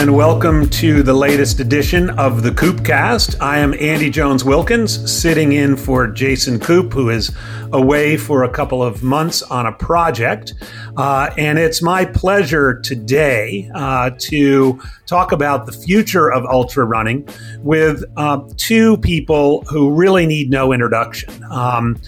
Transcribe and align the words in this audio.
and 0.00 0.16
welcome 0.16 0.66
to 0.70 1.02
the 1.02 1.12
latest 1.12 1.60
edition 1.60 2.08
of 2.18 2.42
the 2.42 2.48
Koopcast. 2.48 3.36
I 3.38 3.58
am 3.58 3.74
Andy 3.74 4.08
Jones 4.08 4.42
Wilkins, 4.42 5.12
sitting 5.12 5.52
in 5.52 5.76
for 5.76 6.06
Jason 6.06 6.58
Koop, 6.58 6.94
who 6.94 7.10
is 7.10 7.30
away 7.70 8.16
for 8.16 8.42
a 8.42 8.48
couple 8.48 8.82
of 8.82 9.02
months 9.02 9.42
on 9.42 9.66
a 9.66 9.72
project. 9.72 10.54
Uh, 10.96 11.28
and 11.36 11.58
it's 11.58 11.82
my 11.82 12.06
pleasure 12.06 12.80
today 12.80 13.70
uh, 13.74 14.12
to 14.20 14.80
talk 15.04 15.32
about 15.32 15.66
the 15.66 15.72
future 15.72 16.32
of 16.32 16.46
ultra 16.46 16.86
running 16.86 17.28
with 17.58 18.02
uh, 18.16 18.40
two 18.56 18.96
people 18.96 19.60
who 19.68 19.94
really 19.94 20.24
need 20.24 20.48
no 20.48 20.72
introduction. 20.72 21.44
Um, 21.50 22.00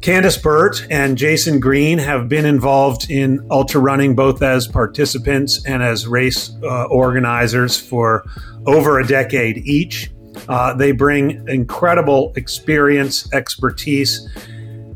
Candice 0.00 0.40
Burt 0.40 0.86
and 0.90 1.18
Jason 1.18 1.58
Green 1.58 1.98
have 1.98 2.28
been 2.28 2.46
involved 2.46 3.10
in 3.10 3.44
ultra 3.50 3.80
running 3.80 4.14
both 4.14 4.42
as 4.42 4.68
participants 4.68 5.64
and 5.66 5.82
as 5.82 6.06
race 6.06 6.56
uh, 6.62 6.84
organizers 6.84 7.76
for 7.78 8.24
over 8.66 9.00
a 9.00 9.06
decade 9.06 9.58
each. 9.58 10.10
Uh, 10.48 10.72
they 10.72 10.92
bring 10.92 11.46
incredible 11.48 12.32
experience, 12.36 13.30
expertise, 13.32 14.28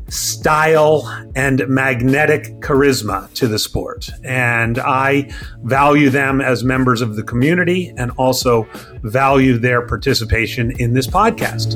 style, 0.07 1.05
and 1.35 1.67
magnetic 1.67 2.59
charisma 2.61 3.31
to 3.33 3.47
the 3.47 3.59
sport. 3.59 4.09
And 4.23 4.79
I 4.79 5.29
value 5.63 6.09
them 6.09 6.39
as 6.39 6.63
members 6.63 7.01
of 7.01 7.17
the 7.17 7.23
community 7.23 7.93
and 7.97 8.11
also 8.11 8.67
value 9.01 9.57
their 9.57 9.85
participation 9.85 10.71
in 10.79 10.93
this 10.93 11.07
podcast. 11.07 11.73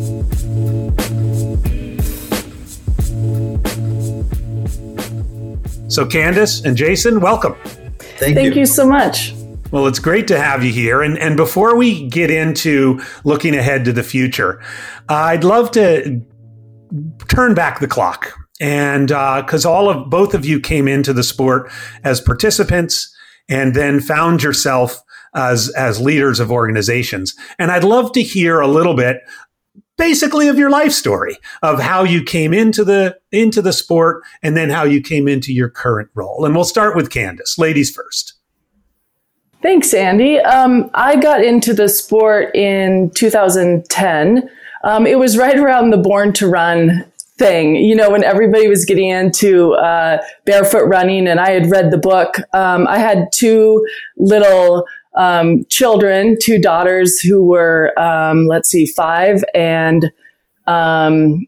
So, 5.89 6.05
Candice 6.05 6.65
and 6.65 6.75
Jason, 6.75 7.21
welcome. 7.21 7.55
Thank, 7.63 8.35
Thank 8.35 8.55
you. 8.55 8.61
you 8.61 8.65
so 8.65 8.87
much. 8.87 9.33
Well, 9.71 9.87
it's 9.87 9.99
great 9.99 10.27
to 10.27 10.39
have 10.39 10.63
you 10.63 10.71
here. 10.71 11.01
And, 11.01 11.17
and 11.17 11.37
before 11.37 11.77
we 11.77 12.07
get 12.09 12.29
into 12.29 13.01
looking 13.23 13.55
ahead 13.55 13.85
to 13.85 13.93
the 13.93 14.03
future, 14.03 14.61
uh, 15.09 15.13
I'd 15.13 15.43
love 15.43 15.71
to 15.71 16.21
turn 17.29 17.53
back 17.53 17.79
the 17.79 17.87
clock. 17.87 18.33
And 18.59 19.07
because 19.07 19.65
uh, 19.65 19.71
all 19.71 19.89
of 19.89 20.09
both 20.09 20.33
of 20.33 20.45
you 20.45 20.59
came 20.59 20.87
into 20.87 21.13
the 21.13 21.23
sport 21.23 21.71
as 22.03 22.19
participants 22.19 23.13
and 23.47 23.73
then 23.73 23.99
found 23.99 24.43
yourself 24.43 25.01
as, 25.35 25.69
as 25.69 26.01
leaders 26.01 26.39
of 26.39 26.51
organizations. 26.51 27.35
And 27.59 27.71
I'd 27.71 27.83
love 27.83 28.11
to 28.13 28.21
hear 28.21 28.59
a 28.59 28.67
little 28.67 28.95
bit 28.95 29.17
basically 29.97 30.47
of 30.47 30.57
your 30.57 30.69
life 30.69 30.91
story 30.91 31.37
of 31.61 31.79
how 31.79 32.03
you 32.03 32.23
came 32.23 32.53
into 32.53 32.83
the 32.83 33.17
into 33.31 33.61
the 33.61 33.73
sport 33.73 34.23
and 34.41 34.55
then 34.55 34.69
how 34.69 34.83
you 34.83 35.01
came 35.01 35.27
into 35.27 35.51
your 35.51 35.69
current 35.69 36.09
role. 36.13 36.45
And 36.45 36.55
we'll 36.55 36.63
start 36.63 36.95
with 36.95 37.09
Candice. 37.09 37.57
Ladies 37.57 37.93
first. 37.93 38.33
Thanks, 39.61 39.93
Andy. 39.93 40.39
Um, 40.39 40.89
I 40.93 41.15
got 41.15 41.43
into 41.43 41.73
the 41.73 41.89
sport 41.89 42.55
in 42.55 43.09
2010. 43.15 44.49
Um, 44.83 45.07
it 45.07 45.17
was 45.17 45.37
right 45.37 45.57
around 45.57 45.89
the 45.89 45.97
Born 45.97 46.31
to 46.33 46.47
Run 46.47 47.11
thing, 47.37 47.75
you 47.75 47.95
know, 47.95 48.09
when 48.09 48.23
everybody 48.23 48.67
was 48.67 48.85
getting 48.85 49.09
into 49.09 49.73
uh, 49.73 50.23
barefoot 50.45 50.85
running, 50.85 51.27
and 51.27 51.39
I 51.39 51.51
had 51.51 51.69
read 51.69 51.91
the 51.91 51.97
book. 51.97 52.35
Um, 52.53 52.87
I 52.87 52.99
had 52.99 53.27
two 53.31 53.85
little 54.17 54.85
um, 55.17 55.65
children, 55.65 56.37
two 56.41 56.59
daughters 56.59 57.19
who 57.19 57.43
were, 57.43 57.97
um, 57.99 58.47
let's 58.47 58.69
see, 58.69 58.85
five 58.85 59.43
and 59.53 60.11
um, 60.67 61.45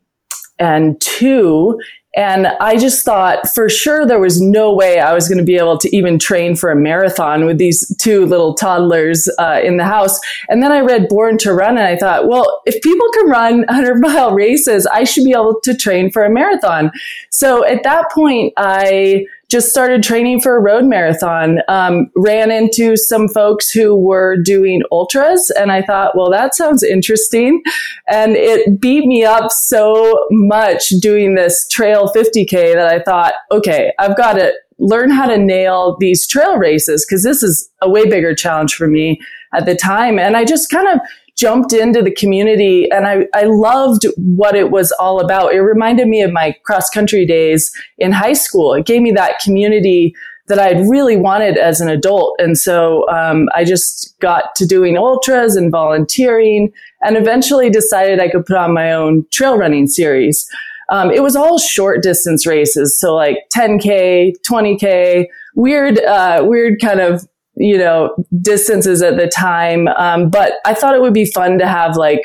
and 0.58 1.00
two. 1.00 1.80
And 2.16 2.48
I 2.48 2.76
just 2.76 3.06
thought 3.06 3.48
for 3.54 3.70
sure 3.70 4.06
there 4.06 4.20
was 4.20 4.42
no 4.42 4.74
way 4.74 5.00
I 5.00 5.14
was 5.14 5.28
going 5.30 5.38
to 5.38 5.44
be 5.44 5.58
able 5.58 5.78
to 5.78 5.96
even 5.96 6.18
train 6.18 6.56
for 6.56 6.72
a 6.72 6.76
marathon 6.76 7.46
with 7.46 7.60
these 7.60 7.96
two 7.98 8.26
little 8.26 8.56
toddlers 8.56 9.30
uh, 9.38 9.62
in 9.64 9.78
the 9.78 9.86
house. 9.86 10.20
And 10.50 10.64
then 10.64 10.72
I 10.72 10.80
read 10.80 11.08
Born 11.08 11.38
to 11.40 11.54
Run 11.54 11.78
and 11.78 11.86
I 11.86 11.96
thought, 11.96 12.28
well, 12.28 12.62
if 12.66 12.82
people 12.82 13.08
can 13.14 13.30
run 13.30 13.58
100 13.68 14.02
mile 14.02 14.34
races, 14.34 14.88
I 14.88 15.04
should 15.04 15.24
be 15.24 15.34
able 15.34 15.62
to 15.64 15.76
train 15.76 16.10
for 16.10 16.24
a 16.26 16.32
marathon. 16.32 16.92
So 17.30 17.64
at 17.64 17.84
that 17.84 18.10
point, 18.12 18.54
I 18.58 19.28
just 19.50 19.70
started 19.70 20.04
training 20.04 20.40
for 20.42 20.56
a 20.56 20.62
road 20.62 20.86
marathon. 20.86 21.60
Um, 21.68 22.12
ran 22.16 22.52
into 22.52 22.96
some 22.96 23.28
folks 23.28 23.72
who 23.72 23.96
were 23.96 24.38
doing 24.38 24.82
ultras, 24.92 25.52
and 25.52 25.72
I 25.72 25.82
thought, 25.82 26.16
well, 26.16 26.30
that 26.30 26.54
sounds 26.56 26.84
interesting. 26.84 27.62
And 28.08 28.36
it 28.36 28.80
beat 28.80 29.06
me 29.06 29.26
up 29.26 29.52
so 29.52 30.28
much 30.30 30.90
doing 31.02 31.36
this 31.36 31.68
trail 31.68 32.12
50K 32.16 32.74
that 32.76 32.88
I 32.88 33.00
thought, 33.00 33.34
okay, 33.52 33.92
I've 33.98 34.16
got 34.16 34.34
to 34.34 34.54
learn 34.78 35.10
how 35.10 35.28
to 35.28 35.38
nail 35.38 35.98
these 36.00 36.26
trail 36.26 36.58
races 36.58 37.06
because 37.06 37.24
this 37.24 37.44
is 37.44 37.70
a 37.82 37.90
way 37.90 38.10
bigger 38.10 38.34
challenge 38.34 38.76
for 38.76 38.88
me 38.88 39.20
at 39.54 39.66
the 39.66 39.76
time. 39.76 40.20
And 40.20 40.38
I 40.38 40.46
just 40.46 40.70
kind 40.70 40.88
of 40.88 41.00
jumped 41.40 41.72
into 41.72 42.02
the 42.02 42.12
community 42.12 42.92
and 42.92 43.08
I, 43.08 43.26
I 43.34 43.44
loved 43.44 44.06
what 44.18 44.56
it 44.56 44.72
was 44.72 44.92
all 45.00 45.22
about. 45.22 45.54
It 45.54 45.62
reminded 45.62 46.10
me 46.10 46.22
of 46.22 46.34
my 46.34 46.54
cross 46.66 46.90
country 46.90 47.26
days 47.26 47.72
in 47.98 48.12
high 48.12 48.34
school. 48.34 48.74
It 48.74 48.86
gave 48.86 49.02
me 49.02 49.12
that 49.14 49.40
community 49.40 50.14
that 50.48 50.60
I'd 50.60 50.86
really 50.90 51.16
wanted 51.16 51.58
as 51.58 51.80
an 51.80 51.88
adult. 51.88 52.36
And 52.40 52.58
so 52.58 53.08
um, 53.08 53.48
I 53.56 53.64
just 53.64 54.20
got 54.20 54.54
to 54.56 54.66
doing 54.66 54.98
ultras 54.98 55.56
and 55.56 55.72
volunteering 55.72 56.74
and 57.02 57.16
eventually 57.16 57.70
decided 57.70 58.20
I 58.20 58.30
could 58.30 58.46
put 58.46 58.58
on 58.58 58.74
my 58.74 58.92
own 58.92 59.26
trail 59.32 59.58
running 59.58 59.88
series. 59.88 60.46
Um, 60.90 61.10
it 61.10 61.24
was 61.24 61.38
all 61.38 61.58
short 61.58 62.04
distance 62.04 62.46
races. 62.46 63.00
So 63.00 63.16
like 63.16 63.38
10K, 63.56 64.34
20K, 64.46 65.28
weird, 65.56 66.00
uh, 66.00 66.44
weird 66.46 66.82
kind 66.82 67.00
of 67.00 67.26
you 67.60 67.78
know, 67.78 68.16
distances 68.42 69.02
at 69.02 69.18
the 69.18 69.28
time. 69.28 69.88
Um, 69.90 70.30
but 70.30 70.54
I 70.66 70.74
thought 70.74 70.96
it 70.96 71.02
would 71.02 71.14
be 71.14 71.26
fun 71.26 71.60
to 71.60 71.68
have 71.68 71.98
like 71.98 72.24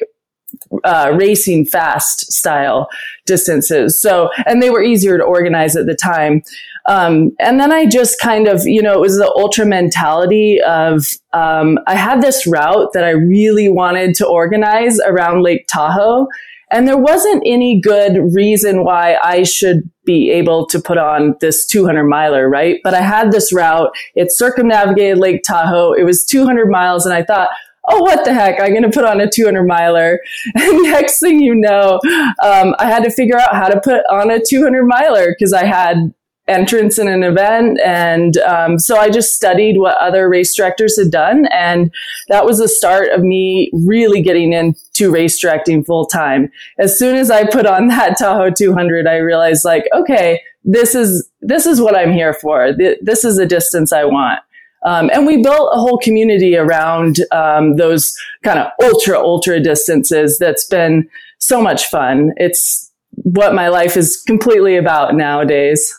uh, 0.84 1.12
racing 1.19 1.67
fast 1.67 2.33
style 2.33 2.89
distances. 3.27 4.00
So, 4.00 4.31
and 4.47 4.62
they 4.62 4.71
were 4.71 4.83
easier 4.83 5.19
to 5.19 5.25
organize 5.25 5.77
at 5.77 5.87
the 5.87 5.97
time. 5.97 6.43
Um, 6.87 7.33
and 7.41 7.59
then 7.59 7.73
I 7.73 7.87
just 7.87 8.21
kind 8.21 8.47
of, 8.47 8.62
you 8.65 8.81
know, 8.81 8.93
it 8.93 9.00
was 9.00 9.17
the 9.17 9.28
ultra 9.28 9.67
mentality 9.67 10.61
of, 10.67 11.09
um, 11.33 11.78
I 11.87 11.97
had 11.97 12.23
this 12.23 12.47
route 12.47 12.93
that 12.93 13.05
I 13.05 13.11
really 13.11 13.69
wanted 13.69 14.15
to 14.17 14.27
organize 14.27 15.00
around 15.00 15.43
Lake 15.43 15.67
Tahoe. 15.67 16.28
And 16.71 16.87
there 16.87 16.99
wasn't 16.99 17.43
any 17.47 17.81
good 17.81 18.19
reason 18.34 18.84
why 18.84 19.17
I 19.23 19.43
should 19.43 19.91
be 20.05 20.31
able 20.31 20.67
to 20.67 20.81
put 20.81 20.99
on 20.99 21.35
this 21.41 21.67
200 21.67 22.05
miler, 22.05 22.49
right? 22.49 22.81
But 22.85 22.95
I 22.95 23.01
had 23.01 23.33
this 23.33 23.53
route. 23.53 23.91
It 24.15 24.33
circumnavigated 24.33 25.19
Lake 25.19 25.43
Tahoe. 25.43 25.93
It 25.93 26.05
was 26.05 26.25
200 26.25 26.71
miles. 26.71 27.07
And 27.07 27.15
I 27.15 27.23
thought, 27.23 27.49
oh, 27.89 28.01
what 28.01 28.25
the 28.25 28.33
heck? 28.33 28.61
I'm 28.61 28.71
going 28.71 28.83
to 28.83 28.91
put 28.91 29.05
on 29.05 29.21
a 29.21 29.31
200 29.31 29.65
miler. 29.65 30.21
And 30.55 30.83
next 30.83 31.21
thing 31.21 31.41
you 31.41 31.55
know, 31.55 32.01
um, 32.43 32.75
I 32.79 32.87
had 32.87 33.05
to 33.05 33.11
figure 33.11 33.39
out 33.39 33.55
how 33.55 33.69
to 33.69 33.81
put 33.81 34.05
on 34.11 34.31
a 34.31 34.41
200 34.41 34.85
miler 34.85 35.35
because 35.37 35.53
I 35.53 35.65
had 35.65 36.13
entrance 36.47 36.99
in 36.99 37.09
an 37.09 37.22
event. 37.22 37.81
And 37.84 38.37
um, 38.38 38.78
so 38.78 38.97
I 38.97 39.09
just 39.09 39.34
studied 39.34 39.78
what 39.78 39.97
other 39.97 40.28
race 40.28 40.55
directors 40.55 40.99
had 40.99 41.10
done. 41.10 41.47
And 41.47 41.93
that 42.28 42.44
was 42.44 42.59
the 42.59 42.69
start 42.69 43.10
of 43.12 43.22
me 43.22 43.71
really 43.72 44.22
getting 44.22 44.53
into 44.53 45.10
race 45.10 45.41
directing 45.41 45.84
full 45.84 46.06
time. 46.06 46.50
As 46.78 46.99
soon 46.99 47.16
as 47.16 47.31
I 47.31 47.47
put 47.47 47.66
on 47.66 47.88
that 47.88 48.19
Tahoe 48.19 48.50
200, 48.50 49.06
I 49.06 49.16
realized 49.16 49.65
like, 49.65 49.84
okay, 49.94 50.41
this 50.65 50.94
is, 50.94 51.28
this 51.41 51.66
is 51.66 51.81
what 51.81 51.97
I'm 51.97 52.12
here 52.12 52.34
for. 52.34 52.72
This 52.72 53.25
is 53.25 53.37
the 53.37 53.47
distance 53.47 53.93
I 53.93 54.05
want. 54.05 54.41
Um, 54.84 55.11
and 55.15 55.26
we 55.26 55.43
built 55.43 55.71
a 55.72 55.78
whole 55.78 55.99
community 55.99 56.56
around 56.56 57.21
um, 57.32 57.76
those 57.76 58.15
kind 58.43 58.59
of 58.59 58.66
ultra, 58.82 59.19
ultra 59.19 59.59
distances 59.59 60.38
that's 60.38 60.65
been 60.66 61.09
so 61.38 61.62
much 61.62 61.87
fun. 61.87 62.32
It's 62.37 62.93
what 63.12 63.55
my 63.55 63.69
life 63.69 63.97
is 63.97 64.23
completely 64.26 64.76
about 64.76 65.14
nowadays. 65.14 65.94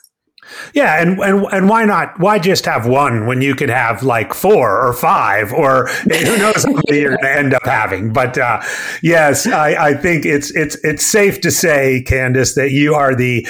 Yeah, 0.73 1.01
and, 1.01 1.19
and 1.19 1.45
and 1.51 1.69
why 1.69 1.85
not? 1.85 2.19
Why 2.19 2.39
just 2.39 2.65
have 2.65 2.87
one 2.87 3.25
when 3.25 3.41
you 3.41 3.55
could 3.55 3.69
have 3.69 4.03
like 4.03 4.33
four 4.33 4.85
or 4.85 4.93
five 4.93 5.51
or 5.51 5.87
who 6.03 6.37
knows 6.37 6.63
how 6.63 6.71
many 6.71 7.01
you're 7.01 7.17
going 7.17 7.23
to 7.23 7.37
end 7.37 7.53
up 7.53 7.65
having? 7.65 8.13
But 8.13 8.37
uh, 8.37 8.61
yes, 9.01 9.47
I, 9.47 9.89
I 9.89 9.93
think 9.93 10.25
it's 10.25 10.51
it's 10.55 10.75
it's 10.83 11.05
safe 11.05 11.41
to 11.41 11.51
say, 11.51 12.03
Candice, 12.07 12.55
that 12.55 12.71
you 12.71 12.93
are 12.93 13.15
the 13.15 13.47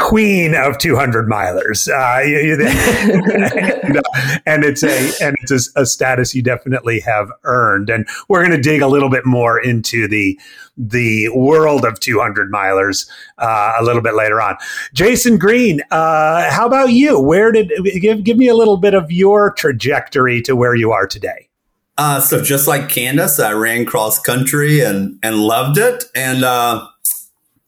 queen 0.00 0.54
of 0.54 0.78
200 0.78 1.28
milers. 1.28 1.86
Uh, 1.88 2.20
and, 3.82 3.96
uh, 3.96 4.02
and, 4.46 4.64
it's 4.64 4.82
a 4.82 5.24
and 5.24 5.36
it's 5.42 5.52
a, 5.76 5.82
a, 5.82 5.86
status 5.86 6.34
you 6.34 6.42
definitely 6.42 6.98
have 7.00 7.30
earned. 7.44 7.90
And 7.90 8.08
we're 8.28 8.40
going 8.40 8.56
to 8.56 8.60
dig 8.60 8.82
a 8.82 8.88
little 8.88 9.10
bit 9.10 9.24
more 9.26 9.60
into 9.60 10.08
the 10.08 10.38
the 10.76 11.28
world 11.28 11.84
of 11.84 12.00
200 12.00 12.50
milers 12.50 13.08
uh, 13.38 13.74
a 13.78 13.84
little 13.84 14.02
bit 14.02 14.14
later 14.14 14.40
on. 14.40 14.56
Jason 14.94 15.36
green 15.36 15.82
uh, 15.90 16.50
how 16.50 16.66
about 16.66 16.92
you? 16.92 17.20
Where 17.20 17.52
did 17.52 17.70
give, 18.00 18.24
give 18.24 18.38
me 18.38 18.48
a 18.48 18.54
little 18.54 18.78
bit 18.78 18.94
of 18.94 19.12
your 19.12 19.52
trajectory 19.52 20.40
to 20.42 20.56
where 20.56 20.74
you 20.74 20.92
are 20.92 21.06
today. 21.06 21.48
Uh, 21.98 22.18
so 22.18 22.42
just 22.42 22.66
like 22.66 22.82
Candice, 22.82 23.44
I 23.44 23.52
ran 23.52 23.84
cross 23.84 24.18
country 24.18 24.80
and 24.80 25.18
and 25.22 25.36
loved 25.36 25.76
it, 25.76 26.04
and 26.14 26.44
uh, 26.44 26.86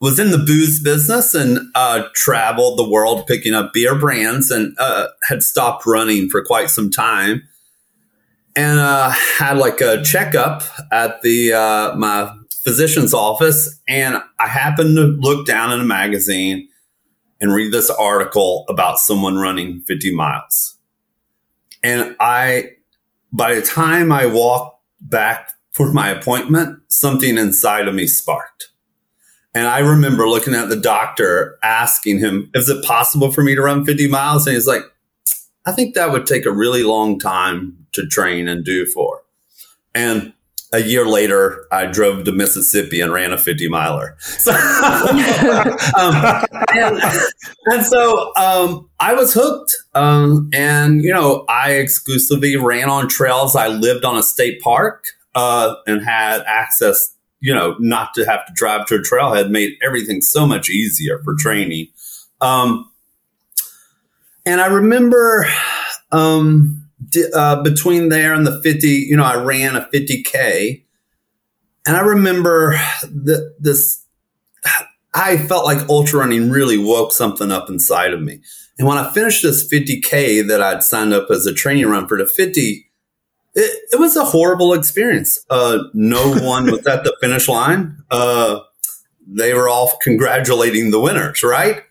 was 0.02 0.19
in 0.19 0.32
the 0.32 0.38
booze 0.38 0.81
business 0.82 1.32
and 1.32 1.60
uh, 1.76 2.02
traveled 2.12 2.76
the 2.76 2.90
world 2.90 3.25
picking 3.28 3.54
up 3.54 3.72
beer 3.72 3.94
brands 3.94 4.50
and 4.50 4.76
uh, 4.81 5.06
had 5.28 5.44
stopped 5.44 5.87
running 5.87 6.28
for 6.28 6.44
quite 6.44 6.69
some 6.69 6.90
time. 6.90 7.49
and 8.56 8.81
uh, 8.81 9.10
had 9.38 9.56
like 9.58 9.81
a 9.81 10.02
checkup 10.02 10.64
at 10.90 11.22
the 11.22 11.52
uh, 11.52 11.94
my 11.96 12.34
physician's 12.50 13.14
office, 13.14 13.81
and 13.88 14.16
I 14.38 14.49
happened 14.49 14.96
to 14.96 15.04
look 15.04 15.46
down 15.46 15.72
in 15.72 15.81
a 15.81 15.84
magazine 15.84 16.69
and 17.40 17.54
read 17.54 17.72
this 17.72 17.88
article 17.88 18.64
about 18.69 18.99
someone 18.99 19.37
running 19.37 19.82
50 19.82 20.14
miles. 20.14 20.76
And 21.82 22.16
I, 22.20 22.72
by 23.32 23.54
the 23.54 23.62
time 23.62 24.12
I 24.12 24.26
walked 24.26 24.81
back 25.00 25.50
for 25.72 25.93
my 25.93 26.10
appointment, 26.10 26.81
something 26.88 27.38
inside 27.38 27.88
of 27.88 27.94
me 27.94 28.06
sparked. 28.06 28.71
And 29.54 29.66
I 29.66 29.81
remember 29.81 30.28
looking 30.28 30.54
at 30.54 30.69
the 30.69 30.76
doctor, 30.76 31.58
asking 31.62 32.20
him, 32.20 32.50
is 32.54 32.69
it 32.69 32.84
possible 32.84 33.32
for 33.32 33.43
me 33.43 33.54
to 33.54 33.62
run 33.62 33.84
50 33.84 34.08
miles? 34.08 34.46
And 34.46 34.54
he's 34.54 34.66
like, 34.66 34.82
I 35.66 35.72
think 35.72 35.94
that 35.94 36.10
would 36.10 36.26
take 36.26 36.46
a 36.46 36.52
really 36.52 36.82
long 36.82 37.19
time 37.19 37.87
to 37.93 38.06
train 38.06 38.49
and 38.49 38.64
do 38.64 38.87
for. 38.87 39.22
And 39.94 40.32
a 40.72 40.81
year 40.81 41.04
later, 41.04 41.66
I 41.70 41.87
drove 41.87 42.25
to 42.25 42.32
Mississippi 42.32 43.00
and 43.00 43.12
ran 43.12 43.32
a 43.32 43.38
50 43.38 43.69
miler. 43.69 44.16
So, 44.20 44.52
um, 45.99 46.46
and, 46.75 47.02
and, 47.66 47.84
so 47.84 48.32
um, 48.37 48.88
I 48.99 49.12
was 49.12 49.34
hooked. 49.34 49.76
Um, 49.94 50.49
and, 50.54 51.02
you 51.02 51.12
know, 51.12 51.44
I 51.49 51.72
exclusively 51.72 52.56
ran 52.56 52.88
on 52.88 53.08
trails. 53.08 53.54
I 53.54 53.69
lived 53.69 54.06
on 54.06 54.16
a 54.16 54.22
state 54.22 54.62
park 54.62 55.08
uh, 55.34 55.75
and 55.87 56.02
had 56.02 56.43
access, 56.46 57.12
you 57.42 57.52
know, 57.52 57.74
not 57.80 58.14
to 58.14 58.24
have 58.24 58.46
to 58.46 58.52
drive 58.54 58.86
to 58.86 58.94
a 58.94 58.98
trailhead 59.00 59.50
made 59.50 59.72
everything 59.82 60.22
so 60.22 60.46
much 60.46 60.70
easier 60.70 61.20
for 61.24 61.34
training. 61.34 61.88
Um, 62.40 62.88
and 64.46 64.60
I 64.60 64.66
remember 64.66 65.46
um, 66.12 66.88
uh, 67.34 67.62
between 67.62 68.10
there 68.10 68.32
and 68.32 68.46
the 68.46 68.62
50, 68.62 68.88
you 68.88 69.16
know, 69.16 69.24
I 69.24 69.42
ran 69.42 69.74
a 69.74 69.88
50K. 69.92 70.84
And 71.84 71.96
I 71.96 72.00
remember 72.00 72.74
the, 73.02 73.52
this, 73.58 74.04
I 75.12 75.36
felt 75.36 75.64
like 75.64 75.88
ultra 75.88 76.20
running 76.20 76.48
really 76.48 76.78
woke 76.78 77.10
something 77.10 77.50
up 77.50 77.68
inside 77.68 78.12
of 78.12 78.22
me. 78.22 78.40
And 78.78 78.86
when 78.86 78.98
I 78.98 79.12
finished 79.12 79.42
this 79.42 79.68
50K 79.68 80.46
that 80.46 80.62
I'd 80.62 80.84
signed 80.84 81.12
up 81.12 81.28
as 81.28 81.44
a 81.44 81.52
training 81.52 81.86
run 81.86 82.06
for 82.06 82.18
the 82.18 82.26
50, 82.26 82.88
it, 83.54 83.88
it 83.93 84.00
was 84.00 84.16
a 84.16 84.25
horrible 84.25 84.72
experience. 84.72 85.38
Uh, 85.50 85.78
no 85.93 86.34
one 86.44 86.70
was 86.70 86.87
at 86.87 87.04
the 87.04 87.16
finish 87.20 87.49
line. 87.49 88.02
Uh, 88.10 88.60
they 89.26 89.54
were 89.54 89.69
all 89.69 89.96
congratulating 90.02 90.90
the 90.90 91.00
winners, 91.00 91.43
right? 91.43 91.82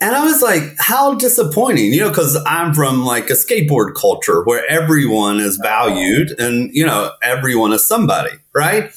And 0.00 0.14
I 0.14 0.24
was 0.24 0.42
like, 0.42 0.62
how 0.78 1.14
disappointing, 1.14 1.92
you 1.92 2.00
know, 2.00 2.08
because 2.08 2.40
I'm 2.46 2.72
from 2.72 3.04
like 3.04 3.30
a 3.30 3.32
skateboard 3.32 3.94
culture 3.96 4.44
where 4.44 4.64
everyone 4.70 5.40
is 5.40 5.56
valued 5.56 6.38
and, 6.38 6.70
you 6.72 6.86
know, 6.86 7.12
everyone 7.20 7.72
is 7.72 7.86
somebody, 7.86 8.30
right? 8.54 8.92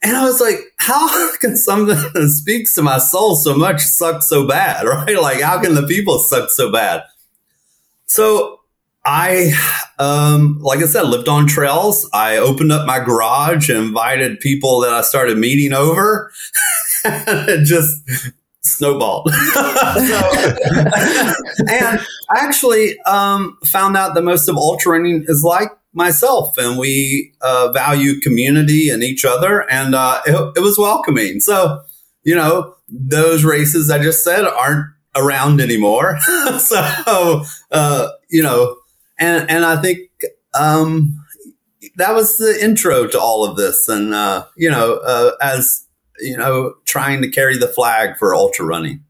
And 0.00 0.16
I 0.16 0.24
was 0.24 0.40
like, 0.40 0.60
how 0.76 1.36
can 1.40 1.56
something 1.56 1.96
that 2.14 2.30
speaks 2.30 2.74
to 2.76 2.82
my 2.82 2.98
soul 2.98 3.34
so 3.34 3.56
much 3.56 3.80
suck 3.80 4.22
so 4.22 4.46
bad, 4.46 4.86
right? 4.86 5.20
Like, 5.20 5.40
how 5.40 5.60
can 5.60 5.74
the 5.74 5.86
people 5.86 6.18
suck 6.18 6.50
so 6.50 6.70
bad? 6.70 7.02
So 8.06 8.57
I, 9.10 9.52
um, 9.98 10.58
like 10.60 10.80
I 10.80 10.86
said, 10.86 11.04
lived 11.04 11.28
on 11.28 11.46
trails. 11.46 12.08
I 12.12 12.36
opened 12.36 12.72
up 12.72 12.86
my 12.86 13.00
garage 13.00 13.70
and 13.70 13.78
invited 13.78 14.38
people 14.38 14.80
that 14.80 14.92
I 14.92 15.00
started 15.00 15.38
meeting 15.38 15.72
over. 15.72 16.30
and 17.04 17.64
just 17.64 18.02
snowballed. 18.60 19.32
so, 19.54 19.60
and 21.70 22.00
I 22.30 22.36
actually 22.36 23.00
um, 23.00 23.56
found 23.64 23.96
out 23.96 24.14
that 24.14 24.22
most 24.22 24.46
of 24.46 24.58
ultra 24.58 24.92
running 24.92 25.24
is 25.26 25.42
like 25.42 25.70
myself, 25.94 26.58
and 26.58 26.78
we 26.78 27.32
uh, 27.40 27.72
value 27.72 28.20
community 28.20 28.90
and 28.90 29.02
each 29.02 29.24
other, 29.24 29.70
and 29.70 29.94
uh, 29.94 30.20
it, 30.26 30.52
it, 30.56 30.60
was 30.60 30.76
welcoming. 30.76 31.40
So, 31.40 31.80
you 32.24 32.34
know, 32.34 32.74
those 32.88 33.42
races 33.42 33.90
I 33.90 34.02
just 34.02 34.22
said 34.22 34.44
aren't 34.44 34.86
around 35.16 35.60
anymore. 35.60 36.18
so, 36.58 37.44
uh, 37.70 38.08
you 38.28 38.42
know, 38.42 38.76
and 39.18 39.50
and 39.50 39.64
I 39.64 39.80
think 39.80 40.10
um, 40.54 41.14
that 41.96 42.14
was 42.14 42.38
the 42.38 42.58
intro 42.62 43.06
to 43.08 43.20
all 43.20 43.44
of 43.44 43.56
this, 43.56 43.88
and 43.88 44.14
uh, 44.14 44.46
you 44.56 44.70
know, 44.70 44.96
uh, 45.04 45.32
as 45.40 45.86
you 46.20 46.36
know, 46.36 46.74
trying 46.84 47.22
to 47.22 47.28
carry 47.28 47.56
the 47.58 47.68
flag 47.68 48.16
for 48.18 48.34
ultra 48.34 48.64
running. 48.64 49.04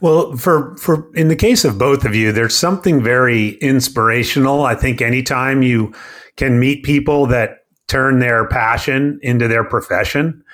Well, 0.00 0.36
for 0.36 0.76
for 0.76 1.12
in 1.14 1.28
the 1.28 1.36
case 1.36 1.64
of 1.64 1.78
both 1.78 2.04
of 2.04 2.14
you, 2.14 2.32
there's 2.32 2.56
something 2.56 3.02
very 3.02 3.50
inspirational. 3.56 4.64
I 4.64 4.74
think 4.74 5.02
anytime 5.02 5.62
you 5.62 5.92
can 6.36 6.60
meet 6.60 6.84
people 6.84 7.26
that 7.26 7.64
turn 7.88 8.20
their 8.20 8.46
passion 8.46 9.18
into 9.22 9.48
their 9.48 9.64
profession, 9.64 10.44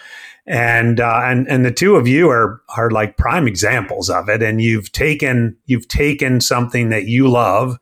and 0.46 0.99
uh, 0.99 1.20
and 1.25 1.46
and 1.49 1.64
the 1.64 1.72
two 1.72 1.96
of 1.96 2.08
you 2.08 2.31
are 2.31 2.62
are 2.75 2.90
like 2.90 3.19
prime 3.19 3.46
examples 3.46 4.08
of 4.08 4.31
it. 4.31 4.43
And 4.43 4.62
you've 4.62 4.93
taken 4.93 5.56
you've 5.66 5.88
taken 5.88 6.40
something 6.40 6.88
that 6.88 7.05
you 7.05 7.28
love 7.28 7.78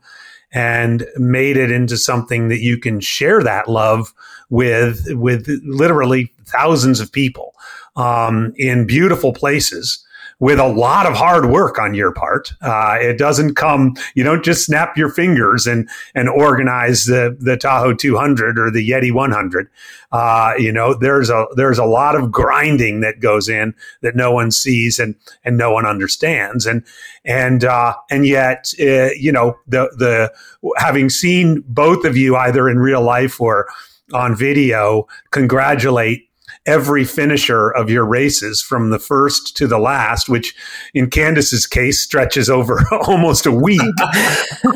and 0.52 1.06
made 1.16 1.56
it 1.56 1.70
into 1.70 1.96
something 1.96 2.48
that 2.48 2.60
you 2.60 2.78
can 2.78 3.00
share 3.00 3.42
that 3.42 3.68
love 3.68 4.12
with 4.50 5.06
with 5.12 5.48
literally 5.64 6.32
thousands 6.44 7.00
of 7.00 7.10
people 7.10 7.54
um, 7.96 8.52
in 8.56 8.86
beautiful 8.86 9.32
places 9.32 10.04
with 10.42 10.58
a 10.58 10.66
lot 10.66 11.06
of 11.06 11.14
hard 11.14 11.46
work 11.46 11.78
on 11.78 11.94
your 11.94 12.12
part. 12.12 12.52
Uh, 12.62 12.98
it 13.00 13.16
doesn't 13.16 13.54
come, 13.54 13.94
you 14.16 14.24
don't 14.24 14.44
just 14.44 14.66
snap 14.66 14.96
your 14.96 15.08
fingers 15.08 15.68
and, 15.68 15.88
and 16.16 16.28
organize 16.28 17.06
the, 17.06 17.36
the 17.38 17.56
Tahoe 17.56 17.94
200 17.94 18.58
or 18.58 18.68
the 18.68 18.90
Yeti 18.90 19.12
100. 19.12 19.70
Uh, 20.10 20.54
you 20.58 20.72
know, 20.72 20.94
there's 20.94 21.30
a, 21.30 21.46
there's 21.54 21.78
a 21.78 21.84
lot 21.84 22.16
of 22.16 22.32
grinding 22.32 23.02
that 23.02 23.20
goes 23.20 23.48
in 23.48 23.72
that 24.00 24.16
no 24.16 24.32
one 24.32 24.50
sees 24.50 24.98
and, 24.98 25.14
and 25.44 25.56
no 25.56 25.70
one 25.70 25.86
understands. 25.86 26.66
And, 26.66 26.84
and, 27.24 27.64
uh, 27.64 27.94
and 28.10 28.26
yet, 28.26 28.72
uh, 28.80 29.10
you 29.16 29.30
know, 29.30 29.56
the, 29.68 29.94
the, 29.96 30.32
having 30.76 31.08
seen 31.08 31.62
both 31.68 32.04
of 32.04 32.16
you 32.16 32.34
either 32.34 32.68
in 32.68 32.80
real 32.80 33.00
life 33.00 33.40
or 33.40 33.68
on 34.12 34.34
video 34.34 35.06
congratulate 35.30 36.28
every 36.66 37.04
finisher 37.04 37.70
of 37.70 37.90
your 37.90 38.04
races 38.04 38.62
from 38.62 38.90
the 38.90 38.98
first 38.98 39.56
to 39.56 39.66
the 39.66 39.78
last, 39.78 40.28
which 40.28 40.54
in 40.94 41.10
Candice's 41.10 41.66
case 41.66 42.00
stretches 42.00 42.48
over 42.48 42.84
almost 43.06 43.46
a 43.46 43.52
week. 43.52 43.80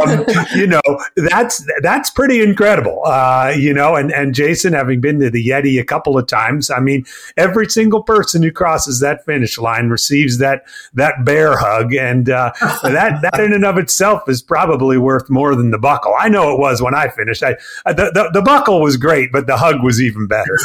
um, 0.05 0.25
you 0.55 0.67
know, 0.67 0.81
that's 1.17 1.65
that's 1.83 2.11
pretty 2.11 2.43
incredible. 2.43 3.03
Uh, 3.07 3.53
you 3.57 3.73
know, 3.73 3.95
and 3.95 4.13
and 4.13 4.35
Jason, 4.35 4.73
having 4.73 5.01
been 5.01 5.21
to 5.21 5.31
the 5.31 5.47
Yeti 5.47 5.81
a 5.81 5.85
couple 5.85 6.19
of 6.19 6.27
times, 6.27 6.71
I 6.71 6.81
mean, 6.81 7.05
every 7.37 7.69
single 7.69 8.03
person 8.03 8.43
who 8.43 8.51
crosses 8.51 9.01
that 9.01 9.25
finish 9.25 9.59
line 9.59 9.89
receives 9.89 10.39
that 10.39 10.65
that 10.95 11.25
bear 11.25 11.57
hug, 11.57 11.95
and 11.95 12.29
uh, 12.29 12.53
that 12.83 13.21
that 13.23 13.41
in 13.41 13.53
and 13.53 13.65
of 13.65 13.79
itself 13.79 14.29
is 14.29 14.43
probably 14.43 14.99
worth 14.99 15.31
more 15.31 15.55
than 15.55 15.71
the 15.71 15.79
buckle. 15.79 16.15
I 16.19 16.29
know 16.29 16.53
it 16.53 16.59
was 16.59 16.83
when 16.83 16.95
I 16.95 17.09
finished. 17.09 17.43
I 17.43 17.57
the, 17.87 18.11
the, 18.13 18.31
the 18.33 18.43
buckle 18.43 18.81
was 18.81 18.97
great, 18.97 19.31
but 19.31 19.47
the 19.47 19.57
hug 19.57 19.83
was 19.83 20.01
even 20.01 20.27
better. 20.27 20.57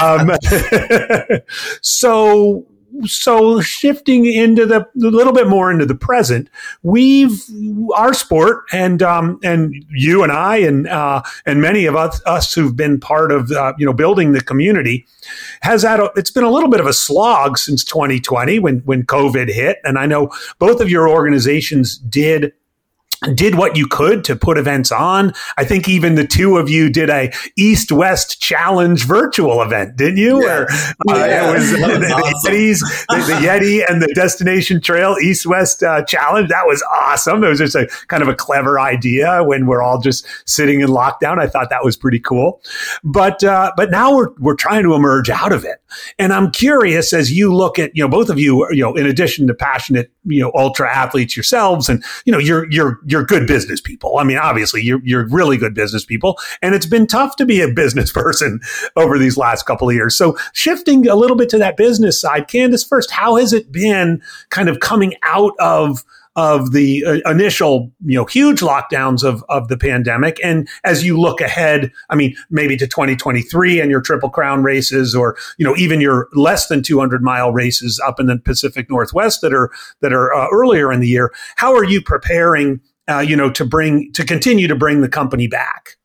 Um, 0.00 0.30
so 1.82 2.66
so 3.02 3.60
shifting 3.60 4.24
into 4.26 4.66
the 4.66 4.80
a 4.80 5.10
little 5.10 5.32
bit 5.32 5.48
more 5.48 5.70
into 5.70 5.86
the 5.86 5.94
present, 5.94 6.48
we've 6.82 7.42
our 7.94 8.14
sport 8.14 8.64
and 8.72 9.02
um, 9.02 9.38
and 9.42 9.74
you 9.90 10.22
and 10.22 10.32
I 10.32 10.58
and 10.58 10.86
uh, 10.86 11.22
and 11.46 11.60
many 11.60 11.86
of 11.86 11.96
us, 11.96 12.20
us 12.26 12.54
who've 12.54 12.76
been 12.76 13.00
part 13.00 13.32
of 13.32 13.50
uh, 13.50 13.74
you 13.78 13.86
know 13.86 13.92
building 13.92 14.32
the 14.32 14.40
community 14.40 15.06
has 15.62 15.82
had 15.82 16.00
a, 16.00 16.10
it's 16.16 16.30
been 16.30 16.44
a 16.44 16.50
little 16.50 16.70
bit 16.70 16.80
of 16.80 16.86
a 16.86 16.92
slog 16.92 17.58
since 17.58 17.84
2020 17.84 18.58
when 18.58 18.78
when 18.80 19.04
COVID 19.04 19.48
hit, 19.48 19.78
and 19.84 19.98
I 19.98 20.06
know 20.06 20.30
both 20.58 20.80
of 20.80 20.88
your 20.88 21.08
organizations 21.08 21.98
did 21.98 22.52
did 23.34 23.56
what 23.56 23.76
you 23.76 23.86
could 23.86 24.24
to 24.24 24.36
put 24.36 24.58
events 24.58 24.92
on. 24.92 25.32
I 25.56 25.64
think 25.64 25.88
even 25.88 26.14
the 26.14 26.26
two 26.26 26.56
of 26.56 26.68
you 26.68 26.90
did 26.90 27.10
a 27.10 27.32
East 27.56 27.92
West 27.92 28.40
Challenge 28.40 29.04
virtual 29.04 29.62
event, 29.62 29.96
didn't 29.96 30.18
you? 30.18 30.42
Yeah. 30.42 30.66
Where 31.04 31.22
uh, 31.22 31.26
yeah. 31.26 31.50
it 31.50 31.54
was, 31.54 31.70
the, 31.72 31.84
awesome. 31.84 32.00
the, 32.00 32.50
Yetis, 32.50 32.78
the, 33.08 33.16
the, 33.16 33.46
Yeti 33.46 33.84
and 33.88 34.02
the 34.02 34.12
Destination 34.14 34.80
Trail 34.80 35.16
East 35.22 35.46
West 35.46 35.82
uh, 35.82 36.04
Challenge. 36.04 36.48
That 36.48 36.66
was 36.66 36.82
awesome. 36.90 37.44
It 37.44 37.48
was 37.48 37.58
just 37.58 37.74
a 37.74 37.86
kind 38.08 38.22
of 38.22 38.28
a 38.28 38.34
clever 38.34 38.78
idea 38.80 39.42
when 39.44 39.66
we're 39.66 39.82
all 39.82 40.00
just 40.00 40.26
sitting 40.46 40.80
in 40.80 40.88
lockdown. 40.88 41.38
I 41.38 41.46
thought 41.46 41.70
that 41.70 41.84
was 41.84 41.96
pretty 41.96 42.20
cool. 42.20 42.60
But 43.02 43.42
uh, 43.44 43.72
but 43.76 43.90
now 43.90 44.14
we're 44.14 44.30
we're 44.38 44.54
trying 44.54 44.82
to 44.84 44.94
emerge 44.94 45.30
out 45.30 45.52
of 45.52 45.64
it, 45.64 45.78
and 46.18 46.32
I'm 46.32 46.50
curious 46.50 47.12
as 47.12 47.32
you 47.32 47.54
look 47.54 47.78
at 47.78 47.94
you 47.94 48.02
know 48.02 48.08
both 48.08 48.28
of 48.28 48.38
you 48.38 48.66
you 48.70 48.82
know 48.82 48.94
in 48.94 49.06
addition 49.06 49.46
to 49.46 49.54
passionate 49.54 50.10
you 50.24 50.40
know 50.40 50.52
ultra 50.54 50.90
athletes 50.90 51.36
yourselves, 51.36 51.88
and 51.88 52.04
you 52.24 52.32
know 52.32 52.38
you're 52.38 52.70
you're 52.70 53.00
you're 53.06 53.24
good 53.24 53.46
business 53.46 53.80
people. 53.80 54.18
I 54.18 54.24
mean, 54.24 54.38
obviously, 54.38 54.82
you're 54.82 55.00
you're 55.04 55.26
really 55.28 55.56
good 55.56 55.74
business 55.74 56.04
people, 56.04 56.38
and 56.62 56.74
it's 56.74 56.86
been 56.86 57.06
tough 57.06 57.36
to 57.36 57.46
be 57.46 57.60
a 57.60 57.68
business 57.74 58.12
person 58.12 58.60
over 58.96 59.18
these 59.18 59.36
last 59.36 59.64
couple 59.64 59.88
of 59.88 59.94
years. 59.94 60.16
So, 60.16 60.36
shifting 60.52 61.06
a 61.08 61.14
little 61.14 61.36
bit 61.36 61.48
to 61.50 61.58
that 61.58 61.76
business 61.76 62.20
side, 62.20 62.48
Candice, 62.48 62.86
first, 62.86 63.10
how 63.10 63.36
has 63.36 63.52
it 63.52 63.70
been 63.72 64.22
kind 64.50 64.68
of 64.68 64.80
coming 64.80 65.14
out 65.22 65.52
of 65.58 66.04
of 66.36 66.72
the 66.72 67.04
uh, 67.04 67.30
initial, 67.30 67.92
you 68.04 68.16
know, 68.16 68.24
huge 68.24 68.60
lockdowns 68.60 69.22
of, 69.22 69.44
of 69.48 69.68
the 69.68 69.76
pandemic. 69.76 70.38
And 70.42 70.68
as 70.82 71.04
you 71.04 71.18
look 71.18 71.40
ahead, 71.40 71.92
I 72.10 72.16
mean, 72.16 72.34
maybe 72.50 72.76
to 72.76 72.86
2023 72.86 73.80
and 73.80 73.90
your 73.90 74.00
Triple 74.00 74.30
Crown 74.30 74.64
races 74.64 75.14
or, 75.14 75.36
you 75.58 75.64
know, 75.64 75.76
even 75.76 76.00
your 76.00 76.28
less 76.32 76.66
than 76.66 76.82
200 76.82 77.22
mile 77.22 77.52
races 77.52 78.00
up 78.04 78.18
in 78.18 78.26
the 78.26 78.38
Pacific 78.38 78.90
Northwest 78.90 79.42
that 79.42 79.54
are, 79.54 79.70
that 80.00 80.12
are 80.12 80.34
uh, 80.34 80.48
earlier 80.52 80.92
in 80.92 81.00
the 81.00 81.08
year, 81.08 81.32
how 81.56 81.74
are 81.74 81.84
you 81.84 82.02
preparing, 82.02 82.80
uh, 83.08 83.20
you 83.20 83.36
know, 83.36 83.50
to 83.50 83.64
bring, 83.64 84.12
to 84.12 84.24
continue 84.24 84.66
to 84.66 84.74
bring 84.74 85.02
the 85.02 85.08
company 85.08 85.46
back? 85.46 85.96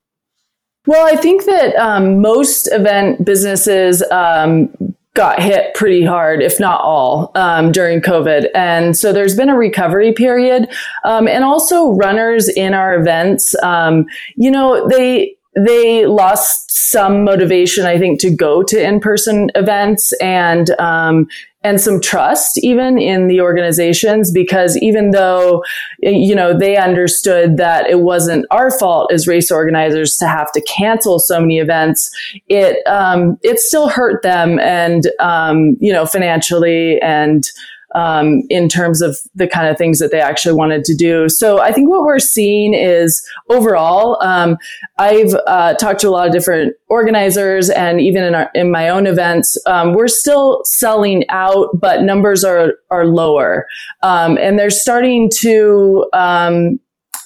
Well, 0.86 1.06
I 1.06 1.16
think 1.16 1.46
that 1.46 1.76
um, 1.76 2.22
most 2.22 2.68
event 2.72 3.26
businesses 3.26 4.04
um, 4.12 4.74
got 5.16 5.42
hit 5.42 5.74
pretty 5.74 6.04
hard, 6.06 6.42
if 6.42 6.60
not 6.60 6.82
all, 6.82 7.32
um, 7.36 7.72
during 7.72 8.00
COVID. 8.00 8.48
And 8.54 8.96
so 8.96 9.12
there's 9.12 9.36
been 9.36 9.50
a 9.50 9.58
recovery 9.58 10.14
period. 10.14 10.70
Um, 11.04 11.28
and 11.28 11.44
also 11.44 11.92
runners 11.92 12.48
in 12.48 12.74
our 12.74 12.96
events, 12.96 13.56
um, 13.64 14.06
you 14.36 14.52
know, 14.52 14.88
they, 14.88 15.36
they 15.56 16.06
lost 16.06 16.70
some 16.92 17.24
motivation, 17.24 17.86
I 17.86 17.98
think, 17.98 18.20
to 18.22 18.30
go 18.34 18.64
to 18.64 18.82
in-person 18.82 19.52
events 19.56 20.14
and, 20.22 20.70
um, 20.80 21.28
and 21.64 21.82
some 21.82 22.00
trust 22.00 22.58
even 22.64 22.98
in 22.98 23.28
the 23.28 23.42
organizations 23.42 24.32
because 24.32 24.78
even 24.78 25.12
though 25.12 25.64
you 26.00 26.34
know 26.34 26.58
they 26.58 26.78
understood 26.78 27.58
that 27.58 27.90
it 27.90 28.00
wasn't 28.00 28.46
our 28.50 28.72
fault 28.72 29.12
as 29.12 29.28
race 29.28 29.52
organizers 29.52 30.16
to 30.16 30.28
have 30.28 30.52
to 30.54 30.62
cancel 30.62 31.20
so 31.20 31.40
many 31.40 31.60
events 31.60 32.10
it 32.48 32.78
um, 32.88 33.38
it 33.44 33.60
still 33.60 33.90
hurt 33.90 34.24
them 34.24 34.58
and 34.60 35.12
um, 35.20 35.76
you 35.82 35.92
know 35.92 36.06
financially 36.06 37.00
and 37.02 37.52
um, 37.96 38.44
in 38.50 38.70
terms 38.70 39.02
of 39.02 39.18
the 39.36 39.48
kind 39.48 39.68
of 39.68 39.78
things 39.78 40.00
that 40.00 40.12
they 40.12 40.22
actually 40.22 40.54
wanted 40.54 40.84
to 40.86 40.96
do. 40.96 41.30
So 41.30 41.60
I 41.60 41.72
think 41.72 41.90
what 41.90 42.04
we're 42.04 42.20
seeing 42.20 42.74
is 42.74 43.26
overall, 43.50 44.22
um, 44.22 44.58
I've 44.98 45.34
uh, 45.48 45.74
talked 45.76 46.02
to 46.02 46.10
a 46.10 46.12
lot 46.12 46.28
of 46.28 46.34
different 46.34 46.76
organizers, 46.90 47.70
and 47.70 48.00
even 48.02 48.24
in 48.24 48.36
our 48.36 48.52
in 48.54 48.72
my 48.72 48.90
own 48.90 49.08
events, 49.08 49.58
um, 49.66 49.94
we're 49.94 50.08
still 50.08 50.62
selling 50.66 51.28
out, 51.30 51.70
but 51.80 52.04
numbers 52.04 52.44
are 52.44 52.74
are 52.92 53.06
lower, 53.06 53.68
um, 54.04 54.38
and 54.38 54.58
they're 54.58 54.70
starting 54.70 55.30
to 55.40 56.06
um, 56.14 56.80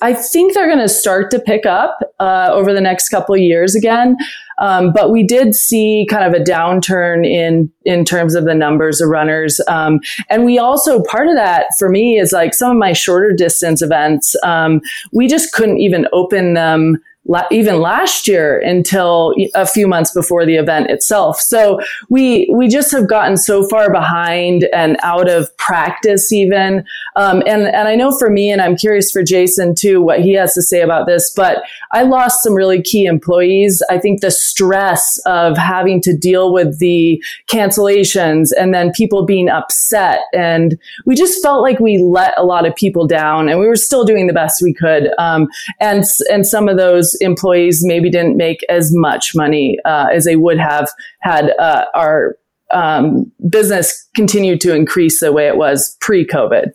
I 0.03 0.13
think 0.13 0.53
they're 0.53 0.67
going 0.67 0.79
to 0.79 0.89
start 0.89 1.31
to 1.31 1.39
pick 1.39 1.65
up 1.65 1.97
uh, 2.19 2.49
over 2.51 2.73
the 2.73 2.81
next 2.81 3.09
couple 3.09 3.35
of 3.35 3.41
years 3.41 3.75
again. 3.75 4.15
Um, 4.59 4.93
but 4.93 5.11
we 5.11 5.23
did 5.23 5.55
see 5.55 6.05
kind 6.09 6.23
of 6.23 6.39
a 6.39 6.43
downturn 6.43 7.25
in 7.25 7.71
in 7.85 8.05
terms 8.05 8.35
of 8.35 8.45
the 8.45 8.53
numbers 8.53 9.01
of 9.01 9.09
runners, 9.09 9.59
um, 9.67 9.99
and 10.29 10.45
we 10.45 10.59
also 10.59 11.01
part 11.03 11.27
of 11.27 11.35
that 11.35 11.65
for 11.79 11.89
me 11.89 12.19
is 12.19 12.31
like 12.31 12.53
some 12.53 12.71
of 12.71 12.77
my 12.77 12.93
shorter 12.93 13.33
distance 13.35 13.81
events. 13.81 14.35
Um, 14.43 14.81
we 15.11 15.27
just 15.27 15.53
couldn't 15.53 15.79
even 15.79 16.07
open 16.13 16.53
them 16.53 17.01
even 17.51 17.79
last 17.79 18.27
year 18.27 18.59
until 18.59 19.33
a 19.55 19.65
few 19.65 19.87
months 19.87 20.13
before 20.13 20.45
the 20.45 20.55
event 20.55 20.89
itself. 20.89 21.39
So 21.39 21.79
we 22.09 22.49
we 22.53 22.67
just 22.67 22.91
have 22.91 23.07
gotten 23.07 23.37
so 23.37 23.67
far 23.67 23.91
behind 23.91 24.67
and 24.73 24.97
out 25.03 25.29
of 25.29 25.55
practice 25.57 26.31
even. 26.31 26.83
Um, 27.15 27.41
and 27.47 27.67
and 27.67 27.87
I 27.87 27.95
know 27.95 28.11
for 28.17 28.29
me, 28.29 28.51
and 28.51 28.61
I'm 28.61 28.75
curious 28.75 29.11
for 29.11 29.23
Jason 29.23 29.73
too, 29.73 30.01
what 30.01 30.19
he 30.19 30.33
has 30.33 30.53
to 30.55 30.61
say 30.61 30.81
about 30.81 31.07
this. 31.07 31.31
But 31.33 31.63
I 31.91 32.03
lost 32.03 32.43
some 32.43 32.53
really 32.53 32.81
key 32.81 33.05
employees. 33.05 33.81
I 33.89 33.99
think 33.99 34.21
the 34.21 34.31
stress 34.31 35.17
of 35.25 35.57
having 35.57 36.01
to 36.01 36.15
deal 36.15 36.51
with 36.51 36.79
the 36.79 37.23
cancellations 37.47 38.49
and 38.57 38.73
then 38.73 38.91
people 38.91 39.25
being 39.25 39.49
upset, 39.49 40.19
and 40.33 40.77
we 41.05 41.15
just 41.15 41.41
felt 41.41 41.61
like 41.61 41.79
we 41.79 41.97
let 41.99 42.33
a 42.37 42.43
lot 42.43 42.67
of 42.67 42.75
people 42.75 43.07
down, 43.07 43.47
and 43.47 43.59
we 43.59 43.67
were 43.67 43.77
still 43.77 44.03
doing 44.03 44.27
the 44.27 44.33
best 44.33 44.61
we 44.61 44.73
could. 44.73 45.09
Um, 45.17 45.47
and 45.79 46.03
and 46.29 46.45
some 46.45 46.67
of 46.67 46.75
those 46.75 47.12
employees 47.21 47.83
maybe 47.85 48.09
didn't 48.09 48.37
make 48.37 48.63
as 48.69 48.93
much 48.93 49.35
money 49.35 49.77
uh, 49.85 50.07
as 50.11 50.25
they 50.25 50.35
would 50.35 50.59
have 50.59 50.89
had 51.21 51.51
uh, 51.59 51.85
our 51.93 52.35
um, 52.71 53.31
business 53.49 54.07
continued 54.15 54.59
to 54.61 54.75
increase 54.75 55.19
the 55.19 55.31
way 55.31 55.47
it 55.47 55.57
was 55.57 55.95
pre 55.99 56.25
COVID. 56.25 56.71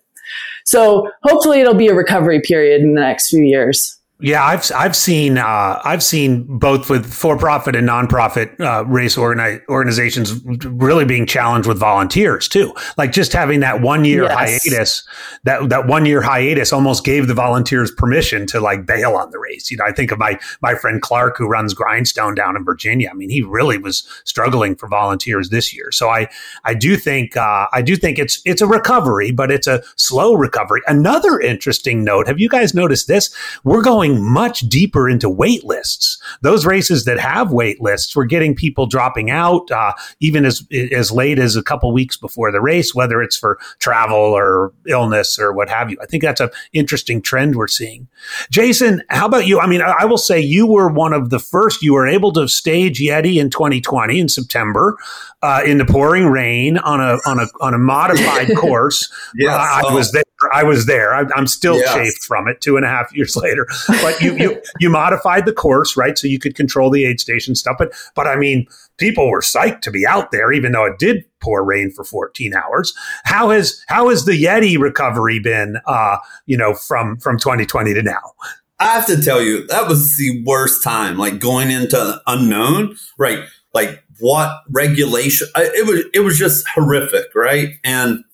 So 0.65 1.11
hopefully 1.23 1.61
it'll 1.61 1.75
be 1.75 1.89
a 1.89 1.95
recovery 1.95 2.41
period 2.41 2.83
in 2.83 2.95
the 2.95 3.01
next 3.01 3.31
few 3.31 3.43
years. 3.43 3.98
Yeah, 4.21 4.45
I've 4.45 4.69
I've 4.75 4.97
seen 4.97 5.39
uh, 5.39 5.81
I've 5.85 6.03
seen 6.03 6.59
both 6.59 6.91
with 6.91 7.07
for 7.07 7.39
profit 7.39 7.77
and 7.77 7.89
nonprofit 7.89 8.59
uh, 8.59 8.85
race 8.85 9.15
organi- 9.15 9.61
organizations 9.69 10.43
really 10.45 11.05
being 11.05 11.25
challenged 11.25 11.69
with 11.69 11.79
volunteers 11.79 12.49
too. 12.49 12.75
Like 12.97 13.13
just 13.13 13.33
having 13.33 13.61
that 13.61 13.81
one 13.81 14.05
year 14.05 14.25
yes. 14.25 14.65
hiatus, 14.67 15.09
that 15.45 15.69
that 15.69 15.87
one 15.87 16.05
year 16.05 16.21
hiatus 16.21 16.73
almost 16.73 17.05
gave 17.05 17.29
the 17.29 17.35
volunteers 17.35 17.93
permission 17.93 18.45
to 18.49 18.59
like 18.59 18.87
bail 18.87 19.15
on 19.15 19.31
the 19.31 19.39
race. 19.39 19.71
You 19.71 19.77
know, 19.77 19.85
I 19.85 19.93
think 19.93 20.11
of 20.11 20.19
my 20.19 20.37
my 20.63 20.75
friend 20.75 21.01
Clark 21.01 21.37
who 21.39 21.47
runs 21.47 21.73
Grindstone 21.73 22.35
down 22.35 22.57
in 22.57 22.65
Virginia. 22.65 23.11
I 23.13 23.15
mean, 23.15 23.31
he 23.31 23.43
really 23.43 23.79
was 23.79 24.03
struggling 24.25 24.75
for 24.75 24.89
volunteers 24.89 25.51
this 25.51 25.73
year. 25.73 25.93
So 25.93 26.09
I 26.09 26.29
I 26.65 26.75
do 26.75 26.97
think 26.97 27.37
uh, 27.37 27.69
I 27.73 27.83
do 27.83 27.95
think 27.95 28.19
it's 28.19 28.43
it's 28.45 28.63
a 28.63 28.67
recovery, 28.67 29.31
but 29.31 29.53
it's 29.53 29.69
a 29.69 29.81
slow 29.95 30.35
recovery. 30.35 30.81
Another 30.89 31.39
interesting 31.39 32.03
note: 32.03 32.27
Have 32.27 32.41
you 32.41 32.49
guys 32.49 32.75
noticed 32.75 33.07
this? 33.07 33.33
We're 33.63 33.83
going 33.83 34.08
going 34.09 34.23
much 34.23 34.61
deeper 34.61 35.09
into 35.09 35.29
wait 35.29 35.65
lists. 35.65 36.21
Those 36.43 36.67
races 36.67 37.05
that 37.05 37.19
have 37.19 37.53
wait 37.53 37.81
lists, 37.81 38.15
we're 38.15 38.25
getting 38.25 38.55
people 38.55 38.87
dropping 38.87 39.31
out 39.31 39.71
uh, 39.71 39.93
even 40.21 40.45
as 40.45 40.67
as 40.93 41.11
late 41.11 41.39
as 41.39 41.57
a 41.57 41.63
couple 41.63 41.93
weeks 41.93 42.17
before 42.17 42.53
the 42.53 42.61
race, 42.61 42.95
whether 42.95 43.23
it's 43.23 43.37
for 43.37 43.59
travel 43.79 44.17
or 44.19 44.73
illness 44.87 45.39
or 45.39 45.53
what 45.53 45.69
have 45.69 45.91
you. 45.91 45.97
I 46.01 46.07
think 46.07 46.23
that's 46.23 46.41
an 46.41 46.51
interesting 46.73 47.23
trend 47.23 47.57
we're 47.57 47.69
seeing. 47.69 48.09
Jason, 48.51 49.03
how 49.09 49.27
about 49.27 49.47
you? 49.47 49.61
I 49.61 49.67
mean, 49.67 49.83
I 49.83 50.05
will 50.05 50.19
say 50.19 50.41
you 50.41 50.67
were 50.67 50.89
one 50.89 51.13
of 51.13 51.31
the 51.31 51.39
first. 51.39 51.83
You 51.83 51.95
were 51.95 52.07
able 52.07 52.33
to 52.33 52.49
stage 52.49 53.01
Yeti 53.01 53.37
in 53.37 53.51
2020 53.51 54.19
in 54.19 54.29
September 54.29 54.97
uh, 55.43 55.63
in 55.65 55.79
the 55.79 55.85
pouring 55.85 56.27
rain 56.27 56.79
on 56.79 57.01
a 57.01 57.19
on 57.27 57.39
a 57.39 57.47
on 57.61 57.75
a 57.75 57.79
modified 57.79 58.57
course. 58.57 59.13
I, 59.57 59.83
I 59.89 59.95
was 59.95 60.13
there. 60.13 60.23
I 60.53 60.63
was 60.63 60.87
there. 60.87 61.15
I, 61.15 61.25
am 61.37 61.47
still 61.47 61.77
yes. 61.77 61.95
chafed 61.95 62.25
from 62.25 62.49
it 62.49 62.61
two 62.61 62.77
and 62.77 62.85
a 62.85 62.89
half 62.89 63.15
years 63.15 63.37
later. 63.43 63.67
But 63.89 64.21
you, 64.21 64.37
you 64.37 64.63
you 64.79 64.91
modified 64.91 65.47
the 65.47 65.53
course, 65.53 65.97
right? 65.97 66.17
So 66.17 66.27
you 66.27 66.39
could 66.39 66.55
control 66.55 66.91
the 66.91 67.05
aid 67.05 67.21
station 67.21 67.55
stuff. 67.55 67.77
But 67.79 67.93
but 68.15 68.27
I 68.27 68.37
mean, 68.37 68.67
people 68.97 69.29
were 69.31 69.41
psyched 69.41 69.81
to 69.83 69.91
be 69.91 70.07
out 70.07 70.31
there, 70.31 70.53
even 70.53 70.73
though 70.73 70.85
it 70.85 70.99
did 70.99 71.25
pour 71.41 71.65
rain 71.65 71.91
for 71.91 72.05
14 72.05 72.55
hours. 72.55 72.95
How 73.25 73.51
has 73.51 73.83
how 73.89 74.09
has 74.11 74.25
the 74.25 74.33
Yeti 74.33 74.79
recovery 74.79 75.41
been? 75.41 75.79
Uh, 75.87 76.19
you 76.47 76.57
know, 76.57 76.75
from 76.75 77.19
from 77.19 77.39
2020 77.39 77.95
to 77.95 78.03
now. 78.03 78.33
I 78.81 78.95
have 78.95 79.07
to 79.07 79.21
tell 79.21 79.43
you, 79.43 79.67
that 79.67 79.89
was 79.89 80.17
the 80.17 80.43
worst 80.45 80.85
time. 80.85 81.19
Like 81.19 81.41
going 81.41 81.71
into 81.71 82.21
unknown, 82.29 82.97
right? 83.19 83.45
Like 83.75 84.05
what 84.21 84.63
regulation? 84.71 85.49
It 85.57 85.87
was 85.87 86.05
it 86.15 86.21
was 86.21 86.39
just 86.39 86.67
horrific, 86.69 87.35
right? 87.35 87.75
And 87.85 88.25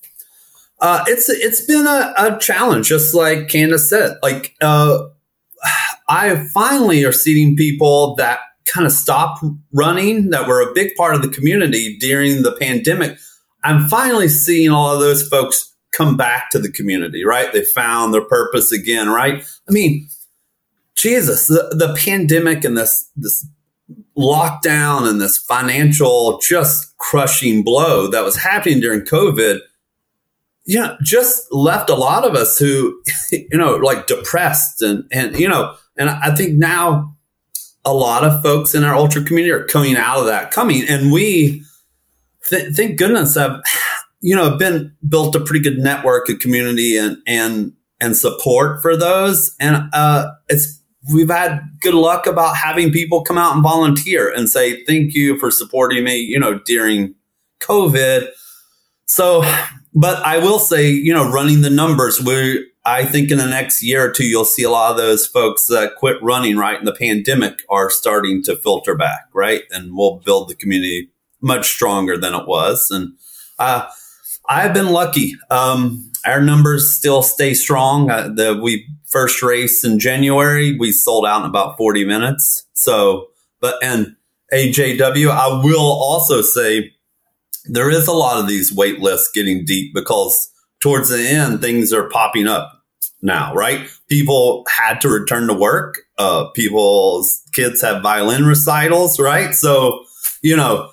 uh, 0.85 1.03
it's 1.07 1.29
it's 1.29 1.65
been 1.65 1.87
a, 1.87 2.13
a, 2.15 2.37
challenge, 2.39 2.89
just 2.89 3.15
like 3.15 3.47
Candice 3.47 3.87
said. 3.87 4.17
Like 4.21 4.55
uh, 4.61 5.07
I 6.07 6.45
finally 6.53 7.03
are 7.05 7.11
seeing 7.11 7.55
people 7.55 8.13
that 8.17 8.37
kind 8.65 8.85
of 8.85 8.93
stopped 8.93 9.43
running 9.73 10.29
that 10.29 10.47
were 10.47 10.61
a 10.61 10.73
big 10.75 10.93
part 10.95 11.15
of 11.15 11.23
the 11.23 11.27
community 11.27 11.97
during 11.97 12.43
the 12.43 12.51
pandemic. 12.51 13.17
I'm 13.63 13.87
finally 13.87 14.27
seeing 14.27 14.69
all 14.69 14.93
of 14.93 14.99
those 14.99 15.27
folks 15.27 15.73
come 15.91 16.17
back 16.17 16.51
to 16.51 16.59
the 16.59 16.71
community, 16.71 17.25
right? 17.25 17.51
They 17.51 17.65
found 17.65 18.13
their 18.13 18.23
purpose 18.23 18.71
again, 18.71 19.09
right? 19.09 19.43
I 19.67 19.71
mean, 19.71 20.07
Jesus, 20.93 21.47
the, 21.47 21.75
the 21.75 21.95
pandemic 21.97 22.63
and 22.63 22.77
this 22.77 23.09
this 23.15 23.43
lockdown 24.15 25.09
and 25.09 25.19
this 25.19 25.39
financial 25.39 26.39
just 26.47 26.95
crushing 26.97 27.63
blow 27.63 28.07
that 28.11 28.23
was 28.23 28.35
happening 28.35 28.81
during 28.81 29.01
COVID– 29.01 29.61
know, 30.79 30.97
just 31.01 31.51
left 31.51 31.89
a 31.89 31.95
lot 31.95 32.25
of 32.25 32.35
us 32.35 32.57
who, 32.57 33.01
you 33.31 33.57
know, 33.57 33.75
like 33.75 34.07
depressed 34.07 34.81
and, 34.81 35.05
and, 35.11 35.39
you 35.39 35.47
know, 35.47 35.75
and 35.97 36.09
I 36.09 36.33
think 36.33 36.57
now 36.57 37.15
a 37.85 37.93
lot 37.93 38.23
of 38.23 38.41
folks 38.41 38.73
in 38.73 38.83
our 38.83 38.95
ultra 38.95 39.23
community 39.23 39.51
are 39.51 39.65
coming 39.65 39.95
out 39.95 40.19
of 40.19 40.25
that 40.25 40.51
coming. 40.51 40.83
And 40.87 41.11
we, 41.11 41.63
th- 42.49 42.73
thank 42.75 42.97
goodness, 42.97 43.35
have, 43.35 43.61
you 44.21 44.35
know, 44.35 44.57
been 44.57 44.95
built 45.07 45.35
a 45.35 45.39
pretty 45.39 45.63
good 45.63 45.77
network 45.77 46.29
of 46.29 46.39
community 46.39 46.97
and, 46.97 47.17
and, 47.27 47.73
and 48.01 48.17
support 48.17 48.81
for 48.81 48.97
those. 48.97 49.55
And, 49.59 49.87
uh, 49.93 50.31
it's, 50.49 50.81
we've 51.13 51.29
had 51.29 51.61
good 51.81 51.93
luck 51.93 52.25
about 52.25 52.57
having 52.57 52.91
people 52.91 53.21
come 53.21 53.37
out 53.37 53.53
and 53.53 53.61
volunteer 53.61 54.33
and 54.33 54.49
say, 54.49 54.83
thank 54.85 55.13
you 55.13 55.37
for 55.37 55.51
supporting 55.51 56.03
me, 56.03 56.17
you 56.17 56.39
know, 56.39 56.59
during 56.65 57.13
COVID. 57.61 58.29
So 59.05 59.43
but 59.95 60.23
I 60.25 60.39
will 60.39 60.59
say, 60.59 60.89
you 60.89 61.13
know, 61.13 61.31
running 61.31 61.61
the 61.61 61.69
numbers, 61.69 62.21
we 62.21 62.69
I 62.85 63.05
think 63.05 63.31
in 63.31 63.39
the 63.39 63.47
next 63.47 63.81
year 63.81 64.09
or 64.09 64.11
two, 64.11 64.25
you'll 64.25 64.45
see 64.45 64.61
a 64.63 64.69
lot 64.69 64.91
of 64.91 64.97
those 64.97 65.25
folks 65.25 65.65
that 65.67 65.95
quit 65.95 66.21
running 66.21 66.57
right 66.57 66.77
in 66.77 66.85
the 66.85 66.93
pandemic 66.93 67.63
are 67.69 67.89
starting 67.89 68.43
to 68.43 68.55
filter 68.55 68.95
back, 68.95 69.27
right? 69.33 69.63
And 69.71 69.95
we'll 69.95 70.17
build 70.17 70.49
the 70.49 70.55
community 70.55 71.09
much 71.41 71.67
stronger 71.67 72.17
than 72.17 72.35
it 72.35 72.47
was. 72.47 72.91
And 72.91 73.13
uh, 73.57 73.87
I've 74.47 74.73
been 74.73 74.89
lucky. 74.89 75.35
Um, 75.49 76.11
our 76.25 76.41
numbers 76.41 76.91
still 76.91 77.23
stay 77.23 77.53
strong. 77.53 78.11
Uh, 78.11 78.29
the 78.33 78.59
we 78.61 78.87
first 79.05 79.41
race 79.41 79.83
in 79.83 79.97
January, 79.97 80.77
we 80.77 80.91
sold 80.91 81.25
out 81.25 81.43
in 81.43 81.49
about 81.49 81.77
40 81.77 82.05
minutes. 82.05 82.67
So, 82.73 83.27
but 83.61 83.81
and 83.81 84.15
AJW, 84.53 85.29
I 85.29 85.63
will 85.63 85.79
also 85.79 86.41
say 86.41 86.94
there 87.67 87.89
is 87.89 88.07
a 88.07 88.13
lot 88.13 88.39
of 88.39 88.47
these 88.47 88.73
wait 88.73 88.99
lists 88.99 89.31
getting 89.33 89.65
deep 89.65 89.93
because 89.93 90.51
towards 90.79 91.09
the 91.09 91.19
end 91.19 91.61
things 91.61 91.91
are 91.93 92.09
popping 92.09 92.47
up 92.47 92.83
now, 93.21 93.53
right? 93.53 93.89
People 94.07 94.65
had 94.69 95.01
to 95.01 95.09
return 95.09 95.47
to 95.47 95.53
work. 95.53 95.99
Uh, 96.17 96.49
people's 96.51 97.41
kids 97.51 97.81
have 97.81 98.03
violin 98.03 98.45
recitals, 98.45 99.19
right? 99.19 99.53
So, 99.53 100.05
you 100.41 100.55
know, 100.55 100.91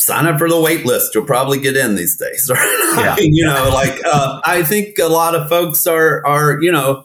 sign 0.00 0.26
up 0.26 0.38
for 0.38 0.48
the 0.48 0.60
wait 0.60 0.86
list. 0.86 1.14
You'll 1.14 1.26
probably 1.26 1.60
get 1.60 1.76
in 1.76 1.94
these 1.94 2.16
days, 2.16 2.50
right? 2.54 2.94
Yeah. 2.96 3.16
you 3.20 3.44
know, 3.44 3.70
like 3.72 4.00
uh, 4.04 4.40
I 4.44 4.62
think 4.62 4.98
a 4.98 5.08
lot 5.08 5.34
of 5.34 5.48
folks 5.48 5.86
are 5.86 6.26
are 6.26 6.60
you 6.60 6.72
know, 6.72 7.04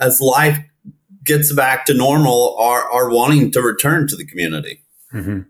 as 0.00 0.20
life 0.20 0.58
gets 1.24 1.52
back 1.52 1.86
to 1.86 1.94
normal, 1.94 2.56
are 2.58 2.90
are 2.90 3.10
wanting 3.10 3.52
to 3.52 3.62
return 3.62 4.08
to 4.08 4.16
the 4.16 4.26
community. 4.26 4.82
Mm-hmm. 5.14 5.42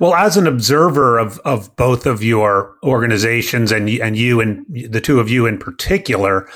Well, 0.00 0.14
as 0.14 0.36
an 0.36 0.46
observer 0.46 1.18
of, 1.18 1.38
of 1.40 1.74
both 1.76 2.06
of 2.06 2.22
your 2.22 2.76
organizations 2.82 3.72
and 3.72 3.88
and 3.88 4.16
you 4.16 4.40
and 4.40 4.64
the 4.90 5.00
two 5.00 5.20
of 5.20 5.30
you 5.30 5.46
in 5.46 5.58
particular, 5.58 6.48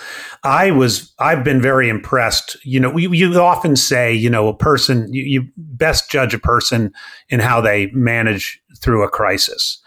I 0.42 0.70
was 0.70 1.12
I've 1.18 1.44
been 1.44 1.60
very 1.60 1.88
impressed. 1.88 2.56
You 2.64 2.80
know, 2.80 2.96
you, 2.96 3.12
you 3.12 3.40
often 3.40 3.76
say 3.76 4.12
you 4.12 4.30
know 4.30 4.48
a 4.48 4.56
person 4.56 5.12
you, 5.12 5.22
you 5.22 5.48
best 5.56 6.10
judge 6.10 6.34
a 6.34 6.38
person 6.38 6.92
in 7.28 7.40
how 7.40 7.60
they 7.60 7.86
manage 7.92 8.60
through 8.80 9.04
a 9.04 9.08
crisis 9.08 9.80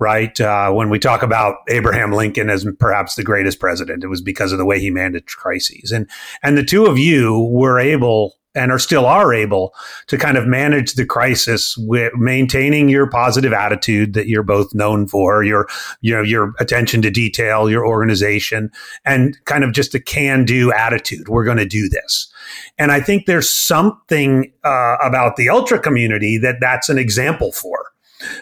right? 0.00 0.40
Uh, 0.40 0.72
when 0.72 0.88
we 0.88 0.98
talk 0.98 1.22
about 1.22 1.56
Abraham 1.68 2.10
Lincoln 2.10 2.48
as 2.48 2.66
perhaps 2.78 3.14
the 3.14 3.22
greatest 3.22 3.60
president, 3.60 4.02
it 4.02 4.08
was 4.08 4.22
because 4.22 4.50
of 4.50 4.58
the 4.58 4.64
way 4.64 4.80
he 4.80 4.90
managed 4.90 5.36
crises. 5.36 5.92
And 5.92 6.08
and 6.42 6.56
the 6.58 6.64
two 6.64 6.86
of 6.86 6.98
you 6.98 7.38
were 7.52 7.78
able 7.78 8.39
and 8.54 8.72
are 8.72 8.78
still 8.78 9.06
are 9.06 9.32
able 9.32 9.74
to 10.08 10.18
kind 10.18 10.36
of 10.36 10.46
manage 10.46 10.94
the 10.94 11.06
crisis 11.06 11.76
with 11.78 12.12
maintaining 12.14 12.88
your 12.88 13.08
positive 13.08 13.52
attitude 13.52 14.14
that 14.14 14.26
you're 14.26 14.42
both 14.42 14.74
known 14.74 15.06
for, 15.06 15.44
your 15.44 15.68
you 16.00 16.14
know 16.14 16.22
your 16.22 16.52
attention 16.58 17.02
to 17.02 17.10
detail, 17.10 17.70
your 17.70 17.86
organization, 17.86 18.70
and 19.04 19.36
kind 19.44 19.64
of 19.64 19.72
just 19.72 19.94
a 19.94 20.00
can-do 20.00 20.72
attitude. 20.72 21.28
We're 21.28 21.44
going 21.44 21.58
to 21.58 21.66
do 21.66 21.88
this, 21.88 22.32
and 22.78 22.90
I 22.92 23.00
think 23.00 23.26
there's 23.26 23.48
something 23.48 24.52
uh, 24.64 24.96
about 25.02 25.36
the 25.36 25.48
ultra 25.48 25.78
community 25.78 26.38
that 26.38 26.56
that's 26.60 26.88
an 26.88 26.98
example 26.98 27.52
for 27.52 27.90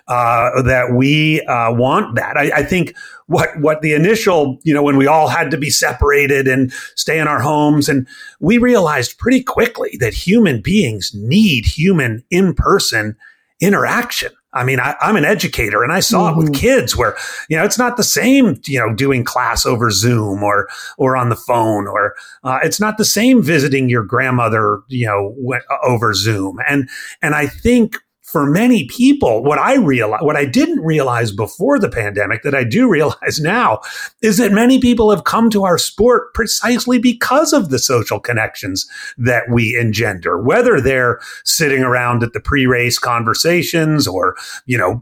uh, 0.07 0.63
that 0.63 0.93
we 0.93 1.41
uh, 1.43 1.73
want 1.73 2.17
that. 2.17 2.37
I, 2.37 2.51
I, 2.57 2.63
think 2.63 2.97
what 3.27 3.51
what 3.61 3.83
the 3.83 3.93
initial, 3.95 4.59
you 4.63 4.75
know, 4.75 4.83
when 4.83 4.97
we 4.97 5.07
all 5.07 5.29
had 5.29 5.51
to 5.51 5.57
be 5.57 5.71
separated 5.71 6.49
and 6.49 6.73
stay 6.97 7.19
in 7.19 7.29
our 7.29 7.41
homes, 7.41 7.89
and 7.89 8.07
we 8.41 8.59
realized 8.59 9.19
pretty 9.19 9.43
quickly 9.43 9.97
that 10.01 10.15
human 10.15 10.61
beings 10.61 11.13
need 11.15 11.65
human 11.65 12.25
in 12.31 12.55
person 12.55 13.17
interaction. 13.61 14.33
I 14.53 14.65
mean, 14.65 14.81
I, 14.81 14.97
am 15.03 15.17
an 15.17 15.25
educator 15.25 15.83
and 15.83 15.93
I 15.93 16.01
saw 16.01 16.31
mm-hmm. 16.31 16.41
it 16.41 16.43
with 16.43 16.53
mm-hmm. 16.53 16.61
kids 16.61 16.97
where, 16.97 17.17
you 17.49 17.57
know, 17.57 17.65
it's 17.65 17.79
not 17.79 17.97
the 17.97 18.03
same, 18.03 18.61
you 18.67 18.79
know, 18.79 18.95
doing 18.95 19.23
class 19.23 19.67
over 19.67 19.91
Zoom 19.91 20.43
or, 20.43 20.69
or 20.97 21.17
on 21.17 21.29
the 21.29 21.37
phone, 21.37 21.87
or 21.87 22.15
uh, 22.45 22.59
it's 22.63 22.81
not 22.81 22.97
the 22.97 23.05
same 23.05 23.43
visiting 23.43 23.89
your 23.91 24.03
grandmother, 24.03 24.81
you 24.89 25.07
know, 25.07 25.37
over 25.85 26.15
Zoom. 26.15 26.59
And, 26.67 26.89
and 27.21 27.35
I 27.35 27.47
think 27.47 27.99
for 28.31 28.45
many 28.45 28.85
people, 28.85 29.43
what 29.43 29.59
I 29.59 29.77
realize, 29.77 30.21
what 30.21 30.37
I 30.37 30.45
didn't 30.45 30.85
realize 30.85 31.33
before 31.33 31.79
the 31.79 31.89
pandemic 31.89 32.43
that 32.43 32.55
I 32.55 32.63
do 32.63 32.87
realize 32.87 33.41
now 33.41 33.81
is 34.21 34.37
that 34.37 34.53
many 34.53 34.79
people 34.81 35.11
have 35.11 35.25
come 35.25 35.49
to 35.51 35.65
our 35.65 35.79
sport 35.79 36.35
precisely 36.35 36.99
because 36.99 37.55
of 37.55 37.71
the 37.71 37.79
social 37.79 38.21
connections 38.21 38.87
that 39.17 39.45
we 39.51 39.75
engender, 39.79 40.39
whether 40.43 40.79
they're 40.79 41.21
sitting 41.45 41.83
around 41.83 42.23
at 42.23 42.35
the 42.35 42.41
pre-race 42.41 42.99
conversations 42.99 44.07
or, 44.07 44.37
you 44.67 44.77
know, 44.77 45.01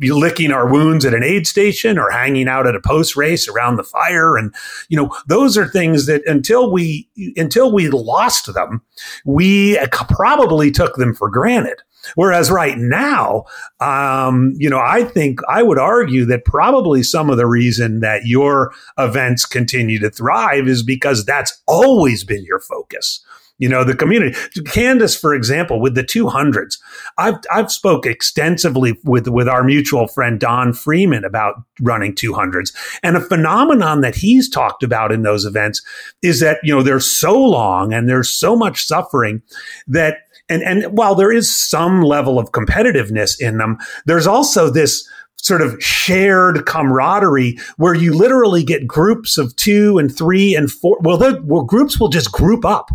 licking 0.00 0.52
our 0.52 0.70
wounds 0.70 1.04
at 1.04 1.14
an 1.14 1.24
aid 1.24 1.48
station 1.48 1.98
or 1.98 2.10
hanging 2.10 2.46
out 2.46 2.68
at 2.68 2.76
a 2.76 2.80
post-race 2.80 3.48
around 3.48 3.74
the 3.74 3.82
fire. 3.82 4.36
And, 4.36 4.54
you 4.88 4.96
know, 4.96 5.12
those 5.26 5.58
are 5.58 5.66
things 5.66 6.06
that 6.06 6.24
until 6.26 6.70
we, 6.70 7.08
until 7.36 7.72
we 7.72 7.88
lost 7.88 8.54
them, 8.54 8.82
we 9.24 9.76
uh, 9.78 9.88
probably 10.08 10.70
took 10.70 10.94
them 10.94 11.12
for 11.12 11.28
granted. 11.28 11.82
Whereas 12.14 12.50
right 12.50 12.78
now, 12.78 13.44
um, 13.80 14.54
you 14.56 14.68
know, 14.70 14.80
I 14.80 15.04
think 15.04 15.40
I 15.48 15.62
would 15.62 15.78
argue 15.78 16.24
that 16.26 16.44
probably 16.44 17.02
some 17.02 17.30
of 17.30 17.36
the 17.36 17.46
reason 17.46 18.00
that 18.00 18.26
your 18.26 18.72
events 18.98 19.44
continue 19.44 19.98
to 20.00 20.10
thrive 20.10 20.68
is 20.68 20.82
because 20.82 21.24
that's 21.24 21.62
always 21.66 22.24
been 22.24 22.44
your 22.44 22.60
focus. 22.60 23.24
You 23.60 23.68
know 23.68 23.82
the 23.82 23.96
community 23.96 24.38
candice 24.60 25.20
for 25.20 25.34
example 25.34 25.80
with 25.80 25.96
the 25.96 26.04
200s 26.04 26.78
i've 27.18 27.34
i've 27.52 27.72
spoke 27.72 28.06
extensively 28.06 28.96
with 29.02 29.26
with 29.26 29.48
our 29.48 29.64
mutual 29.64 30.06
friend 30.06 30.38
don 30.38 30.72
freeman 30.72 31.24
about 31.24 31.56
running 31.80 32.14
200s 32.14 32.72
and 33.02 33.16
a 33.16 33.20
phenomenon 33.20 34.00
that 34.02 34.14
he's 34.14 34.48
talked 34.48 34.84
about 34.84 35.10
in 35.10 35.22
those 35.22 35.44
events 35.44 35.82
is 36.22 36.38
that 36.38 36.58
you 36.62 36.72
know 36.72 36.84
they're 36.84 37.00
so 37.00 37.36
long 37.36 37.92
and 37.92 38.08
there's 38.08 38.30
so 38.30 38.54
much 38.54 38.86
suffering 38.86 39.42
that 39.88 40.18
and 40.48 40.62
and 40.62 40.84
while 40.96 41.14
there 41.14 41.32
is 41.32 41.54
some 41.54 42.02
level 42.02 42.38
of 42.38 42.52
competitiveness 42.52 43.38
in 43.40 43.58
them, 43.58 43.78
there's 44.06 44.26
also 44.26 44.70
this 44.70 45.08
sort 45.40 45.62
of 45.62 45.82
shared 45.82 46.66
camaraderie 46.66 47.56
where 47.76 47.94
you 47.94 48.12
literally 48.12 48.64
get 48.64 48.86
groups 48.86 49.38
of 49.38 49.54
two 49.56 49.98
and 49.98 50.14
three 50.14 50.54
and 50.54 50.70
four. 50.70 50.98
Well, 51.00 51.16
the 51.16 51.40
well, 51.44 51.62
groups 51.62 52.00
will 52.00 52.08
just 52.08 52.32
group 52.32 52.64
up 52.64 52.90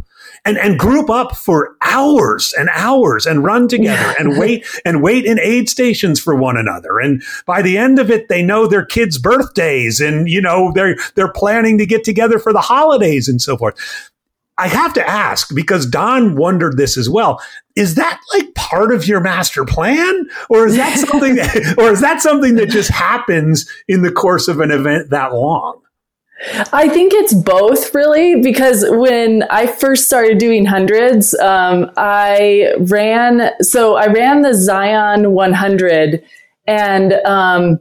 and, 0.45 0.57
and 0.57 0.77
group 0.77 1.09
up 1.09 1.35
for 1.35 1.75
hours 1.81 2.53
and 2.57 2.69
hours 2.73 3.25
and 3.25 3.43
run 3.43 3.67
together 3.67 4.13
and 4.19 4.37
wait 4.37 4.65
and 4.85 5.01
wait 5.01 5.25
in 5.25 5.39
aid 5.39 5.69
stations 5.69 6.19
for 6.19 6.35
one 6.35 6.57
another. 6.57 6.99
And 6.99 7.23
by 7.45 7.61
the 7.61 7.77
end 7.77 7.99
of 7.99 8.11
it, 8.11 8.27
they 8.27 8.41
know 8.41 8.67
their 8.67 8.85
kids' 8.85 9.17
birthdays 9.17 10.01
and, 10.01 10.29
you 10.29 10.41
know, 10.41 10.71
they're, 10.73 10.97
they're 11.15 11.31
planning 11.31 11.77
to 11.77 11.85
get 11.85 12.03
together 12.03 12.39
for 12.39 12.51
the 12.51 12.61
holidays 12.61 13.27
and 13.29 13.41
so 13.41 13.57
forth. 13.57 13.75
I 14.57 14.67
have 14.67 14.93
to 14.93 15.07
ask 15.07 15.53
because 15.53 15.85
Don 15.85 16.35
wondered 16.35 16.77
this 16.77 16.97
as 16.97 17.09
well. 17.09 17.41
Is 17.75 17.95
that 17.95 18.19
like 18.33 18.53
part 18.53 18.93
of 18.93 19.07
your 19.07 19.19
master 19.19 19.65
plan 19.65 20.27
or 20.49 20.67
is 20.67 20.75
that 20.77 20.97
something 21.09 21.35
that, 21.35 21.75
or 21.77 21.91
is 21.91 22.01
that 22.01 22.21
something 22.21 22.55
that 22.55 22.69
just 22.69 22.91
happens 22.91 23.69
in 23.87 24.03
the 24.03 24.11
course 24.11 24.47
of 24.47 24.59
an 24.59 24.71
event 24.71 25.09
that 25.09 25.33
long? 25.33 25.79
I 26.73 26.89
think 26.89 27.13
it's 27.13 27.33
both 27.33 27.95
really 27.95 28.41
because 28.41 28.85
when 28.89 29.43
I 29.43 29.65
first 29.65 30.07
started 30.07 30.39
doing 30.39 30.65
hundreds, 30.65 31.33
um, 31.35 31.89
I 31.95 32.73
ran, 32.79 33.51
so 33.61 33.95
I 33.95 34.07
ran 34.07 34.41
the 34.41 34.53
Zion 34.53 35.31
100 35.31 36.23
and, 36.67 37.13
um, 37.25 37.79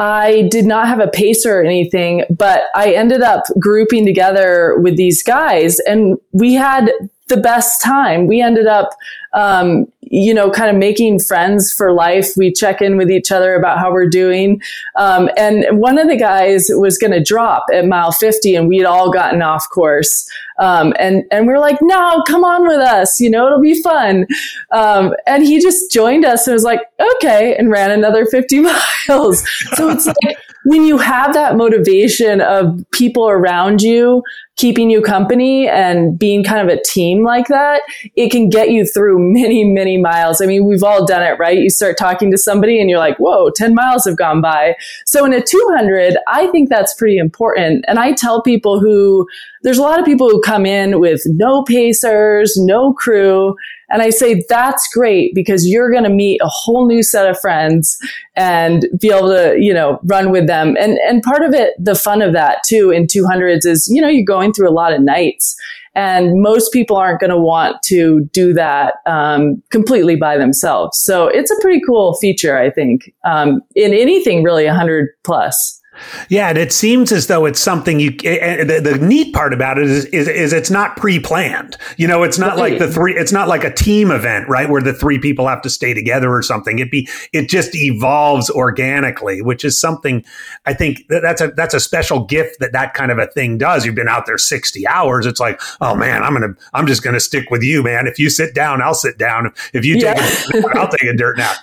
I 0.00 0.48
did 0.50 0.64
not 0.64 0.88
have 0.88 0.98
a 0.98 1.08
pacer 1.08 1.60
or 1.60 1.62
anything, 1.62 2.24
but 2.30 2.62
I 2.74 2.94
ended 2.94 3.20
up 3.20 3.44
grouping 3.58 4.06
together 4.06 4.78
with 4.78 4.96
these 4.96 5.22
guys 5.22 5.78
and 5.80 6.16
we 6.32 6.54
had 6.54 6.90
the 7.28 7.36
best 7.36 7.82
time. 7.82 8.26
We 8.26 8.40
ended 8.40 8.66
up, 8.66 8.88
um, 9.34 9.92
you 10.10 10.34
know, 10.34 10.50
kind 10.50 10.70
of 10.70 10.76
making 10.76 11.20
friends 11.20 11.72
for 11.72 11.92
life. 11.92 12.36
We 12.36 12.52
check 12.52 12.82
in 12.82 12.96
with 12.96 13.10
each 13.10 13.30
other 13.30 13.54
about 13.54 13.78
how 13.78 13.92
we're 13.92 14.08
doing. 14.08 14.60
Um, 14.96 15.30
and 15.36 15.78
one 15.78 15.98
of 15.98 16.08
the 16.08 16.16
guys 16.16 16.68
was 16.70 16.98
going 16.98 17.12
to 17.12 17.22
drop 17.22 17.66
at 17.72 17.86
mile 17.86 18.10
50 18.10 18.56
and 18.56 18.68
we'd 18.68 18.84
all 18.84 19.12
gotten 19.12 19.40
off 19.40 19.70
course. 19.70 20.28
Um, 20.58 20.92
and, 20.98 21.24
and 21.30 21.46
we 21.46 21.52
are 21.52 21.60
like, 21.60 21.78
no, 21.80 22.22
come 22.26 22.44
on 22.44 22.66
with 22.66 22.80
us. 22.80 23.20
You 23.20 23.30
know, 23.30 23.46
it'll 23.46 23.60
be 23.60 23.80
fun. 23.82 24.26
Um, 24.72 25.14
and 25.28 25.44
he 25.44 25.60
just 25.60 25.92
joined 25.92 26.24
us 26.24 26.46
and 26.46 26.54
was 26.54 26.64
like, 26.64 26.80
okay, 27.16 27.54
and 27.54 27.70
ran 27.70 27.92
another 27.92 28.26
50 28.26 28.60
miles. 29.08 29.48
So 29.74 29.90
it's 29.90 30.06
like, 30.06 30.36
when 30.64 30.84
you 30.84 30.98
have 30.98 31.32
that 31.34 31.56
motivation 31.56 32.40
of 32.40 32.84
people 32.92 33.28
around 33.28 33.82
you 33.82 34.22
keeping 34.56 34.90
you 34.90 35.00
company 35.00 35.66
and 35.66 36.18
being 36.18 36.44
kind 36.44 36.60
of 36.60 36.76
a 36.76 36.82
team 36.82 37.24
like 37.24 37.48
that, 37.48 37.80
it 38.14 38.30
can 38.30 38.50
get 38.50 38.70
you 38.70 38.84
through 38.84 39.16
many, 39.18 39.64
many 39.64 39.96
miles. 39.96 40.42
I 40.42 40.46
mean, 40.46 40.66
we've 40.66 40.82
all 40.82 41.06
done 41.06 41.22
it, 41.22 41.38
right? 41.38 41.58
You 41.58 41.70
start 41.70 41.96
talking 41.96 42.30
to 42.30 42.36
somebody 42.36 42.78
and 42.78 42.90
you're 42.90 42.98
like, 42.98 43.16
whoa, 43.16 43.48
10 43.50 43.74
miles 43.74 44.04
have 44.04 44.18
gone 44.18 44.42
by. 44.42 44.76
So 45.06 45.24
in 45.24 45.32
a 45.32 45.40
200, 45.40 46.18
I 46.28 46.46
think 46.48 46.68
that's 46.68 46.92
pretty 46.92 47.16
important. 47.16 47.86
And 47.88 47.98
I 47.98 48.12
tell 48.12 48.42
people 48.42 48.80
who, 48.80 49.26
there's 49.62 49.78
a 49.78 49.82
lot 49.82 49.98
of 49.98 50.04
people 50.04 50.28
who 50.28 50.42
come 50.42 50.66
in 50.66 51.00
with 51.00 51.22
no 51.24 51.62
pacers, 51.62 52.58
no 52.58 52.92
crew, 52.92 53.54
and 53.90 54.02
I 54.02 54.10
say, 54.10 54.44
that's 54.48 54.88
great 54.94 55.34
because 55.34 55.66
you're 55.66 55.90
going 55.90 56.04
to 56.04 56.10
meet 56.10 56.40
a 56.42 56.48
whole 56.48 56.86
new 56.86 57.02
set 57.02 57.28
of 57.28 57.38
friends 57.40 57.98
and 58.36 58.86
be 59.00 59.10
able 59.10 59.28
to, 59.28 59.56
you 59.58 59.74
know, 59.74 59.98
run 60.04 60.30
with 60.30 60.46
them. 60.46 60.76
And, 60.78 60.98
and 60.98 61.22
part 61.22 61.42
of 61.42 61.52
it, 61.54 61.74
the 61.78 61.94
fun 61.94 62.22
of 62.22 62.32
that 62.32 62.58
too 62.64 62.90
in 62.90 63.06
200s 63.06 63.66
is, 63.66 63.88
you 63.92 64.00
know, 64.00 64.08
you're 64.08 64.24
going 64.24 64.52
through 64.52 64.68
a 64.68 64.72
lot 64.72 64.92
of 64.92 65.02
nights 65.02 65.56
and 65.94 66.40
most 66.40 66.72
people 66.72 66.96
aren't 66.96 67.20
going 67.20 67.30
to 67.30 67.38
want 67.38 67.82
to 67.82 68.28
do 68.32 68.52
that 68.52 68.94
um, 69.06 69.60
completely 69.70 70.14
by 70.16 70.36
themselves. 70.36 70.98
So 70.98 71.26
it's 71.26 71.50
a 71.50 71.60
pretty 71.60 71.80
cool 71.84 72.14
feature, 72.14 72.56
I 72.56 72.70
think, 72.70 73.12
um, 73.24 73.60
in 73.74 73.92
anything 73.92 74.44
really 74.44 74.66
100 74.66 75.08
plus. 75.24 75.79
Yeah, 76.28 76.48
and 76.48 76.58
it 76.58 76.72
seems 76.72 77.12
as 77.12 77.26
though 77.26 77.46
it's 77.46 77.60
something 77.60 78.00
you. 78.00 78.10
The, 78.10 78.80
the 78.82 78.98
neat 78.98 79.34
part 79.34 79.52
about 79.52 79.78
it 79.78 79.84
is, 79.88 80.04
is, 80.06 80.28
is 80.28 80.52
it's 80.52 80.70
not 80.70 80.96
pre-planned. 80.96 81.76
You 81.96 82.06
know, 82.06 82.22
it's 82.22 82.38
not 82.38 82.56
right. 82.56 82.72
like 82.72 82.78
the 82.78 82.90
three. 82.90 83.14
It's 83.14 83.32
not 83.32 83.48
like 83.48 83.64
a 83.64 83.72
team 83.72 84.10
event, 84.10 84.48
right, 84.48 84.68
where 84.68 84.82
the 84.82 84.94
three 84.94 85.18
people 85.18 85.48
have 85.48 85.62
to 85.62 85.70
stay 85.70 85.94
together 85.94 86.32
or 86.32 86.42
something. 86.42 86.78
It 86.78 86.90
be 86.90 87.08
it 87.32 87.48
just 87.48 87.74
evolves 87.74 88.50
organically, 88.50 89.42
which 89.42 89.64
is 89.64 89.80
something 89.80 90.24
I 90.66 90.74
think 90.74 91.06
that's 91.08 91.40
a 91.40 91.48
that's 91.48 91.74
a 91.74 91.80
special 91.80 92.24
gift 92.24 92.60
that 92.60 92.72
that 92.72 92.94
kind 92.94 93.10
of 93.10 93.18
a 93.18 93.26
thing 93.26 93.58
does. 93.58 93.84
You've 93.84 93.94
been 93.94 94.08
out 94.08 94.26
there 94.26 94.38
sixty 94.38 94.86
hours. 94.86 95.26
It's 95.26 95.40
like, 95.40 95.60
oh 95.80 95.94
man, 95.94 96.22
I'm 96.22 96.32
gonna 96.32 96.54
I'm 96.72 96.86
just 96.86 97.02
gonna 97.02 97.20
stick 97.20 97.50
with 97.50 97.62
you, 97.62 97.82
man. 97.82 98.06
If 98.06 98.18
you 98.18 98.30
sit 98.30 98.54
down, 98.54 98.82
I'll 98.82 98.94
sit 98.94 99.18
down. 99.18 99.52
If 99.72 99.84
you 99.84 99.94
take, 99.94 100.16
yeah. 100.16 100.60
a, 100.60 100.78
I'll 100.78 100.88
take 100.88 101.08
a 101.08 101.14
dirt 101.14 101.38
nap. 101.38 101.56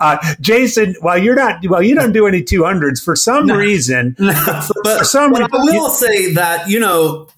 Uh, 0.00 0.34
Jason, 0.40 0.94
while 1.00 1.18
you're 1.18 1.36
not, 1.36 1.64
well, 1.68 1.82
you 1.82 1.94
don't 1.94 2.12
do 2.12 2.26
any 2.26 2.42
two 2.42 2.64
hundreds 2.64 3.00
for 3.00 3.14
some 3.16 3.46
no. 3.46 3.56
reason. 3.56 3.79
but, 4.18 4.98
for 4.98 5.04
some 5.04 5.32
but 5.32 5.42
reason, 5.42 5.54
I 5.54 5.78
will 5.78 5.88
say 5.90 6.34
that 6.34 6.68
you 6.68 6.80
know, 6.80 7.28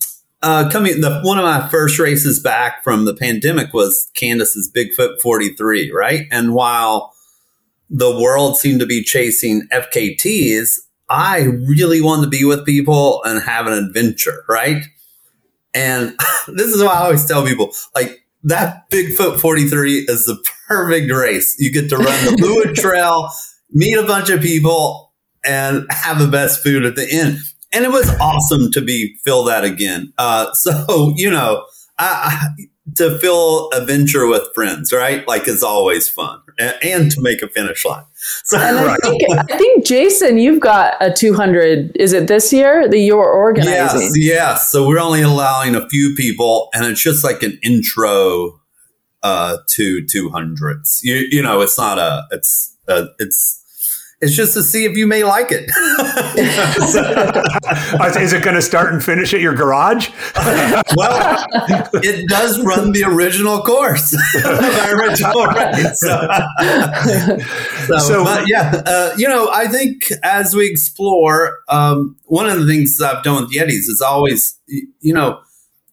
uh, 0.42 0.68
coming 0.70 1.00
the 1.00 1.20
one 1.22 1.38
of 1.38 1.44
my 1.44 1.68
first 1.68 1.98
races 1.98 2.40
back 2.40 2.82
from 2.82 3.04
the 3.04 3.14
pandemic 3.14 3.72
was 3.72 4.10
Candice's 4.14 4.70
Bigfoot 4.70 5.20
43, 5.20 5.92
right? 5.92 6.26
And 6.30 6.54
while 6.54 7.14
the 7.88 8.18
world 8.18 8.56
seemed 8.56 8.80
to 8.80 8.86
be 8.86 9.02
chasing 9.02 9.68
FKTs, 9.70 10.80
I 11.08 11.42
really 11.42 12.00
wanted 12.00 12.22
to 12.22 12.30
be 12.30 12.44
with 12.44 12.64
people 12.64 13.22
and 13.24 13.42
have 13.42 13.66
an 13.66 13.74
adventure, 13.74 14.44
right? 14.48 14.82
And 15.74 16.16
this 16.48 16.68
is 16.68 16.82
why 16.82 16.92
I 16.92 17.04
always 17.04 17.26
tell 17.26 17.44
people, 17.44 17.72
like 17.94 18.22
that 18.44 18.90
Bigfoot 18.90 19.38
43 19.38 20.06
is 20.08 20.26
the 20.26 20.42
perfect 20.66 21.12
race. 21.12 21.56
You 21.58 21.72
get 21.72 21.88
to 21.90 21.96
run 21.96 22.06
the 22.06 22.36
Loowit 22.42 22.74
Trail, 22.80 23.28
meet 23.70 23.96
a 23.96 24.06
bunch 24.06 24.30
of 24.30 24.40
people, 24.40 25.01
and 25.44 25.86
have 25.90 26.18
the 26.18 26.28
best 26.28 26.62
food 26.62 26.84
at 26.84 26.96
the 26.96 27.06
end. 27.10 27.38
And 27.72 27.84
it 27.84 27.90
was 27.90 28.08
awesome 28.20 28.70
to 28.72 28.80
be 28.80 29.16
feel 29.24 29.44
that 29.44 29.64
again. 29.64 30.12
Uh, 30.18 30.52
so 30.52 31.12
you 31.16 31.30
know, 31.30 31.64
I, 31.98 32.50
I, 32.58 32.64
to 32.96 33.18
feel 33.18 33.70
adventure 33.72 34.26
with 34.26 34.46
friends, 34.54 34.92
right? 34.92 35.26
Like 35.26 35.46
it's 35.48 35.62
always 35.62 36.08
fun, 36.08 36.40
and, 36.58 36.74
and 36.82 37.10
to 37.12 37.20
make 37.20 37.42
a 37.42 37.48
finish 37.48 37.84
line. 37.84 38.04
So, 38.44 38.56
and 38.56 38.78
I, 38.78 38.86
right. 38.86 39.00
think, 39.02 39.22
I 39.50 39.56
think 39.58 39.84
Jason, 39.84 40.38
you've 40.38 40.60
got 40.60 40.94
a 41.00 41.12
200. 41.12 41.96
Is 41.96 42.12
it 42.12 42.28
this 42.28 42.52
year 42.52 42.88
that 42.88 42.98
you're 42.98 43.28
organizing? 43.28 44.00
Yes, 44.00 44.12
yes. 44.14 44.70
So 44.70 44.86
we're 44.86 45.00
only 45.00 45.22
allowing 45.22 45.74
a 45.74 45.88
few 45.88 46.14
people, 46.14 46.68
and 46.72 46.86
it's 46.86 47.02
just 47.02 47.24
like 47.24 47.42
an 47.42 47.58
intro 47.64 48.60
uh, 49.24 49.56
to 49.70 50.04
200s. 50.04 51.00
You, 51.02 51.26
you 51.30 51.42
know, 51.42 51.62
it's 51.62 51.76
not 51.76 51.98
a, 51.98 52.26
it's, 52.30 52.76
a, 52.86 53.06
it's 53.18 53.61
it's 54.22 54.36
just 54.36 54.54
to 54.54 54.62
see 54.62 54.84
if 54.84 54.96
you 54.96 55.08
may 55.08 55.24
like 55.24 55.50
it. 55.50 55.64
Is 58.22 58.32
it 58.32 58.44
going 58.44 58.54
to 58.54 58.62
start 58.62 58.92
and 58.92 59.02
finish 59.02 59.34
at 59.34 59.40
your 59.40 59.52
garage? 59.52 60.10
well, 60.96 61.44
it 61.94 62.28
does 62.28 62.60
run 62.60 62.92
the 62.92 63.02
original 63.02 63.62
course. 63.62 64.14
original. 64.36 65.32
So, 65.94 66.28
so, 67.86 67.98
so 67.98 68.24
but 68.24 68.48
yeah, 68.48 68.82
uh, 68.86 69.14
you 69.16 69.28
know, 69.28 69.50
I 69.52 69.66
think 69.66 70.04
as 70.22 70.54
we 70.54 70.68
explore, 70.68 71.58
um, 71.68 72.16
one 72.24 72.48
of 72.48 72.60
the 72.60 72.66
things 72.66 73.00
I've 73.00 73.24
done 73.24 73.42
with 73.42 73.52
Yetis 73.52 73.88
is 73.88 74.00
always, 74.00 74.58
you 74.68 75.12
know, 75.12 75.40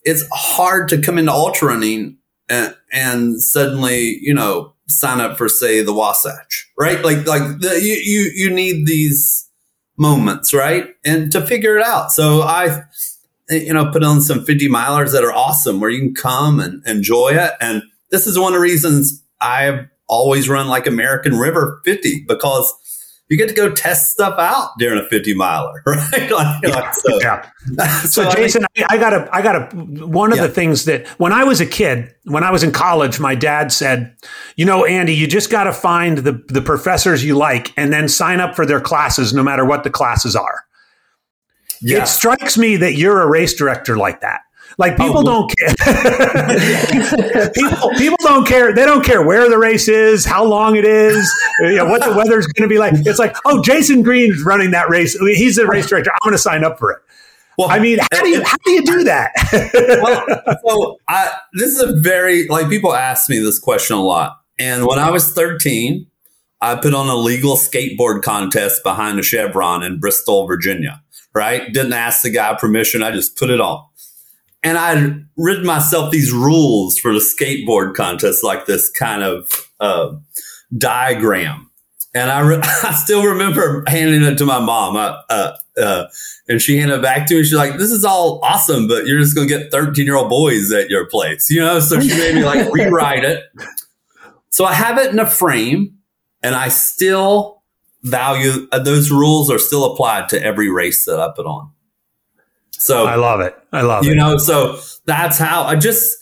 it's 0.03 0.23
hard 0.31 0.89
to 0.89 1.01
come 1.01 1.17
into 1.17 1.31
ultra 1.31 1.69
running 1.69 2.17
and, 2.47 2.75
and 2.91 3.41
suddenly, 3.41 4.19
you 4.21 4.33
know, 4.33 4.73
sign 4.89 5.21
up 5.21 5.37
for 5.37 5.47
say 5.47 5.81
the 5.81 5.93
Wasatch, 5.93 6.69
right? 6.77 7.03
Like 7.03 7.25
like 7.25 7.59
the, 7.59 7.79
you 7.81 7.93
you 7.93 8.31
you 8.35 8.49
need 8.49 8.85
these 8.85 9.47
moments, 9.97 10.53
right? 10.53 10.87
And 11.05 11.31
to 11.31 11.45
figure 11.45 11.77
it 11.77 11.85
out. 11.85 12.11
So 12.11 12.41
I 12.41 12.83
you 13.49 13.73
know 13.73 13.91
put 13.91 14.03
on 14.03 14.21
some 14.21 14.43
50 14.45 14.67
milers 14.67 15.11
that 15.13 15.23
are 15.23 15.33
awesome 15.33 15.79
where 15.79 15.89
you 15.89 15.99
can 15.99 16.15
come 16.15 16.59
and 16.59 16.85
enjoy 16.85 17.29
it. 17.29 17.53
And 17.61 17.83
this 18.09 18.27
is 18.27 18.37
one 18.37 18.53
of 18.53 18.57
the 18.57 18.61
reasons 18.61 19.23
I've 19.39 19.87
always 20.07 20.49
run 20.49 20.67
like 20.67 20.87
American 20.87 21.37
River 21.37 21.81
50 21.85 22.25
because 22.27 22.73
you 23.29 23.37
get 23.37 23.47
to 23.47 23.53
go 23.53 23.71
test 23.71 24.11
stuff 24.11 24.39
out 24.39 24.71
during 24.79 24.99
a 24.99 25.07
50 25.07 25.35
miler, 25.35 25.83
right? 25.85 26.11
like, 26.13 26.63
yeah. 26.63 26.69
Like, 26.69 26.93
so, 26.95 27.19
yeah. 27.19 27.49
so, 28.01 28.23
so, 28.23 28.31
Jason, 28.31 28.65
I, 28.77 28.85
I 28.89 28.97
got 28.97 29.13
a, 29.13 29.29
I 29.31 29.41
got 29.41 29.55
a, 29.55 29.77
one 29.77 30.31
of 30.31 30.39
yeah. 30.39 30.47
the 30.47 30.53
things 30.53 30.85
that 30.85 31.07
when 31.19 31.31
I 31.31 31.43
was 31.43 31.61
a 31.61 31.65
kid, 31.65 32.13
when 32.23 32.43
I 32.43 32.49
was 32.49 32.63
in 32.63 32.71
college, 32.71 33.19
my 33.19 33.35
dad 33.35 33.71
said, 33.71 34.15
you 34.55 34.65
know, 34.65 34.83
Andy, 34.83 35.13
you 35.13 35.27
just 35.27 35.51
got 35.51 35.65
to 35.65 35.73
find 35.73 36.19
the, 36.19 36.43
the 36.47 36.61
professors 36.61 37.23
you 37.23 37.37
like 37.37 37.71
and 37.77 37.93
then 37.93 38.09
sign 38.09 38.39
up 38.39 38.55
for 38.55 38.65
their 38.65 38.81
classes, 38.81 39.31
no 39.33 39.43
matter 39.43 39.63
what 39.63 39.83
the 39.83 39.91
classes 39.91 40.35
are. 40.35 40.65
Yeah. 41.81 42.01
It 42.01 42.07
strikes 42.07 42.57
me 42.57 42.77
that 42.77 42.95
you're 42.95 43.21
a 43.21 43.27
race 43.27 43.53
director 43.53 43.95
like 43.95 44.21
that. 44.21 44.41
Like 44.79 44.95
people 44.95 45.19
oh, 45.19 45.23
don't 45.23 45.53
care. 45.57 45.75
people 47.53 47.89
people 47.97 48.17
don't 48.21 48.47
care. 48.47 48.73
They 48.73 48.85
don't 48.85 49.03
care 49.03 49.21
where 49.21 49.49
the 49.49 49.57
race 49.57 49.89
is, 49.89 50.23
how 50.23 50.45
long 50.45 50.77
it 50.77 50.85
is, 50.85 51.29
you 51.59 51.75
know, 51.75 51.85
what 51.85 52.01
the 52.01 52.15
weather's 52.15 52.47
going 52.47 52.67
to 52.67 52.73
be 52.73 52.79
like. 52.79 52.93
It's 53.05 53.19
like, 53.19 53.35
oh, 53.43 53.61
Jason 53.61 54.03
Green's 54.03 54.41
running 54.41 54.71
that 54.71 54.89
race. 54.89 55.19
He's 55.19 55.57
the 55.57 55.67
race 55.67 55.87
director. 55.87 56.11
I'm 56.11 56.19
going 56.23 56.33
to 56.33 56.41
sign 56.41 56.63
up 56.63 56.79
for 56.79 56.93
it. 56.93 56.99
Well, 57.57 57.69
I 57.69 57.79
mean, 57.79 57.99
how 58.13 58.23
do 58.23 58.29
you 58.29 58.41
how 58.41 58.55
do 58.63 58.71
you 58.71 58.85
do 58.85 59.03
that? 59.03 59.31
well, 60.01 60.25
so 60.65 60.97
I, 61.09 61.29
this 61.51 61.73
is 61.73 61.81
a 61.81 61.99
very 61.99 62.47
like 62.47 62.69
people 62.69 62.95
ask 62.95 63.29
me 63.29 63.39
this 63.39 63.59
question 63.59 63.97
a 63.97 64.01
lot. 64.01 64.39
And 64.59 64.85
when 64.87 64.97
I 64.97 65.11
was 65.11 65.33
13, 65.33 66.07
I 66.61 66.75
put 66.75 66.93
on 66.93 67.09
a 67.09 67.15
legal 67.15 67.57
skateboard 67.57 68.23
contest 68.23 68.81
behind 68.83 69.19
a 69.19 69.23
Chevron 69.23 69.83
in 69.83 69.99
Bristol, 69.99 70.47
Virginia. 70.47 71.03
Right? 71.35 71.71
Didn't 71.73 71.93
ask 71.93 72.21
the 72.23 72.29
guy 72.29 72.55
permission. 72.55 73.03
I 73.03 73.11
just 73.11 73.37
put 73.37 73.49
it 73.49 73.59
on 73.59 73.88
and 74.63 74.77
I'd 74.77 75.25
written 75.37 75.65
myself 75.65 76.11
these 76.11 76.31
rules 76.31 76.99
for 76.99 77.13
the 77.13 77.19
skateboard 77.19 77.95
contest, 77.95 78.43
like 78.43 78.65
this 78.65 78.89
kind 78.89 79.23
of 79.23 79.69
uh, 79.79 80.15
diagram. 80.77 81.71
And 82.13 82.29
I, 82.29 82.39
re- 82.41 82.59
I 82.83 82.93
still 82.93 83.25
remember 83.25 83.83
handing 83.87 84.23
it 84.23 84.37
to 84.39 84.45
my 84.45 84.59
mom. 84.59 84.97
I, 84.97 85.21
uh, 85.29 85.55
uh, 85.81 86.07
and 86.47 86.61
she 86.61 86.77
handed 86.77 86.95
it 86.95 87.01
back 87.01 87.27
to 87.27 87.35
me. 87.35 87.43
She's 87.43 87.53
like, 87.53 87.77
"This 87.77 87.91
is 87.91 88.03
all 88.03 88.39
awesome, 88.43 88.87
but 88.87 89.05
you're 89.05 89.19
just 89.19 89.35
going 89.35 89.47
to 89.47 89.57
get 89.57 89.71
13 89.71 90.05
year 90.05 90.15
old 90.15 90.29
boys 90.29 90.71
at 90.73 90.89
your 90.89 91.05
place, 91.07 91.49
you 91.49 91.61
know." 91.61 91.79
So 91.79 92.01
she 92.01 92.09
made 92.09 92.35
me 92.35 92.43
like 92.43 92.69
rewrite 92.73 93.23
it. 93.23 93.43
So 94.49 94.65
I 94.65 94.73
have 94.73 94.97
it 94.97 95.11
in 95.11 95.19
a 95.19 95.29
frame, 95.29 95.99
and 96.43 96.55
I 96.55 96.67
still 96.67 97.59
value 98.03 98.67
uh, 98.71 98.79
those 98.79 99.11
rules 99.11 99.49
are 99.51 99.59
still 99.59 99.93
applied 99.93 100.29
to 100.29 100.43
every 100.43 100.69
race 100.69 101.05
that 101.05 101.19
I 101.19 101.31
put 101.35 101.45
on. 101.45 101.71
So 102.79 103.05
I 103.05 103.15
love 103.15 103.41
it. 103.41 103.55
I 103.71 103.81
love 103.81 104.05
you 104.05 104.11
it. 104.11 104.13
You 104.13 104.19
know, 104.19 104.37
so 104.37 104.79
that's 105.05 105.37
how 105.37 105.63
I 105.63 105.75
just 105.75 106.17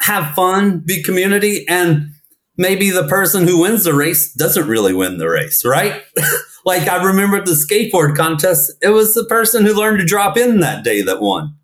have 0.00 0.34
fun, 0.34 0.80
be 0.80 1.02
community, 1.02 1.66
and 1.68 2.10
maybe 2.56 2.90
the 2.90 3.08
person 3.08 3.46
who 3.48 3.60
wins 3.60 3.84
the 3.84 3.94
race 3.94 4.32
doesn't 4.32 4.68
really 4.68 4.92
win 4.92 5.18
the 5.18 5.28
race, 5.28 5.64
right? 5.64 6.02
like 6.64 6.88
I 6.88 7.02
remember 7.02 7.40
the 7.40 7.52
skateboard 7.52 8.16
contest, 8.16 8.72
it 8.82 8.90
was 8.90 9.14
the 9.14 9.24
person 9.24 9.64
who 9.64 9.74
learned 9.74 9.98
to 10.00 10.04
drop 10.04 10.36
in 10.36 10.60
that 10.60 10.84
day 10.84 11.02
that 11.02 11.20
won, 11.20 11.56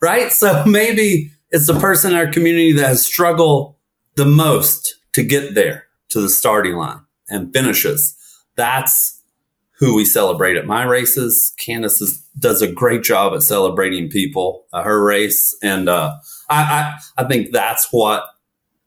right? 0.00 0.30
So 0.30 0.64
maybe 0.66 1.32
it's 1.50 1.66
the 1.66 1.78
person 1.80 2.12
in 2.12 2.18
our 2.18 2.30
community 2.30 2.72
that 2.72 2.86
has 2.86 3.04
struggled 3.04 3.76
the 4.16 4.26
most 4.26 4.96
to 5.14 5.22
get 5.22 5.54
there 5.54 5.86
to 6.10 6.20
the 6.20 6.28
starting 6.28 6.76
line 6.76 7.00
and 7.28 7.52
finishes. 7.52 8.16
That's 8.56 9.19
who 9.80 9.96
we 9.96 10.04
celebrate 10.04 10.56
at 10.56 10.66
my 10.66 10.84
races. 10.84 11.54
Candice 11.58 12.02
is, 12.02 12.22
does 12.38 12.60
a 12.60 12.70
great 12.70 13.02
job 13.02 13.32
at 13.32 13.42
celebrating 13.42 14.10
people, 14.10 14.66
uh, 14.74 14.82
her 14.82 15.02
race. 15.02 15.56
And 15.62 15.88
uh, 15.88 16.16
I, 16.50 16.98
I, 17.16 17.22
I 17.22 17.26
think 17.26 17.50
that's 17.50 17.88
what 17.90 18.24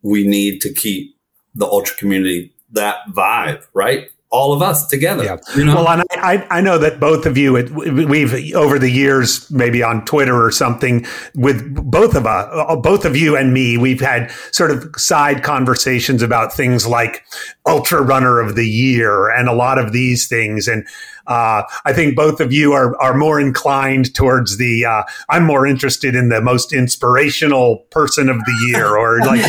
we 0.03 0.25
need 0.25 0.61
to 0.61 0.71
keep 0.71 1.17
the 1.55 1.65
ultra 1.65 1.97
community 1.97 2.53
that 2.71 2.97
vibe, 3.09 3.65
right? 3.73 4.09
All 4.33 4.51
of 4.51 4.63
us 4.63 4.87
together. 4.87 5.23
Yeah. 5.23 5.37
You 5.55 5.63
know? 5.63 5.75
Well, 5.75 5.87
and 5.87 6.03
I, 6.11 6.45
I 6.49 6.59
know 6.59 6.79
that 6.79 6.99
both 6.99 7.27
of 7.27 7.37
you, 7.37 7.53
we've 7.53 8.53
over 8.55 8.79
the 8.79 8.89
years, 8.89 9.49
maybe 9.51 9.83
on 9.83 10.03
Twitter 10.05 10.43
or 10.43 10.51
something, 10.51 11.05
with 11.35 11.75
both 11.75 12.15
of 12.15 12.25
us, 12.25 12.49
uh, 12.51 12.75
both 12.75 13.05
of 13.05 13.15
you 13.15 13.37
and 13.37 13.53
me, 13.53 13.77
we've 13.77 14.01
had 14.01 14.31
sort 14.51 14.71
of 14.71 14.89
side 14.97 15.43
conversations 15.43 16.23
about 16.23 16.51
things 16.51 16.87
like 16.87 17.23
Ultra 17.67 18.01
Runner 18.01 18.39
of 18.39 18.55
the 18.55 18.67
Year 18.67 19.29
and 19.29 19.47
a 19.47 19.53
lot 19.53 19.77
of 19.77 19.93
these 19.93 20.27
things. 20.27 20.67
And 20.67 20.87
uh, 21.27 21.63
I 21.85 21.93
think 21.93 22.15
both 22.15 22.39
of 22.39 22.51
you 22.51 22.73
are 22.73 22.99
are 23.01 23.13
more 23.13 23.39
inclined 23.39 24.13
towards 24.13 24.57
the. 24.57 24.85
Uh, 24.85 25.03
I'm 25.29 25.45
more 25.45 25.65
interested 25.65 26.15
in 26.15 26.29
the 26.29 26.41
most 26.41 26.73
inspirational 26.73 27.77
person 27.91 28.29
of 28.29 28.37
the 28.37 28.67
year, 28.67 28.97
or 28.97 29.19
like 29.25 29.41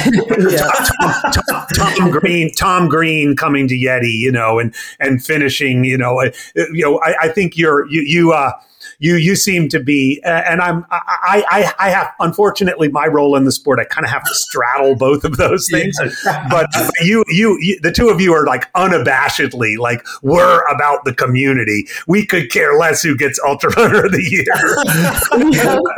Tom, 1.00 1.32
Tom, 1.32 1.66
Tom, 1.74 2.10
Green, 2.10 2.52
Tom 2.52 2.88
Green 2.88 3.34
coming 3.34 3.66
to 3.68 3.74
Yeti, 3.74 4.12
you 4.12 4.30
know, 4.30 4.58
and 4.58 4.74
and 5.00 5.24
finishing, 5.24 5.84
you 5.84 5.98
know, 5.98 6.20
uh, 6.20 6.30
you 6.54 6.82
know. 6.82 7.00
I, 7.00 7.14
I 7.22 7.28
think 7.28 7.56
you're 7.56 7.88
you 7.90 8.02
you. 8.02 8.32
Uh, 8.32 8.52
you 8.98 9.16
you 9.16 9.36
seem 9.36 9.68
to 9.70 9.80
be, 9.80 10.20
uh, 10.24 10.28
and 10.28 10.60
I'm 10.60 10.84
I, 10.90 11.44
I 11.50 11.86
I 11.86 11.90
have 11.90 12.12
unfortunately 12.20 12.88
my 12.88 13.06
role 13.06 13.36
in 13.36 13.44
the 13.44 13.52
sport. 13.52 13.78
I 13.78 13.84
kind 13.84 14.04
of 14.04 14.10
have 14.10 14.24
to 14.24 14.34
straddle 14.34 14.94
both 14.96 15.24
of 15.24 15.36
those 15.36 15.68
things. 15.68 15.96
but 16.50 16.66
you, 17.00 17.24
you 17.28 17.58
you 17.60 17.78
the 17.80 17.92
two 17.92 18.08
of 18.08 18.20
you 18.20 18.32
are 18.32 18.46
like 18.46 18.72
unabashedly 18.74 19.78
like 19.78 20.04
we're 20.22 20.60
about 20.68 21.04
the 21.04 21.14
community. 21.14 21.86
We 22.06 22.26
could 22.26 22.50
care 22.50 22.76
less 22.76 23.02
who 23.02 23.16
gets 23.16 23.38
Ultra 23.46 23.70
Runner 23.76 24.06
of 24.06 24.12
the 24.12 24.22
Year. 24.22 24.44
yeah. 25.52 25.78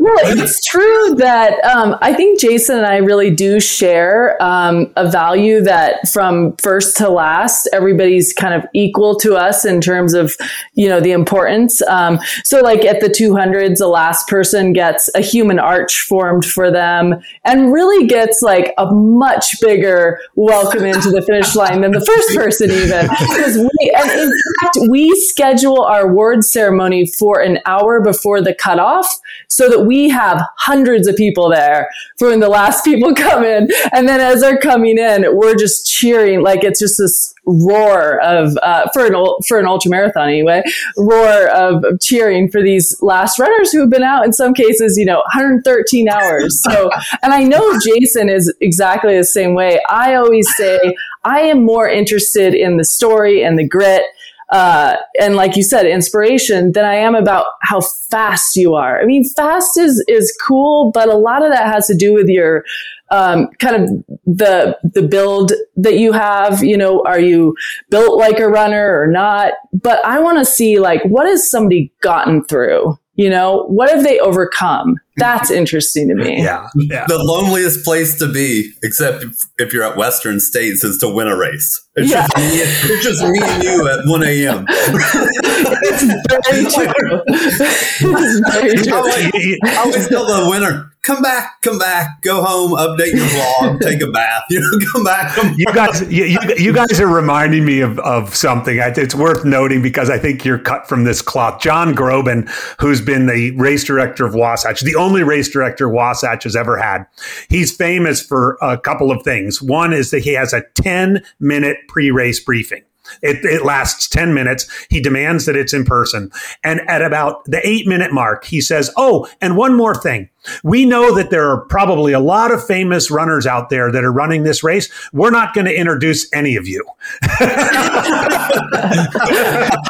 Well, 0.00 0.18
it's 0.22 0.66
true 0.66 1.14
that 1.16 1.62
um, 1.64 1.96
I 2.00 2.12
think 2.14 2.40
Jason 2.40 2.78
and 2.78 2.86
I 2.86 2.96
really 2.96 3.30
do 3.30 3.60
share 3.60 4.42
um, 4.42 4.92
a 4.96 5.08
value 5.08 5.60
that 5.62 6.08
from 6.08 6.56
first 6.56 6.96
to 6.98 7.08
last, 7.08 7.68
everybody's 7.72 8.32
kind 8.32 8.54
of 8.54 8.68
equal 8.74 9.16
to 9.20 9.34
us 9.36 9.64
in 9.64 9.80
terms 9.80 10.14
of 10.14 10.36
you 10.74 10.88
know 10.88 11.00
the 11.00 11.12
importance. 11.12 11.82
Um, 11.82 12.18
so, 12.44 12.60
like 12.60 12.84
at 12.84 13.00
the 13.00 13.08
200s, 13.08 13.78
the 13.78 13.88
last 13.88 14.28
person 14.28 14.72
gets 14.72 15.10
a 15.14 15.20
human 15.20 15.58
arch 15.58 16.00
formed 16.00 16.44
for 16.44 16.70
them, 16.70 17.22
and 17.44 17.72
really 17.72 18.06
gets 18.06 18.42
like 18.42 18.74
a 18.78 18.86
much 18.92 19.60
bigger 19.60 20.20
welcome 20.34 20.84
into 20.84 21.10
the 21.10 21.22
finish 21.22 21.54
line 21.54 21.80
than 21.80 21.92
the 21.92 22.04
first 22.04 22.36
person 22.36 22.70
even 22.70 23.08
because 23.08 23.56
we 23.56 23.94
and 23.96 24.10
in 24.10 24.32
fact 24.60 24.78
we 24.88 25.10
schedule 25.16 25.82
our 25.82 26.08
award 26.08 26.44
ceremony 26.44 27.06
for 27.06 27.40
an 27.40 27.58
hour 27.66 28.00
before 28.00 28.40
the 28.40 28.54
cutoff 28.54 29.06
so 29.48 29.68
that 29.68 29.84
we 29.84 30.08
have 30.08 30.42
hundreds 30.56 31.06
of 31.06 31.16
people 31.16 31.50
there 31.50 31.88
for 32.18 32.28
when 32.28 32.40
the 32.40 32.48
last 32.48 32.84
people 32.84 33.14
come 33.16 33.44
in. 33.44 33.68
And 33.92 34.08
then 34.08 34.20
as 34.20 34.40
they're 34.40 34.58
coming 34.58 34.98
in, 34.98 35.26
we're 35.36 35.56
just 35.56 35.86
cheering. 35.86 36.42
Like 36.42 36.64
it's 36.64 36.80
just 36.80 36.98
this 36.98 37.34
roar 37.44 38.20
of, 38.20 38.56
uh, 38.62 38.88
for 38.92 39.06
an, 39.06 39.14
for 39.46 39.58
an 39.58 39.66
ultra 39.66 39.90
marathon 39.90 40.28
anyway, 40.28 40.62
roar 40.96 41.48
of, 41.48 41.84
of 41.84 42.00
cheering 42.00 42.50
for 42.50 42.62
these 42.62 42.96
last 43.02 43.38
runners 43.38 43.72
who 43.72 43.80
have 43.80 43.90
been 43.90 44.02
out 44.02 44.24
in 44.24 44.32
some 44.32 44.54
cases, 44.54 44.96
you 44.96 45.04
know, 45.04 45.18
113 45.18 46.08
hours. 46.08 46.62
So, 46.62 46.90
and 47.22 47.32
I 47.32 47.44
know 47.44 47.78
Jason 47.80 48.28
is 48.28 48.52
exactly 48.60 49.16
the 49.16 49.24
same 49.24 49.54
way. 49.54 49.80
I 49.88 50.14
always 50.14 50.48
say, 50.56 50.78
I 51.24 51.40
am 51.40 51.64
more 51.64 51.88
interested 51.88 52.54
in 52.54 52.76
the 52.76 52.84
story 52.84 53.42
and 53.42 53.58
the 53.58 53.66
grit 53.66 54.04
uh, 54.52 54.96
and 55.18 55.34
like 55.34 55.56
you 55.56 55.62
said, 55.62 55.86
inspiration 55.86 56.72
than 56.72 56.84
I 56.84 56.96
am 56.96 57.14
about 57.14 57.46
how 57.62 57.80
fast 57.80 58.54
you 58.54 58.74
are. 58.74 59.00
I 59.00 59.06
mean, 59.06 59.24
fast 59.24 59.78
is 59.78 60.04
is 60.08 60.36
cool, 60.46 60.90
but 60.92 61.08
a 61.08 61.16
lot 61.16 61.42
of 61.42 61.50
that 61.50 61.72
has 61.72 61.86
to 61.86 61.96
do 61.96 62.12
with 62.12 62.28
your 62.28 62.62
um, 63.12 63.48
kind 63.58 63.76
of 63.76 63.90
the 64.24 64.76
the 64.82 65.02
build 65.02 65.52
that 65.76 65.98
you 65.98 66.12
have. 66.12 66.64
You 66.64 66.76
know, 66.76 67.04
are 67.04 67.20
you 67.20 67.54
built 67.90 68.18
like 68.18 68.40
a 68.40 68.48
runner 68.48 69.00
or 69.00 69.06
not? 69.06 69.52
But 69.72 70.04
I 70.04 70.18
want 70.18 70.38
to 70.38 70.44
see 70.44 70.80
like 70.80 71.04
what 71.04 71.26
has 71.26 71.48
somebody 71.48 71.92
gotten 72.02 72.42
through. 72.44 72.98
You 73.14 73.28
know, 73.28 73.64
what 73.64 73.90
have 73.90 74.02
they 74.02 74.18
overcome? 74.18 74.96
That's 75.18 75.50
interesting 75.60 76.08
to 76.08 76.14
me. 76.14 76.42
Yeah, 76.42 76.66
yeah. 76.74 77.04
The 77.06 77.18
loneliest 77.18 77.84
place 77.84 78.18
to 78.20 78.32
be, 78.32 78.72
except 78.82 79.22
if, 79.22 79.34
if, 79.58 79.72
you're 79.74 79.84
at 79.84 79.98
Western 79.98 80.40
States, 80.40 80.82
is 80.82 80.96
to 80.98 81.08
win 81.10 81.28
a 81.28 81.36
race. 81.36 81.78
It's, 81.94 82.10
yeah. 82.10 82.26
just, 82.26 82.36
me, 82.38 82.94
it's 82.94 83.04
just 83.04 83.22
me 83.22 83.38
and 83.42 83.62
you 83.62 83.86
at 83.86 84.06
1 84.06 84.22
a.m. 84.22 84.66
it's 85.82 86.04
very 86.48 86.64
true. 86.64 87.22
It's 87.26 88.50
very 88.50 88.76
true. 88.76 88.92
I 88.92 88.96
always, 88.96 89.58
I 89.64 89.76
always 89.76 90.08
tell 90.08 90.26
the 90.26 90.48
winner, 90.50 90.92
come 91.02 91.20
back, 91.20 91.60
come 91.62 91.78
back, 91.78 92.22
go 92.22 92.42
home, 92.42 92.72
update 92.72 93.14
your 93.14 93.28
blog, 93.28 93.80
take 93.80 94.00
a 94.00 94.10
bath. 94.10 94.44
You 94.52 94.60
know, 94.60 94.86
come 94.92 95.04
back. 95.04 95.34
Come 95.34 95.54
you 95.56 95.64
guys, 95.66 96.02
you, 96.12 96.24
you, 96.24 96.38
you, 96.58 96.72
guys 96.74 97.00
are 97.00 97.06
reminding 97.06 97.64
me 97.64 97.80
of, 97.80 97.98
of 98.00 98.34
something. 98.34 98.76
It's 98.78 99.14
worth 99.14 99.46
noting 99.46 99.80
because 99.80 100.10
I 100.10 100.18
think 100.18 100.44
you're 100.44 100.58
cut 100.58 100.86
from 100.86 101.04
this 101.04 101.22
cloth. 101.22 101.60
John 101.62 101.94
Grobben, 101.94 102.50
who's 102.80 103.00
been 103.00 103.26
the 103.26 103.52
race 103.52 103.84
director 103.84 104.26
of 104.26 104.34
Wasatch, 104.34 104.82
the 104.82 104.96
only 104.96 105.22
race 105.22 105.48
director 105.48 105.88
Wasatch 105.88 106.44
has 106.44 106.54
ever 106.54 106.76
had. 106.76 107.06
He's 107.48 107.74
famous 107.74 108.20
for 108.20 108.58
a 108.60 108.76
couple 108.76 109.10
of 109.10 109.22
things. 109.22 109.62
One 109.62 109.94
is 109.94 110.10
that 110.10 110.20
he 110.20 110.34
has 110.34 110.52
a 110.52 110.64
10 110.74 111.22
minute 111.40 111.78
pre 111.88 112.10
race 112.10 112.40
briefing. 112.40 112.82
It, 113.20 113.44
it, 113.44 113.64
lasts 113.64 114.08
10 114.08 114.34
minutes. 114.34 114.68
He 114.90 115.00
demands 115.00 115.46
that 115.46 115.56
it's 115.56 115.72
in 115.72 115.84
person. 115.84 116.30
And 116.64 116.80
at 116.88 117.02
about 117.02 117.44
the 117.44 117.66
eight 117.66 117.86
minute 117.86 118.12
mark, 118.12 118.44
he 118.44 118.60
says, 118.60 118.90
Oh, 118.96 119.28
and 119.40 119.56
one 119.56 119.74
more 119.74 119.94
thing. 119.94 120.28
We 120.62 120.84
know 120.84 121.14
that 121.14 121.30
there 121.30 121.48
are 121.48 121.64
probably 121.66 122.12
a 122.12 122.20
lot 122.20 122.50
of 122.50 122.64
famous 122.64 123.10
runners 123.10 123.46
out 123.46 123.70
there 123.70 123.92
that 123.92 124.04
are 124.04 124.12
running 124.12 124.42
this 124.42 124.64
race. 124.64 124.90
We're 125.12 125.30
not 125.30 125.54
going 125.54 125.66
to 125.66 125.74
introduce 125.74 126.32
any 126.32 126.56
of 126.56 126.66
you. 126.66 126.84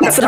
it's 0.02 0.18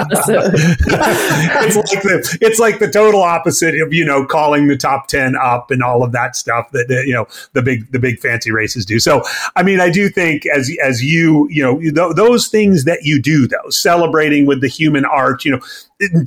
like 1.76 2.02
the 2.02 2.38
it's 2.40 2.58
like 2.58 2.78
the 2.78 2.90
total 2.90 3.22
opposite 3.22 3.74
of 3.80 3.92
you 3.92 4.04
know 4.04 4.24
calling 4.24 4.66
the 4.66 4.76
top 4.76 5.08
ten 5.08 5.36
up 5.36 5.70
and 5.70 5.82
all 5.82 6.02
of 6.02 6.12
that 6.12 6.36
stuff 6.36 6.70
that 6.72 6.88
you 7.06 7.12
know 7.12 7.26
the 7.52 7.62
big 7.62 7.90
the 7.92 7.98
big 7.98 8.18
fancy 8.18 8.50
races 8.50 8.86
do. 8.86 8.98
So 8.98 9.22
I 9.56 9.62
mean, 9.62 9.80
I 9.80 9.90
do 9.90 10.08
think 10.08 10.46
as 10.46 10.74
as 10.82 11.04
you 11.04 11.48
you 11.50 11.62
know 11.62 11.80
th- 11.80 12.16
those 12.16 12.48
things 12.48 12.84
that 12.84 13.00
you 13.02 13.20
do 13.20 13.46
though, 13.46 13.70
celebrating 13.70 14.46
with 14.46 14.60
the 14.60 14.68
human 14.68 15.04
art, 15.04 15.44
you 15.44 15.52
know, 15.52 15.60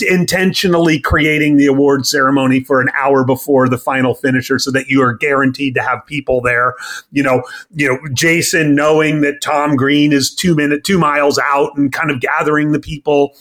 intentionally 0.07 0.99
creating 0.99 1.57
the 1.57 1.67
award 1.67 2.05
ceremony 2.05 2.63
for 2.63 2.81
an 2.81 2.89
hour 2.97 3.23
before 3.23 3.69
the 3.69 3.77
final 3.77 4.13
finisher 4.13 4.59
so 4.59 4.71
that 4.71 4.87
you 4.87 5.01
are 5.01 5.13
guaranteed 5.13 5.75
to 5.75 5.81
have 5.81 6.05
people 6.05 6.41
there. 6.41 6.73
You 7.11 7.23
know 7.23 7.43
you 7.75 7.87
know 7.87 7.99
jason 8.13 8.75
knowing 8.75 9.21
that 9.21 9.41
tom 9.41 9.75
green 9.75 10.13
is 10.13 10.33
two 10.33 10.55
minute 10.55 10.83
two 10.83 10.97
miles 10.97 11.39
out 11.39 11.75
and 11.77 11.91
kind 11.91 12.11
of 12.11 12.19
gathering 12.19 12.71
the 12.71 12.79
people 12.79 13.35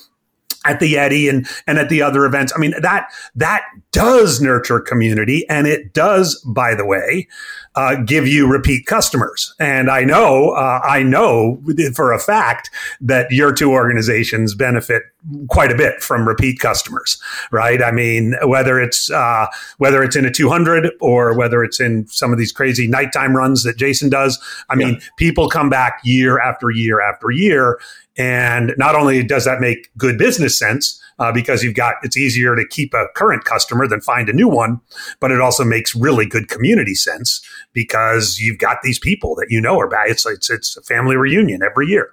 at 0.67 0.81
the 0.81 0.95
Yeti 0.95 1.31
and 1.31 1.47
and 1.67 1.79
at 1.79 1.89
the 1.89 2.03
other 2.03 2.25
events. 2.25 2.53
I 2.55 2.59
mean 2.59 2.75
that 2.81 3.11
that 3.35 3.63
does 3.93 4.41
nurture 4.41 4.81
community, 4.81 5.49
and 5.49 5.67
it 5.67 5.95
does, 5.95 6.43
by 6.45 6.75
the 6.75 6.85
way, 6.85 7.29
uh, 7.75 7.97
give 7.97 8.27
you 8.27 8.47
repeat 8.47 8.87
customers. 8.87 9.55
And 9.59 9.91
I 9.91 10.05
know 10.05 10.51
uh, 10.51 10.81
I 10.83 11.03
know 11.03 11.63
for 11.95 12.13
a 12.13 12.19
fact 12.19 12.71
that 13.01 13.31
your 13.31 13.53
two 13.53 13.71
organizations 13.71 14.55
benefit 14.55 15.03
quite 15.49 15.73
a 15.73 15.77
bit 15.77 16.03
from 16.03 16.27
repeat 16.27 16.59
customers, 16.59 17.21
right? 17.51 17.83
I 17.83 17.91
mean 17.91 18.35
whether 18.45 18.81
it's 18.81 19.11
uh, 19.11 19.47
whether 19.79 20.03
it's 20.03 20.17
in 20.17 20.25
a 20.25 20.31
200 20.31 20.91
or 21.01 21.37
whether 21.37 21.63
it's 21.63 21.81
in 21.81 22.07
some 22.09 22.33
of 22.33 22.39
these 22.39 22.53
crazy 22.53 22.87
nighttime 22.87 23.37
runs 23.37 23.63
that 23.63 23.77
Jason 23.77 24.09
does. 24.09 24.39
I 24.69 24.75
mean 24.75 24.95
yeah. 24.95 25.01
people 25.17 25.49
come 25.49 25.71
back 25.71 26.01
year 26.05 26.41
after 26.41 26.71
year 26.71 27.01
after 27.01 27.31
year 27.31 27.79
and 28.17 28.75
not 28.79 28.95
only 28.95 29.23
does 29.23 29.45
that 29.45 29.61
make 29.61 29.91
good 29.97 30.19
business 30.19 30.59
sense 30.59 31.01
uh, 31.19 31.33
because 31.33 31.63
you've 31.63 31.75
got 31.75 31.97
it's 32.03 32.17
easier 32.17 32.55
to 32.57 32.67
keep 32.69 32.95
a 32.95 33.07
current 33.15 33.45
customer 33.45 33.87
than 33.87 34.01
find 34.01 34.29
a 34.29 34.33
new 34.33 34.49
one, 34.49 34.81
but 35.21 35.31
it 35.31 35.41
also 35.41 35.65
makes 35.65 35.95
really 35.95 36.27
good 36.27 36.49
community 36.49 36.95
sense 36.95 37.41
because 37.73 38.39
you've 38.39 38.59
got 38.59 38.79
these 38.83 38.99
people 38.99 39.35
that 39.37 39.47
you 39.51 39.61
know 39.61 39.79
are 39.79 39.89
bad. 39.89 40.09
It's 40.09 40.27
it's 40.27 40.51
it's 40.51 40.77
a 40.77 40.83
family 40.83 41.17
reunion 41.17 41.63
every 41.63 41.87
year. 41.87 42.13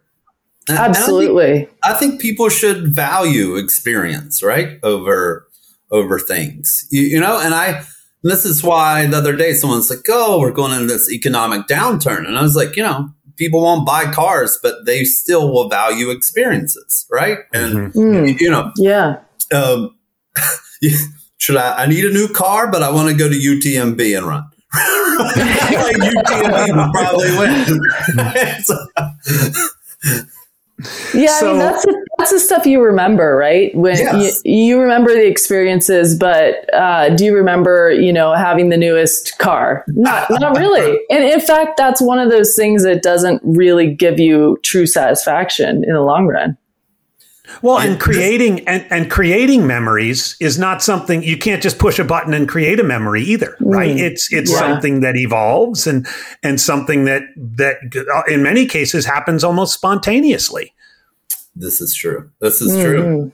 Absolutely. 0.70 1.44
I 1.44 1.58
think, 1.58 1.70
I 1.84 1.94
think, 1.94 2.22
people 2.22 2.48
should 2.48 2.96
value 2.96 3.58
experience, 3.58 4.42
right? 4.42 4.80
Over 4.84 5.48
over 5.92 6.20
things. 6.20 6.88
You, 6.90 7.02
you 7.02 7.20
know, 7.20 7.40
and 7.40 7.54
I 7.54 7.84
this 8.24 8.46
is 8.46 8.64
why 8.64 9.06
the 9.06 9.18
other 9.18 9.36
day 9.36 9.54
someone's 9.54 9.90
like, 9.90 10.06
"Oh, 10.10 10.40
we're 10.40 10.52
going 10.52 10.72
into 10.72 10.86
this 10.86 11.12
economic 11.12 11.68
downturn," 11.68 12.26
and 12.26 12.38
I 12.38 12.42
was 12.42 12.56
like, 12.56 12.78
you 12.78 12.84
know, 12.84 13.10
people 13.36 13.62
won't 13.62 13.86
buy 13.86 14.12
cars, 14.12 14.60
but 14.62 14.86
they 14.86 15.04
still 15.04 15.52
will 15.52 15.70
value 15.70 16.10
experiences, 16.10 17.06
right? 17.12 17.40
And 17.54 17.94
mm. 17.94 18.40
you 18.40 18.50
know, 18.50 18.72
yeah. 18.78 19.20
Um, 19.54 19.96
should 21.38 21.58
I? 21.58 21.84
I 21.84 21.86
need 21.88 22.06
a 22.06 22.12
new 22.12 22.28
car, 22.28 22.72
but 22.72 22.84
I 22.84 22.92
want 22.92 23.10
to 23.10 23.16
go 23.16 23.30
to 23.30 23.36
UTMB 23.36 24.18
and 24.18 24.28
run. 24.28 24.44
like 24.74 25.96
UTMB 25.98 26.76
would 26.76 26.94
probably 26.94 27.38
win. 27.38 27.80
Yeah, 31.14 31.40
so, 31.40 31.48
I 31.48 31.52
mean 31.52 31.60
that's 31.60 31.86
the, 31.86 32.03
that's 32.24 32.32
the 32.32 32.40
stuff 32.40 32.66
you 32.66 32.82
remember, 32.82 33.36
right? 33.36 33.76
When 33.76 33.98
yes. 33.98 34.42
you, 34.46 34.54
you, 34.54 34.80
remember 34.80 35.12
the 35.12 35.28
experiences, 35.28 36.18
but 36.18 36.74
uh, 36.74 37.10
do 37.10 37.26
you 37.26 37.36
remember, 37.36 37.92
you 37.92 38.14
know, 38.14 38.34
having 38.34 38.70
the 38.70 38.78
newest 38.78 39.38
car? 39.40 39.84
Not 39.88 40.30
not 40.30 40.58
really. 40.58 41.02
And 41.10 41.26
in 41.26 41.42
fact, 41.42 41.76
that's 41.76 42.02
one 42.02 42.20
of 42.20 42.32
those 42.32 42.56
things 42.56 42.84
that 42.84 43.04
doesn't 43.04 43.42
really 43.44 43.94
give 43.94 44.20
you 44.20 44.58
true 44.64 44.88
satisfaction 44.88 45.84
in 45.84 45.94
the 45.94 46.02
long 46.02 46.28
run. 46.28 46.58
Well, 47.62 47.78
and 47.78 48.00
creating 48.00 48.66
and, 48.70 48.86
and 48.90 49.12
creating 49.12 49.68
memories 49.68 50.38
is 50.40 50.58
not 50.58 50.82
something 50.82 51.24
you 51.24 51.38
can't 51.38 51.62
just 51.62 51.78
push 51.78 52.00
a 52.00 52.06
button 52.06 52.34
and 52.34 52.48
create 52.48 52.80
a 52.80 52.86
memory 52.86 53.22
either, 53.24 53.58
right? 53.60 53.98
Mm. 53.98 54.00
It's 54.00 54.32
it's 54.32 54.50
yeah. 54.50 54.60
something 54.60 55.02
that 55.02 55.18
evolves 55.18 55.88
and 55.88 56.08
and 56.42 56.60
something 56.62 57.04
that 57.04 57.24
that 57.36 58.24
in 58.30 58.44
many 58.44 58.66
cases 58.66 59.06
happens 59.06 59.44
almost 59.44 59.74
spontaneously. 59.74 60.74
This 61.56 61.82
is 61.82 61.94
true. 61.94 62.32
This 62.40 62.62
is 62.62 62.72
mm. 62.74 62.84
true. 62.84 63.32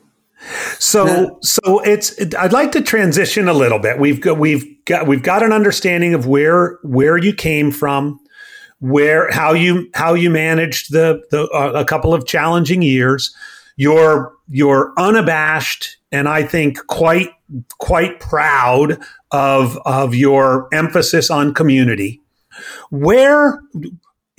So 0.78 1.06
yeah. 1.06 1.28
so 1.42 1.80
it's 1.80 2.12
it, 2.14 2.36
I'd 2.36 2.54
like 2.54 2.72
to 2.74 2.82
transition 2.82 3.48
a 3.48 3.54
little 3.54 3.80
bit. 3.80 4.00
We've 4.00 4.22
got 4.22 4.38
we've 4.38 4.66
got 4.86 5.08
we've 5.08 5.24
got 5.24 5.44
an 5.44 5.52
understanding 5.52 6.14
of 6.14 6.28
where 6.28 6.80
where 6.84 7.18
you 7.18 7.34
came 7.34 7.72
from, 7.72 8.20
where 8.80 9.30
how 9.32 9.54
you 9.54 9.90
how 9.94 10.14
you 10.14 10.30
managed 10.30 10.92
the 10.92 11.22
the 11.32 11.48
uh, 11.50 11.72
a 11.76 11.86
couple 11.86 12.14
of 12.14 12.26
challenging 12.26 12.82
years 12.82 13.36
You're 13.76 14.34
you're 14.50 14.94
unabashed 14.98 15.98
and 16.12 16.28
I 16.28 16.44
think 16.44 16.86
quite 16.88 17.30
quite 17.78 18.20
proud 18.20 19.02
of 19.32 19.78
of 19.86 20.14
your 20.16 20.68
emphasis 20.74 21.30
on 21.30 21.54
community. 21.54 22.22
Where 22.90 23.62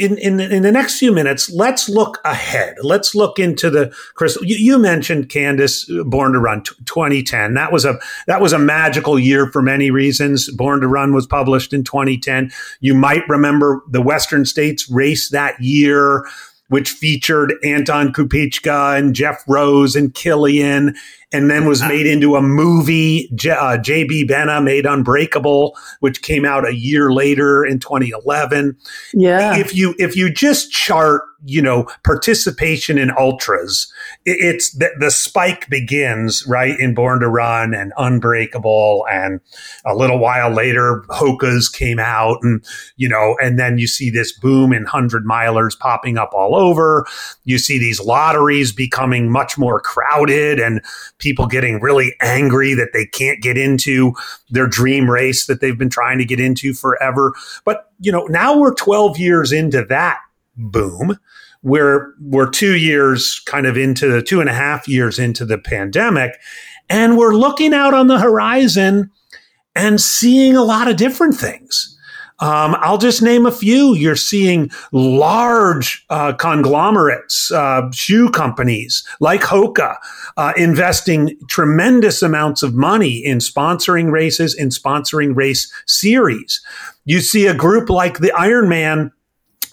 in, 0.00 0.16
in, 0.16 0.40
in 0.40 0.62
the 0.62 0.72
next 0.72 0.98
few 0.98 1.12
minutes, 1.12 1.50
let's 1.50 1.86
look 1.86 2.20
ahead. 2.24 2.76
Let's 2.82 3.14
look 3.14 3.38
into 3.38 3.68
the 3.68 3.94
crystal. 4.14 4.42
You, 4.42 4.56
you 4.56 4.78
mentioned 4.78 5.28
Candice, 5.28 5.90
uh, 5.90 6.04
Born 6.04 6.32
to 6.32 6.38
Run, 6.38 6.62
t- 6.62 6.74
2010. 6.86 7.52
That 7.52 7.70
was 7.70 7.84
a 7.84 7.98
that 8.26 8.40
was 8.40 8.54
a 8.54 8.58
magical 8.58 9.18
year 9.18 9.46
for 9.46 9.60
many 9.60 9.90
reasons. 9.90 10.50
Born 10.50 10.80
to 10.80 10.88
Run 10.88 11.12
was 11.12 11.26
published 11.26 11.74
in 11.74 11.84
2010. 11.84 12.50
You 12.80 12.94
might 12.94 13.28
remember 13.28 13.82
the 13.88 14.00
Western 14.00 14.46
States 14.46 14.90
race 14.90 15.28
that 15.28 15.60
year, 15.60 16.24
which 16.70 16.90
featured 16.90 17.52
Anton 17.62 18.12
Krupicka 18.12 18.96
and 18.96 19.14
Geoff 19.14 19.44
Roes 19.46 19.94
and 19.94 20.14
Kilian 20.14 20.96
and 21.32 21.50
then 21.50 21.66
was 21.66 21.82
made 21.82 22.06
into 22.06 22.36
a 22.36 22.42
movie. 22.42 23.30
J- 23.34 23.50
uh, 23.50 23.76
J.B. 23.76 24.26
Benna 24.26 24.62
made 24.62 24.86
Unbreakable, 24.86 25.76
which 26.00 26.22
came 26.22 26.44
out 26.44 26.66
a 26.66 26.74
year 26.74 27.12
later 27.12 27.64
in 27.64 27.78
2011. 27.78 28.76
Yeah. 29.14 29.56
If 29.56 29.74
you 29.74 29.94
if 29.98 30.16
you 30.16 30.32
just 30.32 30.70
chart 30.72 31.22
you 31.44 31.62
know 31.62 31.86
participation 32.04 32.98
in 32.98 33.10
ultras 33.18 33.92
it's 34.24 34.72
the, 34.74 34.90
the 34.98 35.10
spike 35.10 35.68
begins 35.68 36.46
right 36.46 36.78
in 36.78 36.94
born 36.94 37.20
to 37.20 37.28
run 37.28 37.74
and 37.74 37.92
unbreakable 37.96 39.06
and 39.10 39.40
a 39.86 39.94
little 39.94 40.18
while 40.18 40.50
later 40.50 41.02
hokas 41.08 41.72
came 41.72 41.98
out 41.98 42.38
and 42.42 42.64
you 42.96 43.08
know 43.08 43.36
and 43.40 43.58
then 43.58 43.78
you 43.78 43.86
see 43.86 44.10
this 44.10 44.32
boom 44.32 44.72
in 44.72 44.82
100 44.82 45.24
milers 45.24 45.78
popping 45.78 46.18
up 46.18 46.30
all 46.32 46.56
over. 46.56 47.06
You 47.44 47.58
see 47.58 47.78
these 47.78 48.00
lotteries 48.00 48.72
becoming 48.72 49.30
much 49.30 49.58
more 49.58 49.80
crowded 49.80 50.58
and 50.58 50.80
people 51.18 51.46
getting 51.46 51.80
really 51.80 52.14
angry 52.20 52.74
that 52.74 52.90
they 52.92 53.06
can't 53.06 53.42
get 53.42 53.56
into 53.56 54.14
their 54.50 54.66
dream 54.66 55.10
race 55.10 55.46
that 55.46 55.60
they've 55.60 55.78
been 55.78 55.90
trying 55.90 56.18
to 56.18 56.24
get 56.24 56.40
into 56.40 56.74
forever. 56.74 57.32
But 57.64 57.90
you 58.00 58.12
know 58.12 58.26
now 58.26 58.58
we're 58.58 58.74
12 58.74 59.18
years 59.18 59.52
into 59.52 59.84
that 59.86 60.20
boom. 60.60 61.18
We're 61.62 62.14
we're 62.20 62.48
two 62.48 62.76
years 62.76 63.40
kind 63.46 63.66
of 63.66 63.76
into 63.76 64.08
the 64.08 64.22
two 64.22 64.40
and 64.40 64.48
a 64.48 64.54
half 64.54 64.88
years 64.88 65.18
into 65.18 65.44
the 65.44 65.58
pandemic, 65.58 66.38
and 66.88 67.18
we're 67.18 67.34
looking 67.34 67.74
out 67.74 67.94
on 67.94 68.06
the 68.06 68.18
horizon 68.18 69.10
and 69.74 70.00
seeing 70.00 70.56
a 70.56 70.62
lot 70.62 70.88
of 70.88 70.96
different 70.96 71.34
things. 71.34 71.96
Um, 72.40 72.74
I'll 72.80 72.98
just 72.98 73.20
name 73.20 73.44
a 73.44 73.52
few. 73.52 73.94
You're 73.94 74.16
seeing 74.16 74.70
large 74.92 76.04
uh, 76.08 76.32
conglomerates, 76.32 77.52
uh, 77.52 77.90
shoe 77.92 78.30
companies 78.30 79.06
like 79.20 79.42
Hoka, 79.42 79.96
uh, 80.38 80.52
investing 80.56 81.38
tremendous 81.48 82.22
amounts 82.22 82.62
of 82.62 82.74
money 82.74 83.18
in 83.18 83.38
sponsoring 83.38 84.10
races, 84.10 84.54
in 84.54 84.70
sponsoring 84.70 85.36
race 85.36 85.70
series. 85.86 86.62
You 87.04 87.20
see 87.20 87.46
a 87.46 87.54
group 87.54 87.90
like 87.90 88.18
the 88.18 88.32
Ironman 88.34 89.10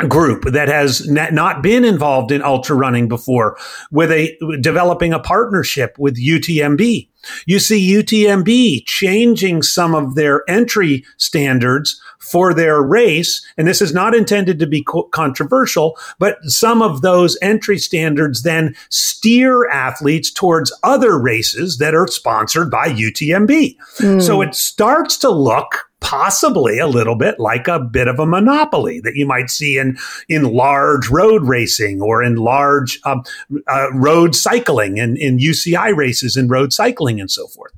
group 0.08 0.44
that 0.44 0.68
has 0.68 1.08
not 1.10 1.64
been 1.64 1.84
involved 1.84 2.32
in 2.32 2.44
ultra 2.44 2.76
running 2.76 3.08
before 3.08 3.58
with 3.92 4.12
a 4.12 4.38
developing 4.62 5.14
a 5.14 5.20
partnership 5.20 5.96
with 5.98 6.24
UTMB. 6.24 7.10
You 7.46 7.60
see 7.60 7.94
UTMB 7.94 8.86
changing 8.86 9.64
some 9.64 9.96
of 9.96 10.16
their 10.16 10.44
entry 10.50 11.04
standards 11.18 12.00
for 12.20 12.54
their 12.54 12.82
race. 12.82 13.46
And 13.58 13.68
this 13.68 13.82
is 13.82 13.94
not 13.94 14.14
intended 14.14 14.60
to 14.60 14.68
be 14.68 14.84
co- 14.84 15.04
controversial, 15.04 15.98
but 16.20 16.38
some 16.44 16.82
of 16.82 17.02
those 17.02 17.38
entry 17.42 17.80
standards 17.80 18.44
then 18.44 18.76
steer 18.90 19.68
athletes 19.70 20.32
towards 20.32 20.78
other 20.84 21.20
races 21.20 21.78
that 21.78 21.96
are 21.96 22.08
sponsored 22.08 22.70
by 22.70 22.90
UTMB. 22.90 23.78
Mm. 23.98 24.22
So 24.22 24.42
it 24.42 24.56
starts 24.56 25.18
to 25.18 25.30
look 25.30 25.87
possibly 26.00 26.78
a 26.80 26.88
little 26.88 27.16
bit 27.16 27.40
like 27.40 27.68
a 27.68 27.80
bit 27.80 28.08
of 28.08 28.20
a 28.20 28.26
monopoly 28.26 29.00
that 29.02 29.16
you 29.16 29.26
might 29.26 29.50
see 29.50 29.78
in 29.78 29.98
in 30.30 30.44
large 30.44 31.10
road 31.10 31.44
racing 31.44 32.02
or 32.02 32.24
in 32.24 32.36
large 32.36 33.00
um, 33.04 33.24
uh, 33.68 33.88
road 33.94 34.36
cycling 34.36 35.00
and 35.00 35.18
in 35.18 35.40
UCI 35.40 35.96
races 35.96 36.36
and 36.36 36.50
road 36.50 36.72
cycling 36.72 37.20
and 37.20 37.32
so 37.32 37.48
forth. 37.48 37.74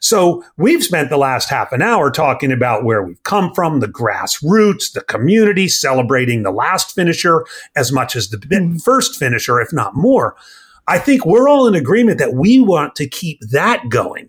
So 0.00 0.44
we've 0.56 0.84
spent 0.84 1.10
the 1.10 1.16
last 1.16 1.48
half 1.48 1.72
an 1.72 1.82
hour 1.82 2.10
talking 2.10 2.52
about 2.52 2.84
where 2.84 3.02
we've 3.02 3.22
come 3.24 3.52
from, 3.54 3.80
the 3.80 3.88
grassroots, 3.88 4.92
the 4.92 5.02
community, 5.02 5.68
celebrating 5.68 6.42
the 6.42 6.52
last 6.52 6.94
finisher 6.94 7.44
as 7.74 7.90
much 7.90 8.14
as 8.14 8.28
the 8.28 8.36
mm-hmm. 8.36 8.76
first 8.78 9.18
finisher, 9.18 9.60
if 9.60 9.72
not 9.72 9.96
more. 9.96 10.36
I 10.86 10.98
think 10.98 11.24
we're 11.24 11.48
all 11.48 11.66
in 11.66 11.74
agreement 11.74 12.18
that 12.18 12.34
we 12.34 12.60
want 12.60 12.94
to 12.96 13.08
keep 13.08 13.40
that 13.50 13.88
going. 13.88 14.28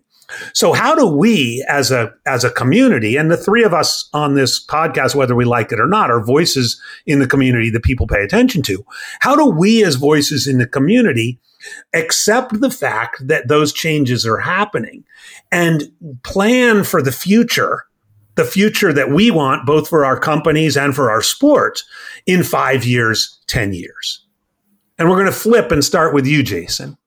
So 0.54 0.74
how 0.74 0.96
do 0.96 1.08
we 1.08 1.66
as 1.70 1.92
a 1.92 2.14
as 2.26 2.44
a 2.44 2.52
community 2.52 3.16
and 3.16 3.30
the 3.30 3.38
three 3.38 3.64
of 3.64 3.74
us 3.74 4.10
on 4.14 4.36
this 4.36 4.64
podcast 4.66 5.16
whether 5.16 5.36
we 5.36 5.46
like 5.46 5.72
it 5.72 5.80
or 5.80 5.88
not 5.88 6.10
are 6.10 6.24
voices 6.24 6.82
in 7.06 7.20
the 7.20 7.28
community 7.28 7.70
that 7.70 7.84
people 7.84 8.08
pay 8.08 8.24
attention 8.24 8.62
to. 8.64 8.86
How 9.20 9.36
do 9.36 9.46
we 9.46 9.84
as 9.84 9.96
voices 9.96 10.48
in 10.48 10.58
the 10.58 10.68
community 10.68 11.40
accept 11.94 12.60
the 12.60 12.72
fact 12.72 13.28
that 13.28 13.48
those 13.48 13.74
changes 13.74 14.26
are 14.26 14.38
happening 14.38 15.04
and 15.52 15.92
plan 16.24 16.84
for 16.84 17.02
the 17.02 17.12
future 17.12 17.86
the 18.36 18.44
future 18.44 18.92
that 18.92 19.10
we 19.10 19.32
want 19.32 19.66
both 19.66 19.88
for 19.88 20.06
our 20.06 20.20
companies 20.20 20.76
and 20.76 20.94
for 20.94 21.10
our 21.10 21.22
sport 21.22 21.82
in 22.26 22.44
5 22.44 22.84
years, 22.84 23.40
10 23.48 23.74
years. 23.74 24.26
And 24.98 25.10
we're 25.10 25.16
going 25.16 25.26
to 25.26 25.32
flip 25.32 25.72
and 25.72 25.84
start 25.84 26.14
with 26.14 26.28
you 26.28 26.44
Jason. 26.44 26.98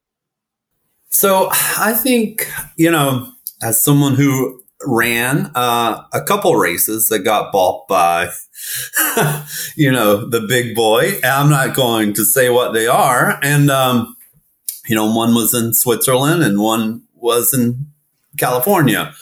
So 1.10 1.48
I 1.52 1.94
think, 1.94 2.50
you 2.76 2.90
know, 2.90 3.32
as 3.62 3.82
someone 3.82 4.14
who 4.14 4.62
ran 4.86 5.50
uh, 5.54 6.04
a 6.12 6.22
couple 6.22 6.54
races 6.56 7.08
that 7.08 7.20
got 7.20 7.50
bought 7.52 7.88
by, 7.88 8.30
you 9.76 9.90
know, 9.90 10.28
the 10.28 10.40
big 10.40 10.74
boy, 10.74 11.18
I'm 11.24 11.50
not 11.50 11.74
going 11.74 12.12
to 12.14 12.24
say 12.24 12.50
what 12.50 12.72
they 12.72 12.86
are. 12.86 13.38
And, 13.42 13.70
um, 13.70 14.16
you 14.86 14.94
know, 14.94 15.12
one 15.12 15.34
was 15.34 15.54
in 15.54 15.74
Switzerland 15.74 16.42
and 16.42 16.60
one 16.60 17.02
was 17.14 17.52
in 17.52 17.88
California. 18.38 19.14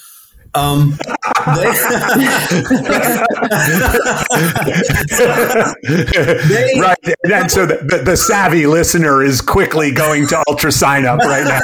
Um, 0.56 0.98
they, 1.54 1.70
they, 6.48 6.80
right, 6.80 6.96
and 7.24 7.50
so 7.50 7.66
the, 7.66 8.02
the, 8.04 8.16
savvy 8.16 8.66
listener 8.66 9.22
is 9.22 9.42
quickly 9.42 9.92
going 9.92 10.26
to 10.28 10.42
UltraSignup 10.48 11.18
right 11.18 11.44
now. 11.44 11.60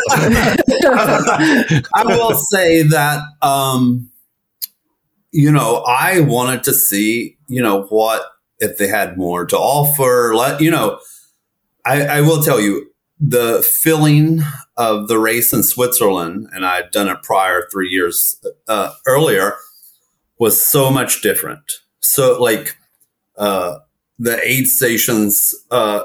I 1.95 2.05
will 2.05 2.35
say 2.35 2.83
that, 2.83 3.23
um, 3.41 4.11
you 5.31 5.51
know, 5.51 5.77
I 5.87 6.21
wanted 6.21 6.65
to 6.65 6.75
see, 6.75 7.39
you 7.49 7.63
know, 7.63 7.85
what 7.85 8.23
if 8.63 8.79
they 8.79 8.89
had 8.89 9.17
more 9.17 9.45
to 9.47 9.57
offer. 9.57 10.35
Let 10.35 10.61
you 10.61 10.71
know, 10.71 11.01
I, 11.85 12.03
I 12.03 12.21
will 12.21 12.43
tell 12.43 12.61
you 12.61 12.91
the 13.19 13.63
filling 13.63 14.43
of 14.83 15.07
the 15.07 15.19
race 15.19 15.53
in 15.53 15.63
Switzerland, 15.63 16.49
and 16.53 16.67
I'd 16.67 16.91
done 16.91 17.09
it 17.09 17.23
prior 17.23 17.69
three 17.71 17.89
years 17.89 18.37
uh, 18.67 18.93
earlier, 19.07 19.55
was 20.41 20.61
so 20.61 20.91
much 20.91 21.23
different. 21.23 21.63
So, 22.01 22.43
like, 22.43 22.77
uh, 23.39 23.79
the 24.19 24.41
aid 24.45 24.67
stations 24.67 25.55
uh, 25.71 26.03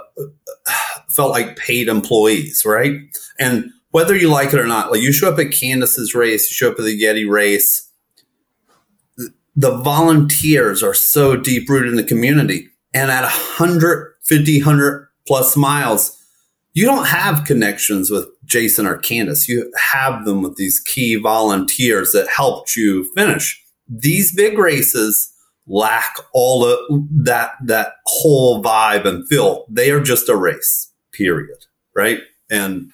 felt 1.09 1.31
like 1.31 1.57
paid 1.57 1.87
employees, 1.87 2.63
right? 2.67 2.93
And 3.39 3.71
whether 3.89 4.15
you 4.15 4.29
like 4.29 4.53
it 4.53 4.59
or 4.59 4.67
not, 4.67 4.91
like 4.91 5.01
you 5.01 5.11
show 5.11 5.33
up 5.33 5.39
at 5.39 5.51
Candice's 5.51 6.13
race, 6.13 6.47
you 6.51 6.53
show 6.53 6.71
up 6.71 6.77
at 6.77 6.85
the 6.85 7.01
Yeti 7.01 7.27
race, 7.27 7.91
the 9.55 9.75
volunteers 9.77 10.83
are 10.83 10.93
so 10.93 11.35
deep 11.35 11.67
rooted 11.67 11.89
in 11.89 11.95
the 11.95 12.03
community. 12.03 12.69
And 12.93 13.09
at 13.09 13.23
150, 13.23 14.59
100 14.59 15.07
plus 15.25 15.57
miles, 15.57 16.16
you 16.77 16.85
don't 16.85 17.07
have 17.07 17.43
connections 17.43 18.11
with 18.11 18.27
Jason 18.45 18.85
or 18.85 18.99
Candice. 18.99 19.47
You 19.47 19.73
have 19.91 20.25
them 20.25 20.43
with 20.43 20.57
these 20.57 20.79
key 20.79 21.15
volunteers 21.15 22.11
that 22.11 22.27
helped 22.27 22.75
you 22.75 23.11
finish. 23.15 23.59
These 23.87 24.35
big 24.35 24.59
races 24.59 25.33
lack 25.65 26.17
all 26.35 26.63
of 26.63 26.77
that, 27.23 27.53
that 27.65 27.93
whole 28.05 28.63
vibe 28.63 29.05
and 29.05 29.27
feel. 29.27 29.65
They 29.71 29.89
are 29.89 29.99
just 29.99 30.29
a 30.29 30.35
race, 30.35 30.93
period. 31.13 31.57
Right. 31.95 32.19
And, 32.51 32.91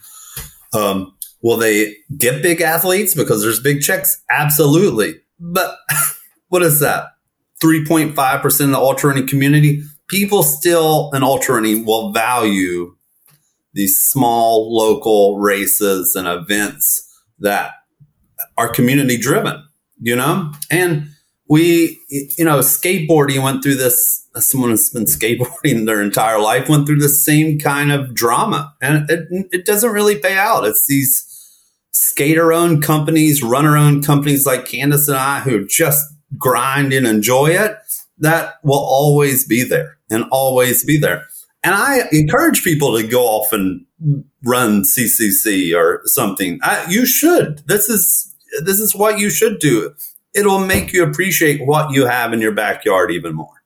um, 0.74 1.14
will 1.42 1.58
they 1.58 1.98
get 2.16 2.42
big 2.42 2.62
athletes 2.62 3.14
because 3.14 3.42
there's 3.42 3.60
big 3.60 3.82
checks? 3.82 4.24
Absolutely. 4.30 5.16
But 5.42 5.76
what 6.48 6.64
is 6.64 6.80
that? 6.80 7.08
3.5% 7.62 8.46
of 8.46 8.70
the 8.70 8.78
ultra 8.78 9.10
running 9.10 9.28
community. 9.28 9.84
People 10.08 10.42
still 10.42 11.12
in 11.14 11.22
ultra 11.22 11.56
running 11.56 11.86
will 11.86 12.14
value 12.14 12.96
these 13.74 14.00
small 14.00 14.76
local 14.76 15.40
races 15.40 16.16
and 16.16 16.28
events 16.28 17.10
that 17.40 17.74
are 18.58 18.70
community 18.70 19.18
driven, 19.18 19.64
you 20.00 20.16
know? 20.16 20.52
And 20.70 21.10
we, 21.50 22.00
you 22.10 22.46
know, 22.46 22.60
skateboarding 22.60 23.44
went 23.44 23.64
through 23.64 23.76
this, 23.76 24.28
someone 24.36 24.70
who's 24.70 24.90
been 24.90 25.06
skateboarding 25.06 25.86
their 25.86 26.02
entire 26.02 26.40
life 26.40 26.70
went 26.70 26.88
through 26.88 27.00
the 27.00 27.10
same 27.10 27.60
kind 27.60 27.92
of 27.92 28.14
drama 28.14 28.74
and 28.82 29.10
it, 29.10 29.28
it 29.52 29.66
doesn't 29.66 29.92
really 29.92 30.18
pay 30.18 30.38
out. 30.38 30.66
It's 30.66 30.88
these 30.88 31.30
skater 31.92 32.54
owned 32.54 32.82
companies, 32.84 33.44
runner 33.44 33.78
owned 33.78 34.06
companies 34.06 34.46
like 34.46 34.66
Candice 34.66 35.08
and 35.08 35.18
I 35.18 35.42
who 35.42 35.66
just 35.66 36.12
grind 36.38 36.94
and 36.94 37.06
enjoy 37.06 37.48
it, 37.48 37.78
that 38.18 38.56
will 38.64 38.80
always 38.80 39.46
be 39.46 39.64
there 39.64 39.98
and 40.10 40.26
always 40.32 40.84
be 40.84 40.98
there. 40.98 41.28
And 41.64 41.74
I 41.74 42.02
encourage 42.12 42.64
people 42.64 42.98
to 42.98 43.08
go 43.08 43.24
off 43.24 43.54
and 43.54 43.86
run 44.44 44.84
CCC 44.84 45.76
or 45.76 46.02
something. 46.06 46.60
I, 46.62 46.86
you 46.90 47.06
should. 47.06 47.64
This 47.68 47.90
is 47.90 48.36
this 48.64 48.80
is 48.80 48.94
what 48.94 49.20
you 49.20 49.30
should 49.30 49.60
do. 49.60 49.94
It'll 50.36 50.60
make 50.60 50.94
you 50.94 51.04
appreciate 51.04 51.66
what 51.66 51.92
you 51.92 52.06
have 52.06 52.34
in 52.34 52.42
your 52.42 52.54
backyard 52.54 53.12
even 53.12 53.34
more. 53.34 53.63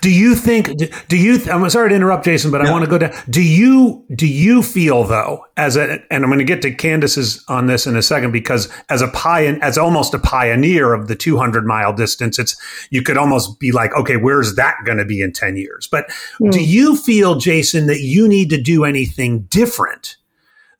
Do 0.00 0.10
you 0.10 0.34
think? 0.34 0.68
Do 1.08 1.16
you? 1.16 1.40
I'm 1.50 1.68
sorry 1.70 1.88
to 1.88 1.94
interrupt, 1.94 2.26
Jason, 2.26 2.50
but 2.50 2.60
yeah. 2.60 2.68
I 2.68 2.72
want 2.72 2.84
to 2.84 2.90
go 2.90 2.98
down. 2.98 3.12
Do 3.30 3.42
you? 3.42 4.04
Do 4.14 4.26
you 4.26 4.62
feel 4.62 5.02
though, 5.04 5.46
as 5.56 5.76
a, 5.76 6.02
and 6.12 6.24
I'm 6.24 6.28
going 6.28 6.38
to 6.38 6.44
get 6.44 6.60
to 6.62 6.74
Candice's 6.74 7.42
on 7.48 7.68
this 7.68 7.86
in 7.86 7.96
a 7.96 8.02
second, 8.02 8.32
because 8.32 8.68
as 8.90 9.00
a 9.00 9.08
pioneer, 9.08 9.62
as 9.62 9.78
almost 9.78 10.12
a 10.12 10.18
pioneer 10.18 10.92
of 10.92 11.08
the 11.08 11.16
200 11.16 11.66
mile 11.66 11.94
distance, 11.94 12.38
it's 12.38 12.54
you 12.90 13.02
could 13.02 13.16
almost 13.16 13.58
be 13.58 13.72
like, 13.72 13.94
okay, 13.94 14.16
where's 14.16 14.56
that 14.56 14.76
going 14.84 14.98
to 14.98 15.06
be 15.06 15.22
in 15.22 15.32
10 15.32 15.56
years? 15.56 15.88
But 15.90 16.06
mm. 16.38 16.52
do 16.52 16.62
you 16.62 16.94
feel, 16.94 17.36
Jason, 17.36 17.86
that 17.86 18.00
you 18.00 18.28
need 18.28 18.50
to 18.50 18.60
do 18.60 18.84
anything 18.84 19.42
different? 19.44 20.16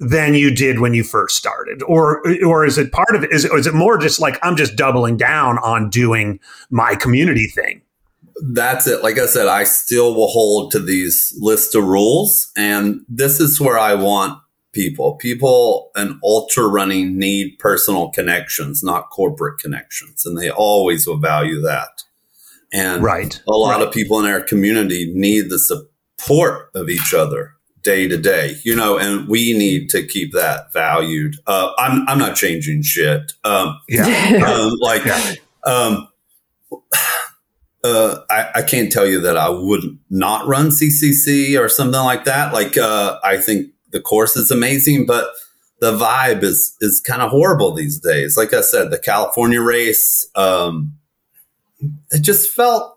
than 0.00 0.34
you 0.34 0.52
did 0.52 0.80
when 0.80 0.94
you 0.94 1.04
first 1.04 1.36
started 1.36 1.80
or 1.84 2.20
or 2.44 2.66
is 2.66 2.76
it 2.76 2.90
part 2.90 3.14
of 3.14 3.22
it 3.22 3.30
is, 3.30 3.44
is 3.44 3.68
it 3.68 3.74
more 3.74 3.96
just 3.96 4.18
like 4.18 4.36
i'm 4.42 4.56
just 4.56 4.74
doubling 4.74 5.16
down 5.16 5.58
on 5.58 5.88
doing 5.90 6.40
my 6.70 6.96
community 6.96 7.46
thing 7.46 7.80
that's 8.42 8.86
it. 8.86 9.02
Like 9.02 9.18
I 9.18 9.26
said, 9.26 9.46
I 9.46 9.64
still 9.64 10.14
will 10.14 10.28
hold 10.28 10.72
to 10.72 10.80
these 10.80 11.32
list 11.38 11.74
of 11.74 11.84
rules. 11.84 12.50
And 12.56 13.02
this 13.08 13.40
is 13.40 13.60
where 13.60 13.78
I 13.78 13.94
want 13.94 14.38
people. 14.72 15.14
People 15.16 15.90
and 15.94 16.18
ultra 16.24 16.66
running 16.66 17.18
need 17.18 17.58
personal 17.60 18.10
connections, 18.10 18.82
not 18.82 19.10
corporate 19.10 19.60
connections. 19.60 20.26
And 20.26 20.36
they 20.36 20.50
always 20.50 21.06
will 21.06 21.18
value 21.18 21.60
that. 21.60 22.02
And 22.72 23.02
right. 23.02 23.40
a 23.46 23.52
lot 23.52 23.78
right. 23.78 23.86
of 23.86 23.94
people 23.94 24.18
in 24.18 24.26
our 24.26 24.40
community 24.40 25.12
need 25.14 25.48
the 25.48 25.58
support 25.58 26.70
of 26.74 26.88
each 26.88 27.14
other 27.14 27.52
day 27.82 28.08
to 28.08 28.16
day, 28.16 28.56
you 28.64 28.74
know, 28.74 28.98
and 28.98 29.28
we 29.28 29.56
need 29.56 29.90
to 29.90 30.06
keep 30.06 30.32
that 30.32 30.72
valued. 30.72 31.36
Uh, 31.46 31.72
I'm, 31.78 32.08
I'm 32.08 32.18
not 32.18 32.34
changing 32.34 32.82
shit. 32.82 33.32
Um, 33.44 33.78
yeah. 33.88 34.42
um, 34.46 34.72
like, 34.80 35.04
yeah. 35.04 35.34
um, 35.64 36.08
uh, 37.84 38.18
I, 38.30 38.48
I, 38.56 38.62
can't 38.62 38.92
tell 38.92 39.06
you 39.06 39.20
that 39.20 39.36
I 39.36 39.48
would 39.48 39.82
not 40.08 40.46
run 40.46 40.68
CCC 40.68 41.58
or 41.58 41.68
something 41.68 42.00
like 42.00 42.24
that. 42.26 42.52
Like, 42.52 42.78
uh, 42.78 43.18
I 43.24 43.38
think 43.38 43.72
the 43.90 44.00
course 44.00 44.36
is 44.36 44.50
amazing, 44.50 45.06
but 45.06 45.30
the 45.80 45.92
vibe 45.92 46.44
is 46.44 46.76
is 46.80 47.00
kind 47.00 47.22
of 47.22 47.30
horrible 47.30 47.72
these 47.72 47.98
days. 47.98 48.36
Like 48.36 48.54
I 48.54 48.60
said, 48.60 48.90
the 48.90 48.98
California 48.98 49.60
race, 49.60 50.28
um, 50.36 50.96
it 52.12 52.22
just 52.22 52.54
felt, 52.54 52.96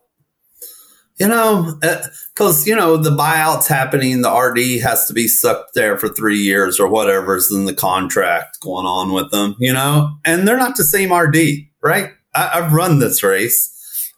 you 1.18 1.28
know, 1.28 1.80
because 1.82 2.62
uh, 2.62 2.70
you 2.70 2.76
know 2.76 2.96
the 2.96 3.10
buyouts 3.10 3.68
happening, 3.68 4.22
the 4.22 4.32
RD 4.32 4.84
has 4.84 5.08
to 5.08 5.14
be 5.14 5.28
sucked 5.28 5.74
there 5.74 5.98
for 5.98 6.10
three 6.10 6.38
years 6.38 6.80
or 6.80 6.88
whatever's 6.88 7.52
in 7.52 7.66
the 7.66 7.74
contract 7.74 8.60
going 8.60 8.86
on 8.86 9.12
with 9.14 9.32
them, 9.32 9.56
you 9.58 9.74
know, 9.74 10.20
and 10.24 10.48
they're 10.48 10.58
not 10.58 10.78
the 10.78 10.84
same 10.84 11.12
RD, 11.12 11.38
right? 11.82 12.12
I, 12.36 12.52
I've 12.54 12.72
run 12.72 13.00
this 13.00 13.24
race 13.24 13.75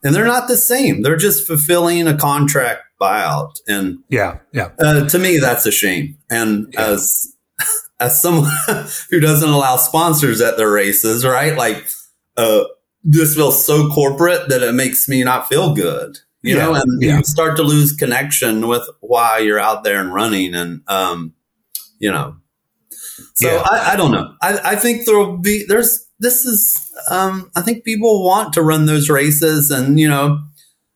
and 0.08 0.16
they're 0.16 0.26
not 0.26 0.48
the 0.48 0.56
same. 0.56 1.02
They're 1.02 1.18
just 1.18 1.46
fulfilling 1.46 2.08
a 2.08 2.18
contract 2.18 2.84
buyout. 3.00 3.60
And 3.68 3.98
yeah, 4.08 4.40
yeah. 4.54 4.70
Uh, 4.80 5.06
to 5.06 5.20
me, 5.20 5.38
that's 5.38 5.66
a 5.66 5.72
shame. 5.72 6.18
And 6.30 6.68
yeah. 6.72 6.92
as 6.92 7.36
as 8.00 8.22
someone 8.22 8.50
who 9.12 9.20
doesn't 9.20 9.50
allow 9.50 9.76
sponsors 9.76 10.40
at 10.40 10.56
their 10.56 10.72
races, 10.72 11.26
right? 11.26 11.58
Like, 11.58 11.86
uh, 12.38 12.64
this 13.04 13.36
feels 13.36 13.66
so 13.66 13.90
corporate 13.90 14.48
that 14.48 14.64
it 14.64 14.74
makes 14.74 15.10
me 15.10 15.26
not 15.26 15.50
feel 15.50 15.76
good. 15.76 16.20
You 16.42 16.56
yeah, 16.56 16.66
know, 16.68 16.76
and 16.76 17.04
yeah. 17.04 17.18
you 17.18 17.24
start 17.26 17.58
to 17.58 17.64
lose 17.64 17.92
connection 17.92 18.70
with 18.70 18.88
why 19.02 19.40
you're 19.40 19.60
out 19.60 19.84
there 19.84 20.00
and 20.00 20.14
running, 20.14 20.56
and 20.56 20.84
um, 20.88 21.34
you 22.00 22.14
know. 22.14 22.38
So 23.34 23.50
I, 23.50 23.92
I, 23.92 23.96
don't 23.98 24.12
know. 24.12 24.34
I, 24.42 24.60
I 24.64 24.76
think 24.78 25.06
there'll 25.06 25.38
be 25.38 25.66
there's 25.68 26.08
this 26.20 26.46
is, 26.46 26.87
um, 27.10 27.52
I 27.56 27.62
think 27.62 27.84
people 27.84 28.24
want 28.24 28.54
to 28.54 28.62
run 28.62 28.86
those 28.86 29.10
races. 29.10 29.72
And, 29.72 30.00
you 30.00 30.08
know, 30.08 30.40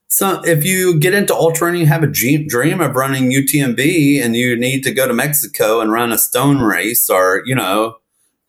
so 0.08 0.41
if 0.43 0.66
you 0.66 0.99
get 0.99 1.14
into 1.14 1.34
ultra 1.34 1.70
and 1.70 1.80
you 1.80 1.86
have 1.86 2.04
a 2.04 2.08
dream 2.08 2.82
of 2.82 2.95
running 2.95 3.32
UTMB 3.32 4.24
and 4.24 4.36
you 4.36 4.58
need 4.58 4.84
to 4.84 4.91
go 4.91 5.08
to 5.08 5.14
Mexico 5.14 5.80
and 5.80 5.91
run 5.91 6.12
a 6.12 6.18
stone 6.18 6.60
race 6.60 7.10
or, 7.10 7.43
you 7.45 7.56
know, 7.56 7.97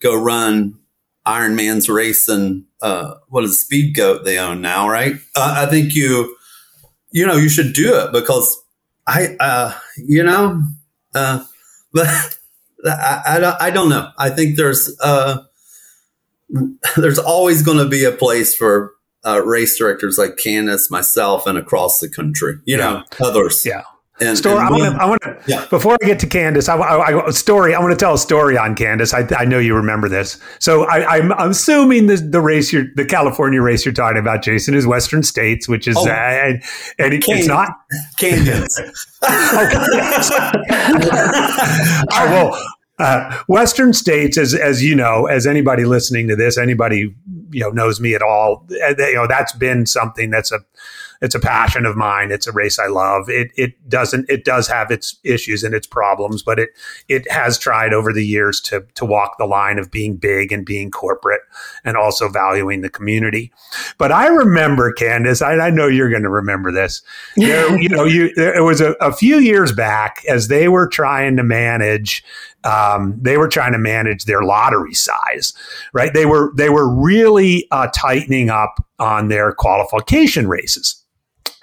go 0.01 0.15
run 0.15 0.79
Ironman's 1.27 1.89
race 1.89 2.29
and, 2.29 2.65
uh, 2.81 3.15
what 3.29 3.45
is 3.45 3.61
Speed 3.61 3.95
Goat 3.95 4.25
they 4.25 4.39
own 4.39 4.61
now, 4.61 4.89
right? 4.89 5.15
Uh, 5.37 5.65
I 5.65 5.71
think 5.71 5.95
you, 5.95 6.37
you 7.13 7.27
know, 7.27 7.37
you 7.37 7.49
should 7.49 7.75
do 7.75 7.95
it 7.97 8.13
because 8.13 8.61
I, 9.07 9.37
uh, 9.39 9.73
you 9.97 10.25
know, 10.25 10.61
uh, 11.15 11.45
but 11.93 12.09
I, 12.85 13.23
I, 13.27 13.39
don't, 13.39 13.63
I 13.63 13.71
don't 13.71 13.89
know. 13.89 14.11
I 14.19 14.31
think 14.31 14.57
there's, 14.57 14.99
uh, 15.01 15.45
there's 16.97 17.19
always 17.19 17.63
going 17.63 17.79
to 17.79 17.89
be 17.89 18.05
a 18.05 18.13
place 18.13 18.55
for 18.55 18.95
uh, 19.25 19.43
race 19.45 19.79
directors 19.79 20.19
like 20.19 20.37
Candice, 20.37 20.91
myself, 20.91 21.47
and 21.47 21.57
across 21.57 22.01
the 22.01 22.09
country. 22.09 22.55
You 22.65 22.79
yeah. 22.79 22.85
know, 22.85 23.05
others. 23.21 23.65
Yeah. 23.65 23.83
And, 24.21 24.37
story. 24.37 24.59
And 24.59 24.67
I 24.67 24.71
want 24.71 24.83
to. 24.95 25.03
I 25.03 25.07
want 25.07 25.23
to. 25.23 25.39
Yeah. 25.47 25.67
Before 25.67 25.97
I 26.01 26.07
get 26.07 26.21
to 26.21 26.27
Candice, 26.27 26.69
I, 26.69 26.77
I, 26.77 27.27
I 27.27 27.31
story. 27.31 27.75
I 27.75 27.81
want 27.81 27.93
to 27.93 27.97
tell 27.97 28.15
a 28.15 28.19
story 28.19 28.57
on 28.59 28.77
Candice. 28.77 29.13
I, 29.15 29.27
I 29.37 29.45
know 29.47 29.59
you 29.59 29.75
remember 29.75 30.09
this. 30.09 30.39
So 30.61 30.85
I, 30.85 31.17
am 31.17 31.33
assuming 31.33 32.07
the 32.07 32.17
the 32.17 32.41
race 32.41 32.73
you're 32.73 32.85
the 32.95 33.05
California 33.05 33.61
race 33.61 33.85
you're 33.85 33.95
talking 33.95 34.19
about, 34.19 34.43
Jason, 34.43 34.75
is 34.75 34.87
Western 34.87 35.23
States, 35.23 35.67
which 35.67 35.89
is 35.89 35.97
oh. 35.97 36.09
uh, 36.09 36.13
and, 36.13 36.63
and 36.99 37.15
it, 37.15 37.25
it's 37.27 37.49
not 37.49 37.71
Kansas. 38.19 38.81
oh, 42.13 42.27
well, 42.29 42.67
uh, 43.03 43.43
Western 43.49 43.93
states, 43.93 44.39
as 44.39 44.55
as 44.55 44.83
you 44.83 44.95
know, 44.95 45.27
as 45.27 45.47
anybody 45.47 45.85
listening 45.85 46.29
to 46.29 46.37
this, 46.37 46.57
anybody 46.57 47.15
you 47.51 47.61
know 47.61 47.71
knows 47.71 48.01
me 48.01 48.15
at 48.15 48.23
all, 48.23 48.67
uh, 48.83 48.95
you 48.97 49.15
know 49.15 49.27
that's 49.27 49.53
been 49.53 49.87
something 49.87 50.31
that's 50.31 50.53
a 50.53 50.61
it's 51.23 51.37
a 51.37 51.41
passion 51.41 51.87
of 51.87 51.97
mine. 51.97 52.33
It's 52.33 52.49
a 52.49 52.53
race 52.53 52.79
I 52.81 52.89
love. 52.89 53.31
It 53.31 53.53
it 53.57 53.89
doesn't 53.89 54.29
it 54.29 54.45
does 54.45 54.67
have 54.67 54.91
its 54.91 55.17
issues 55.23 55.63
and 55.63 55.73
its 55.73 55.87
problems, 55.87 56.43
but 56.43 56.59
it 56.59 56.71
it 57.09 57.31
has 57.31 57.59
tried 57.59 57.95
over 57.95 58.13
the 58.13 58.27
years 58.27 58.61
to 58.63 58.85
to 58.97 59.05
walk 59.05 59.39
the 59.39 59.47
line 59.47 59.79
of 59.79 59.91
being 59.91 60.17
big 60.17 60.53
and 60.53 60.67
being 60.67 60.91
corporate 60.91 61.43
and 61.85 61.97
also 61.97 62.29
valuing 62.29 62.81
the 62.81 62.91
community. 62.91 63.53
But 63.99 64.11
I 64.11 64.27
remember 64.27 64.93
Candice. 64.93 65.43
I, 65.43 65.67
I 65.67 65.71
know 65.71 65.87
you're 65.87 66.11
going 66.11 66.25
to 66.25 66.29
remember 66.29 66.73
this. 66.73 67.03
There, 67.37 67.81
you 67.81 67.89
know, 67.89 68.05
you 68.05 68.35
there, 68.35 68.57
it 68.57 68.63
was 68.63 68.81
a, 68.81 68.93
a 69.01 69.13
few 69.13 69.37
years 69.37 69.71
back 69.71 70.25
as 70.29 70.49
they 70.49 70.67
were 70.67 70.89
trying 70.89 71.37
to 71.37 71.45
manage 71.45 72.25
um, 72.65 73.19
they 73.21 73.37
were 73.37 73.49
trying 73.49 73.73
to 73.73 73.79
manage 73.79 74.25
their 74.25 74.43
lottery 74.43 74.95
size, 74.95 75.53
right? 75.93 76.13
They 76.13 76.27
were 76.27 76.53
they 76.57 76.69
were 76.69 76.89
really 76.89 77.67
uh, 77.71 77.89
tightening 77.95 78.51
up 78.51 78.85
on 78.99 79.29
their 79.29 79.53
qualification 79.53 80.49
races. 80.49 81.03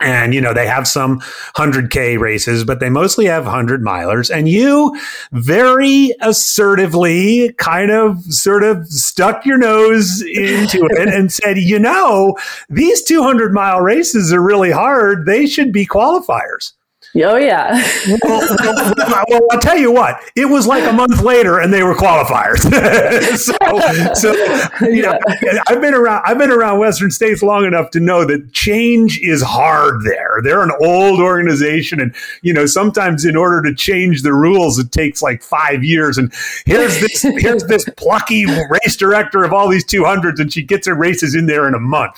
And, 0.02 0.34
you 0.34 0.39
know, 0.39 0.54
they 0.54 0.66
have 0.66 0.88
some 0.88 1.20
100K 1.58 2.18
races, 2.18 2.64
but 2.64 2.80
they 2.80 2.89
mostly 2.89 3.26
have 3.26 3.43
100 3.43 3.84
milers. 3.84 4.34
And 4.34 4.47
you 4.47 4.97
very 5.34 6.14
assertively 6.22 7.54
kind 7.58 7.91
of 7.91 8.24
sort 8.26 8.64
of 8.64 8.88
stuck 8.88 9.45
your 9.45 9.58
nose 9.58 10.22
into 10.22 10.86
it 10.91 11.10
and 11.10 11.32
said, 11.32 11.58
you 11.58 11.80
know, 11.80 12.38
these 12.70 13.04
200 13.04 13.54
mile 13.54 13.82
races 13.82 14.32
are 14.32 14.41
really 14.41 14.72
hard. 14.72 15.26
They 15.26 15.45
should 15.45 15.74
be 15.74 15.86
qualifiers. 15.86 16.72
Oh 17.16 17.38
yeah. 17.38 17.72
well, 18.24 18.41
well, 18.60 19.24
well, 19.30 19.41
I'll 19.51 19.60
tell 19.60 19.78
you 19.78 19.91
what. 19.91 20.22
It 20.36 20.45
was 20.45 20.68
like 20.68 20.88
a 20.88 20.93
month 20.93 21.22
later, 21.22 21.60
and 21.60 21.74
they 21.74 21.82
were 21.82 21.95
qualifiers. 21.95 22.60
so, 23.38 24.14
so 24.14 24.86
you 24.86 25.01
know, 25.01 25.18
I've 25.68 25.82
been 25.82 25.95
around. 25.95 26.22
I've 26.28 26.38
been 26.38 26.51
around 26.51 26.78
Western 26.78 27.10
states 27.10 27.41
long 27.41 27.66
enough 27.66 27.89
to 27.91 27.99
know 27.99 28.26
that 28.26 28.53
change 28.53 29.20
is 29.22 29.41
hard 29.41 30.03
there. 30.03 30.39
They're 30.43 30.62
an 30.62 30.72
old 30.82 31.20
organization, 31.20 31.99
and 31.99 32.14
you 32.43 32.53
know 32.53 32.68
sometimes 32.68 33.26
in 33.26 33.36
order 33.36 33.64
to 33.64 33.74
change 33.74 34.22
the 34.22 34.34
rules, 34.34 34.78
it 34.78 34.91
takes 34.91 35.24
like 35.24 35.41
five 35.41 35.84
years. 35.84 36.20
And 36.20 36.32
here's 36.68 36.99
this 36.99 37.24
here's 37.24 37.64
this 37.64 37.86
plucky 37.97 38.45
race 38.45 38.95
director 38.95 39.43
of 39.43 39.51
all 39.51 39.68
these 39.68 39.86
two 39.86 40.05
hundreds, 40.05 40.39
and 40.39 40.53
she 40.53 40.62
gets 40.62 40.86
her 40.86 40.93
races 40.93 41.34
in 41.34 41.47
there 41.47 41.68
in 41.68 41.74
a 41.74 41.80
month. 41.80 42.18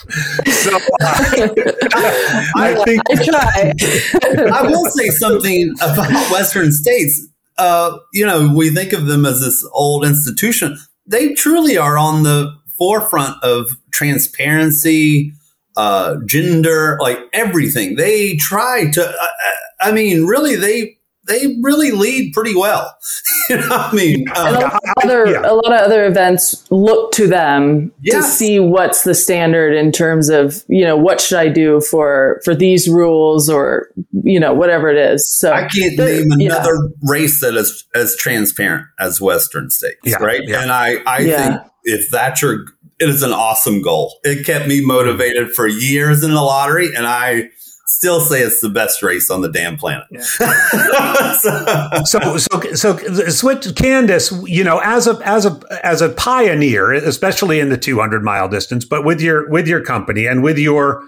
So 0.51 0.75
uh, 0.75 0.79
I, 0.99 2.75
I 2.75 2.83
think 2.83 3.01
I 3.09 3.23
try. 3.23 4.80
I 4.82 4.84
will 4.84 4.91
say 4.91 5.09
something 5.09 5.73
about 5.82 6.09
Western 6.32 6.71
states. 6.71 7.27
Uh, 7.57 7.97
you 8.13 8.25
know, 8.25 8.51
we 8.53 8.69
think 8.69 8.93
of 8.93 9.05
them 9.05 9.25
as 9.25 9.41
this 9.41 9.67
old 9.73 10.05
institution. 10.05 10.77
They 11.05 11.34
truly 11.34 11.77
are 11.77 11.97
on 11.97 12.23
the 12.23 12.55
forefront 12.77 13.43
of 13.43 13.69
transparency, 13.91 15.34
uh, 15.77 16.15
gender, 16.25 16.97
like 17.01 17.19
everything. 17.34 17.95
They 17.95 18.36
try 18.38 18.89
to. 18.91 19.07
Uh, 19.07 19.27
I 19.82 19.91
mean, 19.91 20.25
really, 20.25 20.55
they 20.55 20.97
they 21.28 21.57
really 21.61 21.91
lead 21.91 22.34
pretty 22.34 22.55
well. 22.55 22.95
you 23.49 23.57
know, 23.57 23.67
I 23.69 23.93
mean, 23.93 24.26
um, 24.36 24.55
a, 24.55 24.59
lot 24.59 24.82
other, 25.03 25.28
yeah. 25.28 25.41
a 25.43 25.53
lot 25.53 25.74
of 25.74 25.82
other 25.82 26.05
events 26.05 26.69
look 26.72 27.11
to 27.13 27.28
them 27.28 27.91
to 28.05 28.24
see 28.24 28.59
what's 28.59 29.03
the 29.03 29.13
standard 29.13 29.74
in 29.74 29.91
terms 29.91 30.30
of 30.30 30.63
you 30.67 30.84
know 30.84 30.97
what 30.97 31.22
should 31.22 31.38
I 31.38 31.47
do 31.47 31.82
for 31.82 32.41
for 32.43 32.55
these 32.55 32.88
rules 32.88 33.49
or 33.49 33.89
you 34.24 34.39
know 34.39 34.53
whatever 34.53 34.89
it 34.89 34.97
is. 34.97 35.30
So 35.30 35.51
I 35.51 35.67
can't 35.67 35.97
name 35.97 36.32
another 36.32 36.74
yeah. 36.74 37.11
race 37.11 37.41
that 37.41 37.55
is 37.55 37.86
as 37.93 38.15
transparent 38.15 38.88
as 38.99 39.22
Western 39.22 39.69
states, 39.69 39.99
yeah, 40.03 40.17
right? 40.17 40.41
And 40.41 40.72
I 40.72 40.97
I 41.05 41.24
think 41.24 41.61
if 41.84 42.09
that's 42.09 42.41
your 42.41 42.65
it 43.01 43.09
is 43.09 43.24
an 43.24 43.34
awesome 43.34 43.82
goal. 43.82 44.19
It 44.24 44.45
kept 44.45 44.67
me 44.67 44.86
motivated 44.86 45.53
for 45.53 45.67
years 45.67 46.24
in 46.24 46.36
the 46.36 46.41
lottery, 46.41 46.95
and 46.95 47.07
I 47.07 47.49
still 47.91 48.21
say 48.21 48.41
it's 48.41 48.61
the 48.61 48.69
best 48.69 49.03
race 49.03 49.29
on 49.29 49.41
the 49.41 49.49
damn 49.49 49.77
planet. 49.77 50.07
Yeah. 50.09 50.21
so, 52.03 52.03
so, 52.05 52.73
so, 52.73 52.97
switch 53.29 53.65
Candice. 53.75 54.47
You 54.47 54.63
know, 54.63 54.79
as 54.79 55.07
a 55.07 55.19
as 55.25 55.45
a 55.45 55.59
as 55.83 56.01
a 56.01 56.09
pioneer, 56.09 56.93
especially 56.93 57.59
in 57.59 57.69
the 57.69 57.77
200 57.77 58.23
mile 58.23 58.47
distance, 58.47 58.85
but 58.85 59.03
with 59.03 59.21
your 59.21 59.49
with 59.49 59.67
your 59.67 59.81
company 59.81 60.25
and 60.25 60.43
with 60.43 60.57
your 60.57 61.03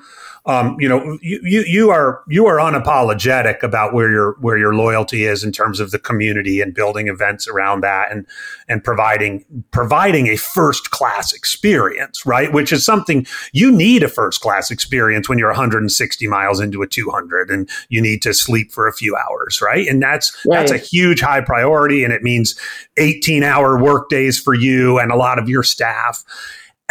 um, 0.45 0.75
you 0.77 0.89
know, 0.89 1.17
you, 1.21 1.39
you, 1.43 1.63
you 1.65 1.89
are 1.89 2.21
you 2.27 2.45
are 2.47 2.57
unapologetic 2.57 3.63
about 3.63 3.93
where 3.93 4.11
your 4.11 4.33
where 4.41 4.57
your 4.57 4.75
loyalty 4.75 5.23
is 5.23 5.41
in 5.41 5.53
terms 5.53 5.79
of 5.79 5.91
the 5.91 5.99
community 5.99 6.59
and 6.59 6.73
building 6.73 7.07
events 7.07 7.47
around 7.47 7.79
that 7.81 8.11
and 8.11 8.27
and 8.67 8.83
providing 8.83 9.45
providing 9.71 10.27
a 10.27 10.35
first 10.35 10.91
class 10.91 11.31
experience, 11.31 12.25
right? 12.25 12.51
Which 12.51 12.73
is 12.73 12.85
something 12.85 13.25
you 13.53 13.71
need 13.71 14.03
a 14.03 14.09
first 14.09 14.41
class 14.41 14.69
experience 14.69 15.29
when 15.29 15.37
you're 15.37 15.47
160 15.47 16.27
miles 16.27 16.59
into 16.59 16.81
a 16.81 16.87
200 16.87 17.49
and 17.49 17.69
you 17.87 18.01
need 18.01 18.21
to 18.23 18.33
sleep 18.33 18.73
for 18.73 18.85
a 18.85 18.93
few 18.93 19.15
hours, 19.15 19.61
right? 19.61 19.87
And 19.87 20.03
that's 20.03 20.35
right. 20.45 20.57
that's 20.57 20.71
a 20.71 20.77
huge 20.77 21.21
high 21.21 21.41
priority, 21.41 22.03
and 22.03 22.11
it 22.11 22.21
means 22.21 22.59
18 22.97 23.43
hour 23.43 23.81
work 23.81 24.09
days 24.09 24.41
for 24.41 24.53
you 24.53 24.99
and 24.99 25.09
a 25.09 25.15
lot 25.15 25.39
of 25.39 25.47
your 25.47 25.63
staff 25.63 26.25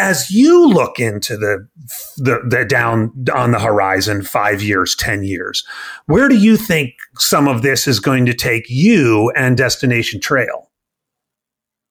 as 0.03 0.31
you 0.33 0.67
look 0.67 0.99
into 0.99 1.37
the, 1.37 1.69
the, 2.17 2.41
the 2.45 2.65
down 2.65 3.13
on 3.33 3.53
the 3.53 3.61
horizon, 3.61 4.23
five 4.23 4.61
years, 4.61 4.97
ten 4.97 5.23
years, 5.23 5.65
where 6.07 6.29
do 6.29 6.37
you 6.37 6.57
think 6.57 6.95
some 7.19 7.47
of 7.47 7.63
this 7.63 7.87
is 7.87 8.01
going 8.01 8.27
to 8.27 8.35
take 8.35 8.69
you 8.69 9.31
and 9.37 9.57
Destination 9.57 10.21
Trail? 10.21 10.71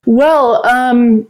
Well, 0.05 0.65
um, 0.67 1.25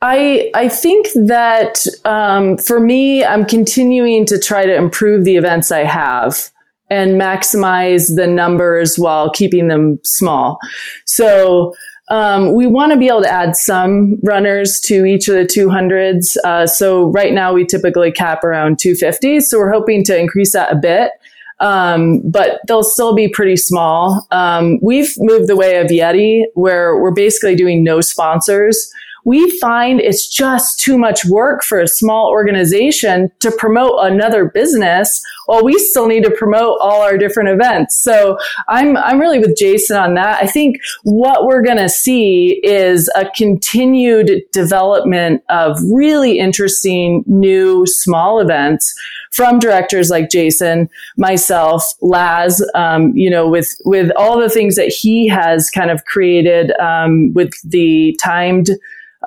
I 0.00 0.52
I 0.54 0.68
think 0.68 1.08
that 1.14 1.84
um, 2.04 2.58
for 2.58 2.78
me, 2.78 3.24
I'm 3.24 3.44
continuing 3.44 4.24
to 4.26 4.38
try 4.38 4.66
to 4.66 4.74
improve 4.74 5.24
the 5.24 5.36
events 5.36 5.72
I 5.72 5.82
have 5.82 6.50
and 6.90 7.20
maximize 7.20 8.14
the 8.14 8.26
numbers 8.26 8.98
while 8.98 9.30
keeping 9.30 9.68
them 9.68 9.98
small. 10.04 10.58
So 11.06 11.74
um, 12.10 12.54
we 12.54 12.66
want 12.66 12.92
to 12.92 12.98
be 12.98 13.08
able 13.08 13.22
to 13.22 13.30
add 13.30 13.56
some 13.56 14.18
runners 14.22 14.80
to 14.80 15.04
each 15.04 15.28
of 15.28 15.34
the 15.34 15.44
200s. 15.44 16.36
Uh, 16.44 16.66
so 16.66 17.10
right 17.10 17.32
now 17.32 17.52
we 17.52 17.64
typically 17.64 18.10
cap 18.10 18.44
around 18.44 18.78
250. 18.78 19.40
So 19.40 19.58
we're 19.58 19.72
hoping 19.72 20.04
to 20.04 20.18
increase 20.18 20.52
that 20.52 20.72
a 20.72 20.76
bit. 20.76 21.12
Um, 21.60 22.20
but 22.24 22.60
they'll 22.68 22.84
still 22.84 23.14
be 23.14 23.28
pretty 23.28 23.56
small. 23.56 24.26
Um, 24.30 24.78
we've 24.80 25.12
moved 25.18 25.48
the 25.48 25.56
way 25.56 25.80
of 25.80 25.88
Yeti, 25.88 26.44
where 26.54 26.96
we're 26.96 27.10
basically 27.10 27.56
doing 27.56 27.82
no 27.82 28.00
sponsors 28.00 28.92
we 29.28 29.50
find 29.58 30.00
it's 30.00 30.26
just 30.26 30.80
too 30.80 30.96
much 30.96 31.26
work 31.26 31.62
for 31.62 31.78
a 31.78 31.86
small 31.86 32.30
organization 32.30 33.30
to 33.40 33.50
promote 33.50 33.92
another 34.00 34.46
business 34.46 35.22
while 35.48 35.64
we 35.64 35.78
still 35.78 36.06
need 36.06 36.22
to 36.22 36.30
promote 36.30 36.76
all 36.78 37.00
our 37.00 37.16
different 37.16 37.48
events. 37.48 37.96
So 37.96 38.36
I'm, 38.68 38.98
I'm 38.98 39.18
really 39.18 39.38
with 39.38 39.56
Jason 39.56 39.96
on 39.96 40.12
that. 40.12 40.42
I 40.42 40.46
think 40.46 40.76
what 41.04 41.46
we're 41.46 41.62
going 41.62 41.78
to 41.78 41.88
see 41.88 42.60
is 42.62 43.10
a 43.16 43.30
continued 43.34 44.42
development 44.52 45.42
of 45.48 45.78
really 45.90 46.38
interesting 46.38 47.24
new 47.26 47.86
small 47.86 48.40
events 48.40 48.94
from 49.32 49.58
directors 49.58 50.10
like 50.10 50.28
Jason, 50.28 50.90
myself, 51.16 51.82
Laz, 52.02 52.62
um, 52.74 53.16
you 53.16 53.30
know, 53.30 53.48
with, 53.48 53.74
with 53.86 54.10
all 54.16 54.38
the 54.38 54.50
things 54.50 54.76
that 54.76 54.88
he 54.88 55.28
has 55.28 55.70
kind 55.70 55.90
of 55.90 56.04
created, 56.04 56.72
um, 56.72 57.32
with 57.32 57.54
the 57.64 58.14
timed, 58.22 58.68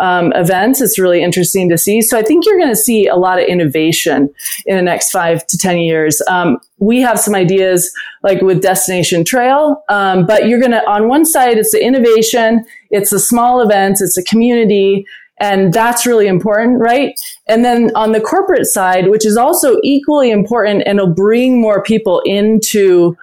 um, 0.01 0.33
events. 0.33 0.81
It's 0.81 0.97
really 0.97 1.21
interesting 1.21 1.69
to 1.69 1.77
see. 1.77 2.01
So 2.01 2.17
I 2.17 2.23
think 2.23 2.45
you're 2.45 2.57
going 2.57 2.69
to 2.69 2.75
see 2.75 3.07
a 3.07 3.15
lot 3.15 3.39
of 3.39 3.45
innovation 3.45 4.33
in 4.65 4.75
the 4.75 4.81
next 4.81 5.11
five 5.11 5.45
to 5.47 5.57
10 5.57 5.77
years. 5.77 6.21
Um, 6.27 6.57
we 6.79 6.99
have 7.01 7.19
some 7.19 7.35
ideas 7.35 7.93
like 8.23 8.41
with 8.41 8.61
Destination 8.61 9.23
Trail, 9.23 9.83
um, 9.89 10.25
but 10.25 10.47
you're 10.47 10.59
going 10.59 10.71
to, 10.71 10.83
on 10.89 11.07
one 11.07 11.23
side, 11.23 11.57
it's 11.59 11.71
the 11.71 11.83
innovation, 11.83 12.65
it's 12.89 13.11
the 13.11 13.19
small 13.19 13.61
events, 13.61 14.01
it's 14.01 14.17
a 14.17 14.23
community. 14.23 15.05
And 15.39 15.71
that's 15.71 16.05
really 16.05 16.27
important, 16.27 16.79
right? 16.79 17.13
And 17.47 17.63
then 17.63 17.91
on 17.95 18.11
the 18.11 18.21
corporate 18.21 18.65
side, 18.65 19.09
which 19.09 19.25
is 19.25 19.37
also 19.37 19.77
equally 19.83 20.31
important 20.31 20.83
and 20.87 20.99
will 20.99 21.13
bring 21.13 21.61
more 21.61 21.83
people 21.83 22.21
into 22.25 23.15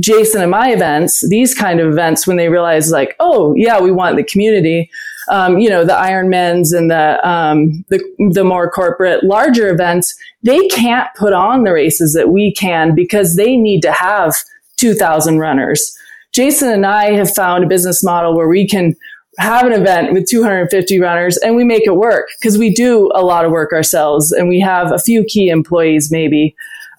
Jason 0.00 0.42
and 0.42 0.50
my 0.50 0.70
events, 0.72 1.26
these 1.28 1.54
kind 1.54 1.78
of 1.78 1.92
events, 1.92 2.26
when 2.26 2.36
they 2.36 2.48
realize 2.48 2.90
like, 2.90 3.14
oh 3.20 3.54
yeah, 3.56 3.80
we 3.80 3.92
want 3.92 4.16
the 4.16 4.24
community 4.24 4.90
um, 5.28 5.58
you 5.58 5.68
know, 5.68 5.84
the 5.84 5.92
Ironmans 5.92 6.76
and 6.76 6.90
the, 6.90 7.26
um, 7.28 7.84
the, 7.88 8.02
the 8.32 8.44
more 8.44 8.70
corporate, 8.70 9.24
larger 9.24 9.68
events, 9.68 10.14
they 10.42 10.66
can't 10.68 11.08
put 11.16 11.32
on 11.32 11.64
the 11.64 11.72
races 11.72 12.12
that 12.14 12.30
we 12.30 12.52
can 12.52 12.94
because 12.94 13.36
they 13.36 13.56
need 13.56 13.80
to 13.82 13.92
have 13.92 14.34
2,000 14.76 15.38
runners. 15.38 15.96
Jason 16.32 16.70
and 16.70 16.84
I 16.84 17.12
have 17.12 17.32
found 17.32 17.64
a 17.64 17.68
business 17.68 18.02
model 18.02 18.36
where 18.36 18.48
we 18.48 18.66
can 18.66 18.94
have 19.38 19.66
an 19.66 19.72
event 19.72 20.12
with 20.12 20.28
250 20.28 21.00
runners 21.00 21.36
and 21.38 21.56
we 21.56 21.64
make 21.64 21.86
it 21.86 21.96
work 21.96 22.28
because 22.40 22.58
we 22.58 22.72
do 22.72 23.10
a 23.14 23.22
lot 23.22 23.44
of 23.44 23.50
work 23.50 23.72
ourselves 23.72 24.32
and 24.32 24.48
we 24.48 24.60
have 24.60 24.92
a 24.92 24.98
few 24.98 25.24
key 25.24 25.48
employees 25.48 26.10
maybe 26.10 26.54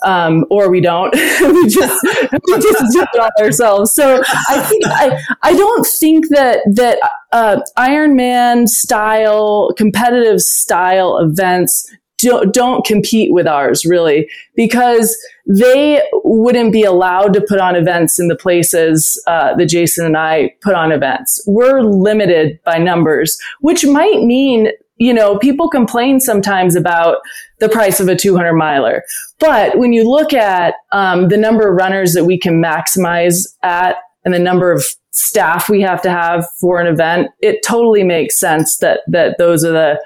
um, 0.06 0.46
or 0.50 0.70
we 0.70 0.80
don't. 0.80 1.14
we 1.42 1.68
just 1.68 2.04
we 2.04 2.60
just 2.60 2.94
do 2.94 3.02
it 3.02 3.20
all 3.20 3.30
ourselves. 3.40 3.94
So 3.94 4.22
I 4.50 4.62
think 4.62 4.84
I 4.86 5.20
I 5.42 5.54
don't 5.54 5.86
think 5.86 6.30
that 6.30 6.60
that 6.76 7.00
uh, 7.32 7.60
Ironman 7.78 8.68
style 8.68 9.72
competitive 9.76 10.42
style 10.42 11.18
events 11.18 11.92
don't, 12.18 12.54
don't 12.54 12.86
compete 12.86 13.34
with 13.34 13.46
ours 13.46 13.86
really 13.86 14.30
because 14.56 15.18
they 15.48 16.02
wouldn't 16.24 16.72
be 16.72 16.84
allowed 16.84 17.34
to 17.34 17.42
put 17.42 17.60
on 17.60 17.76
events 17.76 18.20
in 18.20 18.30
the 18.30 18.36
places 18.36 19.22
uh, 19.28 19.54
that 19.56 19.66
Jason 19.66 20.06
and 20.06 20.18
I 20.18 20.54
put 20.62 20.76
on 20.76 20.92
events. 20.92 21.44
We're 21.46 21.82
limited 21.82 22.60
by 22.64 22.78
numbers, 22.78 23.38
which 23.60 23.86
might 23.86 24.22
mean 24.24 24.70
you 24.98 25.14
know, 25.14 25.38
people 25.38 25.70
complain 25.70 26.20
sometimes 26.20 26.76
about 26.76 27.18
the 27.60 27.70
price 27.70 28.00
of 28.00 28.08
a 28.08 28.16
200 28.16 28.54
miler. 28.54 29.04
But 29.40 29.78
when 29.78 29.94
you 29.94 30.10
look 30.10 30.34
at 30.34 30.76
um, 30.92 31.28
the 31.28 31.38
number 31.38 31.70
of 31.70 31.76
runners 31.76 32.14
that 32.14 32.26
we 32.26 32.40
can 32.40 32.62
maximize 32.62 33.48
at 33.64 33.98
and 34.24 34.34
the 34.34 34.40
number 34.40 34.72
of 34.72 34.86
staff 35.12 35.70
we 35.70 35.82
have 35.82 36.02
to 36.02 36.10
have 36.10 36.46
for 36.60 36.80
an 36.80 36.88
event, 36.88 37.30
it 37.42 37.64
totally 37.64 38.04
makes 38.04 38.40
sense 38.40 38.78
that 38.78 39.02
that 39.08 39.38
those 39.38 39.64
are 39.64 39.72
the 39.72 40.04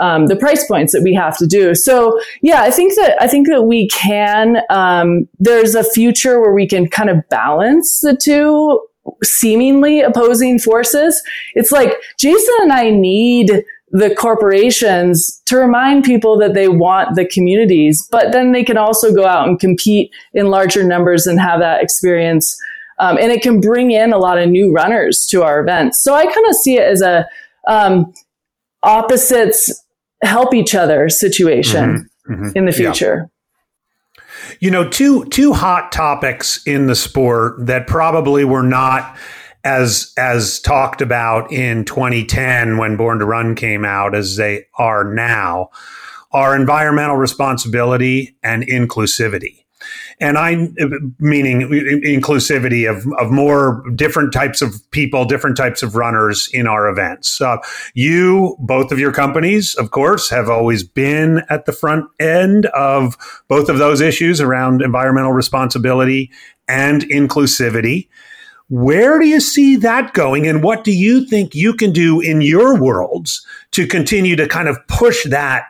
um, 0.00 0.26
the 0.26 0.36
price 0.36 0.66
points 0.66 0.92
that 0.92 1.02
we 1.02 1.14
have 1.14 1.36
to 1.38 1.46
do. 1.46 1.74
So 1.74 2.18
yeah, 2.40 2.62
I 2.62 2.70
think 2.70 2.94
that 2.96 3.20
I 3.20 3.28
think 3.28 3.48
that 3.48 3.62
we 3.62 3.88
can. 3.88 4.62
Um, 4.70 5.28
there's 5.38 5.74
a 5.74 5.84
future 5.84 6.40
where 6.40 6.54
we 6.54 6.66
can 6.66 6.88
kind 6.88 7.10
of 7.10 7.28
balance 7.28 8.00
the 8.00 8.16
two 8.16 8.80
seemingly 9.22 10.00
opposing 10.00 10.58
forces. 10.58 11.22
It's 11.54 11.72
like 11.72 11.94
Jason 12.18 12.54
and 12.62 12.72
I 12.72 12.90
need 12.90 13.64
the 13.92 14.14
corporations 14.14 15.40
to 15.44 15.56
remind 15.58 16.02
people 16.02 16.38
that 16.38 16.54
they 16.54 16.66
want 16.66 17.14
the 17.14 17.26
communities, 17.26 18.08
but 18.10 18.32
then 18.32 18.52
they 18.52 18.64
can 18.64 18.78
also 18.78 19.14
go 19.14 19.26
out 19.26 19.46
and 19.46 19.60
compete 19.60 20.10
in 20.32 20.46
larger 20.46 20.82
numbers 20.82 21.26
and 21.26 21.38
have 21.38 21.60
that 21.60 21.82
experience. 21.82 22.58
Um, 22.98 23.18
and 23.18 23.30
it 23.30 23.42
can 23.42 23.60
bring 23.60 23.90
in 23.90 24.12
a 24.12 24.18
lot 24.18 24.38
of 24.38 24.48
new 24.48 24.72
runners 24.72 25.26
to 25.26 25.42
our 25.42 25.60
events. 25.60 26.02
So 26.02 26.14
I 26.14 26.24
kind 26.24 26.46
of 26.48 26.56
see 26.56 26.78
it 26.78 26.90
as 26.90 27.02
a 27.02 27.28
um, 27.68 28.12
opposites 28.82 29.84
help 30.22 30.54
each 30.54 30.74
other 30.74 31.08
situation 31.10 32.08
mm-hmm, 32.28 32.32
mm-hmm. 32.32 32.56
in 32.56 32.64
the 32.64 32.72
future. 32.72 33.16
Yeah. 33.18 33.28
You 34.60 34.70
know, 34.70 34.88
two 34.88 35.24
two 35.26 35.52
hot 35.52 35.92
topics 35.92 36.64
in 36.66 36.86
the 36.86 36.94
sport 36.94 37.66
that 37.66 37.86
probably 37.86 38.44
were 38.44 38.62
not 38.62 39.16
as 39.64 40.12
as 40.16 40.60
talked 40.60 41.00
about 41.00 41.52
in 41.52 41.84
2010 41.84 42.78
when 42.78 42.96
Born 42.96 43.18
to 43.18 43.24
Run 43.24 43.54
came 43.54 43.84
out 43.84 44.14
as 44.14 44.36
they 44.36 44.66
are 44.74 45.04
now 45.04 45.70
are 46.32 46.56
environmental 46.56 47.16
responsibility 47.16 48.36
and 48.42 48.66
inclusivity. 48.66 49.62
And 50.20 50.38
I 50.38 50.68
meaning 51.18 51.62
inclusivity 51.62 52.88
of, 52.88 53.06
of 53.18 53.32
more 53.32 53.82
different 53.94 54.32
types 54.32 54.62
of 54.62 54.74
people, 54.92 55.24
different 55.24 55.56
types 55.56 55.82
of 55.82 55.96
runners 55.96 56.48
in 56.52 56.68
our 56.68 56.88
events. 56.88 57.40
Uh, 57.40 57.56
you, 57.94 58.56
both 58.60 58.92
of 58.92 59.00
your 59.00 59.12
companies, 59.12 59.74
of 59.74 59.90
course, 59.90 60.30
have 60.30 60.48
always 60.48 60.84
been 60.84 61.42
at 61.50 61.66
the 61.66 61.72
front 61.72 62.06
end 62.20 62.66
of 62.66 63.16
both 63.48 63.68
of 63.68 63.78
those 63.78 64.00
issues 64.00 64.40
around 64.40 64.80
environmental 64.80 65.32
responsibility 65.32 66.30
and 66.68 67.02
inclusivity 67.02 68.08
Where 68.72 69.18
do 69.18 69.26
you 69.26 69.38
see 69.38 69.76
that 69.76 70.14
going? 70.14 70.46
And 70.46 70.62
what 70.62 70.82
do 70.82 70.92
you 70.92 71.26
think 71.26 71.54
you 71.54 71.74
can 71.74 71.92
do 71.92 72.22
in 72.22 72.40
your 72.40 72.80
worlds 72.80 73.46
to 73.72 73.86
continue 73.86 74.34
to 74.36 74.48
kind 74.48 74.66
of 74.66 74.78
push 74.88 75.24
that? 75.24 75.64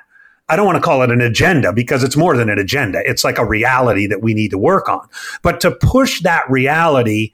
I 0.49 0.55
don't 0.55 0.67
want 0.67 0.77
to 0.77 0.83
call 0.83 1.03
it 1.03 1.11
an 1.11 1.21
agenda 1.21 1.73
because 1.73 2.05
it's 2.05 2.17
more 2.17 2.37
than 2.37 2.49
an 2.49 2.61
agenda. 2.61 3.03
It's 3.05 3.25
like 3.25 3.39
a 3.39 3.45
reality 3.45 4.07
that 4.07 4.23
we 4.23 4.35
need 4.35 4.53
to 4.53 4.59
work 4.59 4.89
on. 4.89 5.05
But 5.43 5.61
to 5.63 5.73
push 5.73 6.23
that 6.23 6.49
reality 6.49 7.33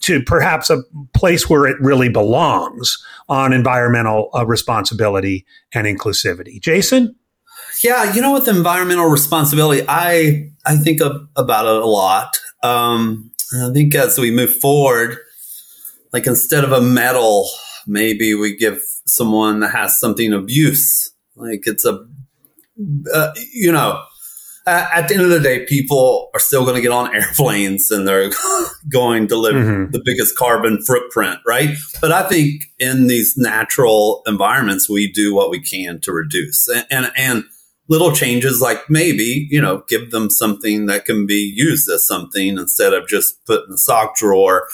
to 0.00 0.22
perhaps 0.22 0.68
a 0.68 0.82
place 1.14 1.48
where 1.48 1.64
it 1.64 1.80
really 1.80 2.10
belongs 2.10 3.02
on 3.26 3.54
environmental 3.54 4.28
uh, 4.34 4.44
responsibility 4.44 5.46
and 5.72 5.86
inclusivity. 5.86 6.60
Jason? 6.60 7.16
Yeah, 7.82 8.12
you 8.12 8.20
know, 8.20 8.34
with 8.34 8.48
environmental 8.48 9.06
responsibility, 9.06 9.82
I 9.88 10.50
I 10.66 10.76
think 10.76 11.00
of, 11.00 11.26
about 11.36 11.64
it 11.64 11.82
a 11.82 11.86
lot. 11.86 12.36
Um, 12.62 13.30
I 13.54 13.72
think 13.72 13.94
as 13.94 14.18
we 14.18 14.30
move 14.30 14.54
forward, 14.56 15.18
like 16.12 16.26
instead 16.26 16.64
of 16.64 16.72
a 16.72 16.80
medal, 16.80 17.48
maybe 17.86 18.34
we 18.34 18.56
give 18.56 18.82
someone 19.06 19.60
that 19.60 19.70
has 19.70 19.98
something 19.98 20.32
of 20.32 20.50
use. 20.50 21.12
Like 21.36 21.62
it's 21.66 21.84
a, 21.84 22.06
uh, 23.14 23.32
you 23.52 23.70
know, 23.72 24.02
at 24.66 25.06
the 25.06 25.14
end 25.14 25.22
of 25.22 25.30
the 25.30 25.38
day, 25.38 25.64
people 25.64 26.28
are 26.34 26.40
still 26.40 26.64
going 26.64 26.74
to 26.74 26.80
get 26.80 26.90
on 26.90 27.14
airplanes 27.14 27.90
and 27.90 28.06
they're 28.06 28.30
going 28.88 29.28
to 29.28 29.36
live 29.36 29.54
mm-hmm. 29.54 29.90
the 29.92 30.02
biggest 30.04 30.36
carbon 30.36 30.82
footprint, 30.82 31.38
right? 31.46 31.76
But 32.00 32.12
I 32.12 32.28
think 32.28 32.64
in 32.78 33.06
these 33.06 33.36
natural 33.36 34.22
environments, 34.26 34.88
we 34.88 35.10
do 35.10 35.34
what 35.34 35.50
we 35.50 35.60
can 35.60 36.00
to 36.00 36.12
reduce 36.12 36.68
and, 36.68 36.86
and, 36.90 37.12
and 37.16 37.44
little 37.88 38.12
changes 38.12 38.60
like 38.60 38.88
maybe, 38.90 39.46
you 39.50 39.60
know, 39.60 39.84
give 39.88 40.10
them 40.10 40.30
something 40.30 40.86
that 40.86 41.04
can 41.04 41.26
be 41.26 41.52
used 41.54 41.88
as 41.88 42.06
something 42.06 42.58
instead 42.58 42.92
of 42.92 43.08
just 43.08 43.44
put 43.46 43.64
in 43.64 43.70
the 43.70 43.78
sock 43.78 44.16
drawer 44.16 44.68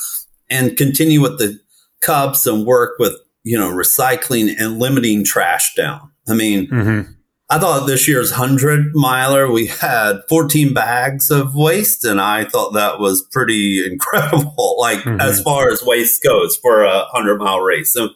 and 0.48 0.76
continue 0.76 1.20
with 1.20 1.38
the 1.38 1.60
cups 2.00 2.46
and 2.46 2.66
work 2.66 2.98
with, 2.98 3.14
you 3.42 3.58
know, 3.58 3.70
recycling 3.70 4.54
and 4.58 4.78
limiting 4.78 5.24
trash 5.24 5.74
down. 5.74 6.10
I 6.28 6.34
mean, 6.34 6.68
mm-hmm. 6.68 7.12
I 7.50 7.58
thought 7.58 7.86
this 7.86 8.08
year's 8.08 8.30
100 8.30 8.94
miler, 8.94 9.50
we 9.50 9.66
had 9.66 10.22
14 10.28 10.72
bags 10.72 11.30
of 11.30 11.54
waste, 11.54 12.02
and 12.04 12.18
I 12.18 12.44
thought 12.44 12.72
that 12.72 12.98
was 12.98 13.26
pretty 13.30 13.84
incredible, 13.90 14.76
like 14.78 15.00
mm-hmm. 15.00 15.20
as 15.20 15.42
far 15.42 15.70
as 15.70 15.82
waste 15.84 16.22
goes 16.22 16.56
for 16.56 16.84
a 16.84 17.06
100 17.12 17.38
mile 17.38 17.60
race. 17.60 17.92
So 17.92 18.10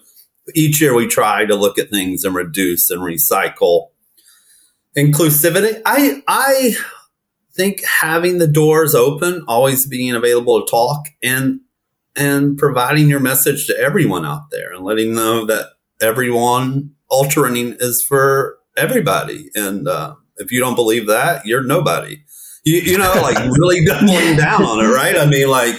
each 0.55 0.81
year 0.81 0.95
we 0.95 1.07
try 1.07 1.45
to 1.45 1.55
look 1.55 1.79
at 1.79 1.91
things 1.91 2.25
and 2.25 2.35
reduce 2.35 2.91
and 2.91 3.03
recycle 3.03 3.89
inclusivity. 4.97 5.81
I 5.85 6.23
I 6.27 6.75
think 7.55 7.85
having 7.85 8.39
the 8.39 8.47
doors 8.47 8.95
open, 8.95 9.45
always 9.49 9.87
being 9.87 10.15
available 10.15 10.61
to 10.61 10.71
talk, 10.71 11.09
and 11.23 11.61
and 12.15 12.57
providing 12.57 13.09
your 13.09 13.21
message 13.21 13.67
to 13.67 13.79
everyone 13.79 14.25
out 14.25 14.51
there, 14.51 14.73
and 14.73 14.85
letting 14.85 15.15
them 15.15 15.25
know 15.25 15.47
that 15.47 15.71
everyone 16.01 16.93
ultra 17.11 17.45
running 17.45 17.77
is 17.79 18.03
for 18.03 18.59
everybody. 18.77 19.51
And 19.55 19.89
uh, 19.89 20.15
if 20.37 20.53
you 20.53 20.61
don't 20.61 20.75
believe 20.75 21.07
that, 21.07 21.47
you're 21.47 21.63
nobody. 21.63 22.23
You, 22.65 22.81
you 22.81 22.99
know, 22.99 23.13
like 23.23 23.39
really 23.39 23.85
doubling 23.85 24.37
down 24.37 24.63
on 24.63 24.85
it, 24.85 24.89
right? 24.89 25.17
I 25.17 25.27
mean, 25.27 25.49
like, 25.49 25.77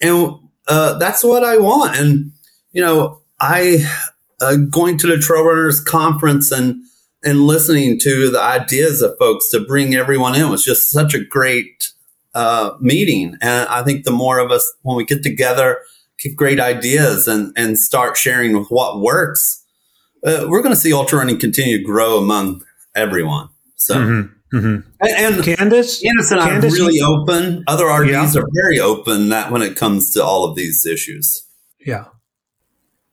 and 0.00 0.34
uh, 0.66 0.98
that's 0.98 1.24
what 1.24 1.44
I 1.44 1.58
want. 1.58 1.96
And 1.96 2.32
you 2.72 2.82
know, 2.82 3.22
I 3.40 3.86
uh, 4.40 4.56
going 4.56 4.98
to 4.98 5.06
the 5.06 5.18
Trail 5.18 5.44
Runners 5.44 5.80
Conference 5.80 6.52
and 6.52 6.82
and 7.24 7.46
listening 7.46 7.98
to 8.00 8.30
the 8.30 8.40
ideas 8.40 9.02
of 9.02 9.18
folks 9.18 9.50
to 9.50 9.60
bring 9.60 9.94
everyone 9.94 10.34
in 10.34 10.48
was 10.50 10.64
just 10.64 10.90
such 10.90 11.14
a 11.14 11.24
great 11.24 11.92
uh, 12.34 12.76
meeting. 12.80 13.36
And 13.40 13.68
I 13.68 13.82
think 13.82 14.04
the 14.04 14.12
more 14.12 14.38
of 14.38 14.50
us, 14.50 14.72
when 14.82 14.96
we 14.96 15.04
get 15.04 15.22
together, 15.22 15.80
get 16.22 16.36
great 16.36 16.60
ideas 16.60 17.26
and, 17.26 17.52
and 17.56 17.78
start 17.78 18.16
sharing 18.16 18.56
with 18.56 18.68
what 18.68 19.00
works, 19.00 19.64
uh, 20.24 20.46
we're 20.48 20.62
going 20.62 20.74
to 20.74 20.80
see 20.80 20.92
ultra 20.92 21.18
running 21.18 21.38
continue 21.38 21.78
to 21.78 21.84
grow 21.84 22.18
among 22.18 22.62
everyone. 22.94 23.48
So, 23.76 23.96
mm-hmm, 23.96 24.56
mm-hmm. 24.56 24.88
and, 25.00 25.34
and 25.34 25.44
Candice, 25.44 26.02
Candice 26.02 26.32
and 26.32 26.40
Candice, 26.40 26.40
I 26.40 26.58
are 26.58 26.70
really 26.70 27.00
open. 27.00 27.64
Other 27.66 27.86
RDs 27.86 28.10
yeah. 28.10 28.40
are 28.40 28.46
very 28.64 28.80
open 28.80 29.28
that 29.28 29.52
when 29.52 29.62
it 29.62 29.76
comes 29.76 30.12
to 30.14 30.24
all 30.24 30.44
of 30.44 30.56
these 30.56 30.84
issues. 30.86 31.44
Yeah. 31.78 32.06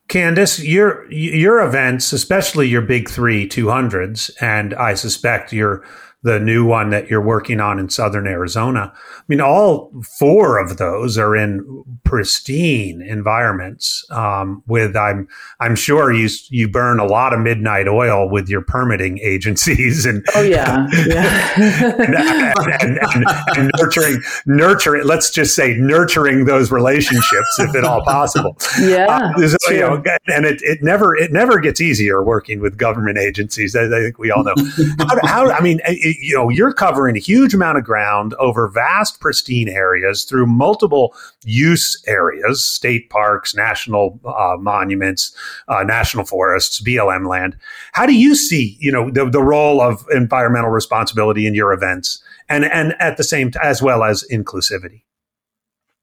Candice, 0.08 0.64
your 0.64 1.12
your 1.12 1.62
events, 1.62 2.14
especially 2.14 2.68
your 2.68 2.82
big 2.82 3.10
three 3.10 3.48
two 3.48 3.70
hundreds, 3.70 4.30
and 4.40 4.74
I 4.76 4.94
suspect 4.94 5.52
your 5.52 5.84
the 6.26 6.40
new 6.40 6.66
one 6.66 6.90
that 6.90 7.08
you're 7.08 7.22
working 7.22 7.60
on 7.60 7.78
in 7.78 7.88
southern 7.88 8.26
Arizona. 8.26 8.92
I 8.96 9.22
mean, 9.28 9.42
all 9.42 9.92
four 10.18 10.58
of 10.58 10.78
those 10.78 11.20
are 11.20 11.36
in 11.36 11.84
pristine 12.04 13.00
environments. 13.00 14.04
Um, 14.10 14.64
with 14.66 14.96
I'm 14.96 15.28
I'm 15.60 15.76
sure 15.76 16.12
you 16.12 16.28
you 16.50 16.68
burn 16.68 17.00
a 17.00 17.06
lot 17.06 17.32
of 17.32 17.42
midnight 17.42 17.88
oil 17.88 18.28
with 18.28 18.50
your 18.50 18.62
permitting 18.62 19.20
agencies 19.22 20.08
and 20.08 20.26
oh 20.34 20.42
yeah, 20.42 20.88
yeah. 21.06 21.54
and, 22.00 22.16
and, 22.16 23.00
and, 23.14 23.26
and, 23.56 23.72
nurturing 23.80 24.20
nurturing. 24.48 25.06
Let's 25.06 25.30
just 25.30 25.56
say 25.56 25.76
nurturing 25.76 26.46
those 26.46 26.72
relationships 26.72 27.60
if 27.60 27.76
at 27.76 27.84
all 27.84 28.04
possible. 28.04 28.58
Yeah, 28.80 29.06
uh, 29.38 29.48
so, 29.48 29.72
you 29.72 29.80
know, 29.82 30.04
and 30.28 30.48
it, 30.48 30.60
it 30.64 30.82
never 30.82 31.16
it 31.16 31.32
never 31.32 31.60
gets 31.60 31.80
easier 31.80 32.24
working 32.24 32.62
with 32.62 32.78
government 32.78 33.20
agencies. 33.20 33.76
I, 33.76 33.84
I 33.84 34.02
think 34.02 34.18
we 34.18 34.32
all 34.32 34.44
know. 34.44 34.56
how, 34.98 35.28
how 35.28 35.52
I 35.52 35.62
mean. 35.62 35.82
It, 35.86 36.15
you 36.20 36.36
know, 36.36 36.50
you're 36.50 36.74
covering 36.74 37.16
a 37.16 37.20
huge 37.20 37.54
amount 37.54 37.78
of 37.78 37.84
ground 37.84 38.34
over 38.36 38.68
vast, 38.68 39.20
pristine 39.20 39.70
areas 39.70 40.24
through 40.24 40.46
multiple 40.46 41.16
use 41.44 42.02
areas, 42.08 42.64
state 42.64 43.10
parks, 43.10 43.56
national 43.56 44.20
uh, 44.26 44.56
monuments, 44.60 45.36
uh, 45.68 45.84
national 45.84 46.26
forests, 46.26 46.82
BLM 46.82 47.28
land. 47.28 47.58
How 47.94 48.06
do 48.06 48.14
you 48.14 48.36
see, 48.36 48.78
you 48.80 48.92
know, 48.92 49.10
the, 49.10 49.30
the 49.30 49.44
role 49.44 49.82
of 49.82 50.06
environmental 50.12 50.72
responsibility 50.72 51.48
in 51.48 51.54
your 51.54 51.74
events 51.74 52.24
and, 52.50 52.66
and 52.66 52.94
at 53.00 53.18
the 53.18 53.24
same 53.24 53.52
time, 53.52 53.64
as 53.64 53.82
well 53.82 54.04
as 54.04 54.26
inclusivity? 54.32 55.02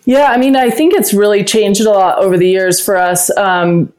Yeah, 0.04 0.30
I 0.30 0.36
mean, 0.36 0.56
I 0.56 0.70
think 0.70 0.94
it's 0.94 1.14
really 1.14 1.44
changed 1.44 1.80
a 1.82 1.90
lot 1.90 2.18
over 2.18 2.36
the 2.36 2.48
years 2.48 2.80
for 2.80 2.96
us. 2.96 3.34
Um, 3.36 3.92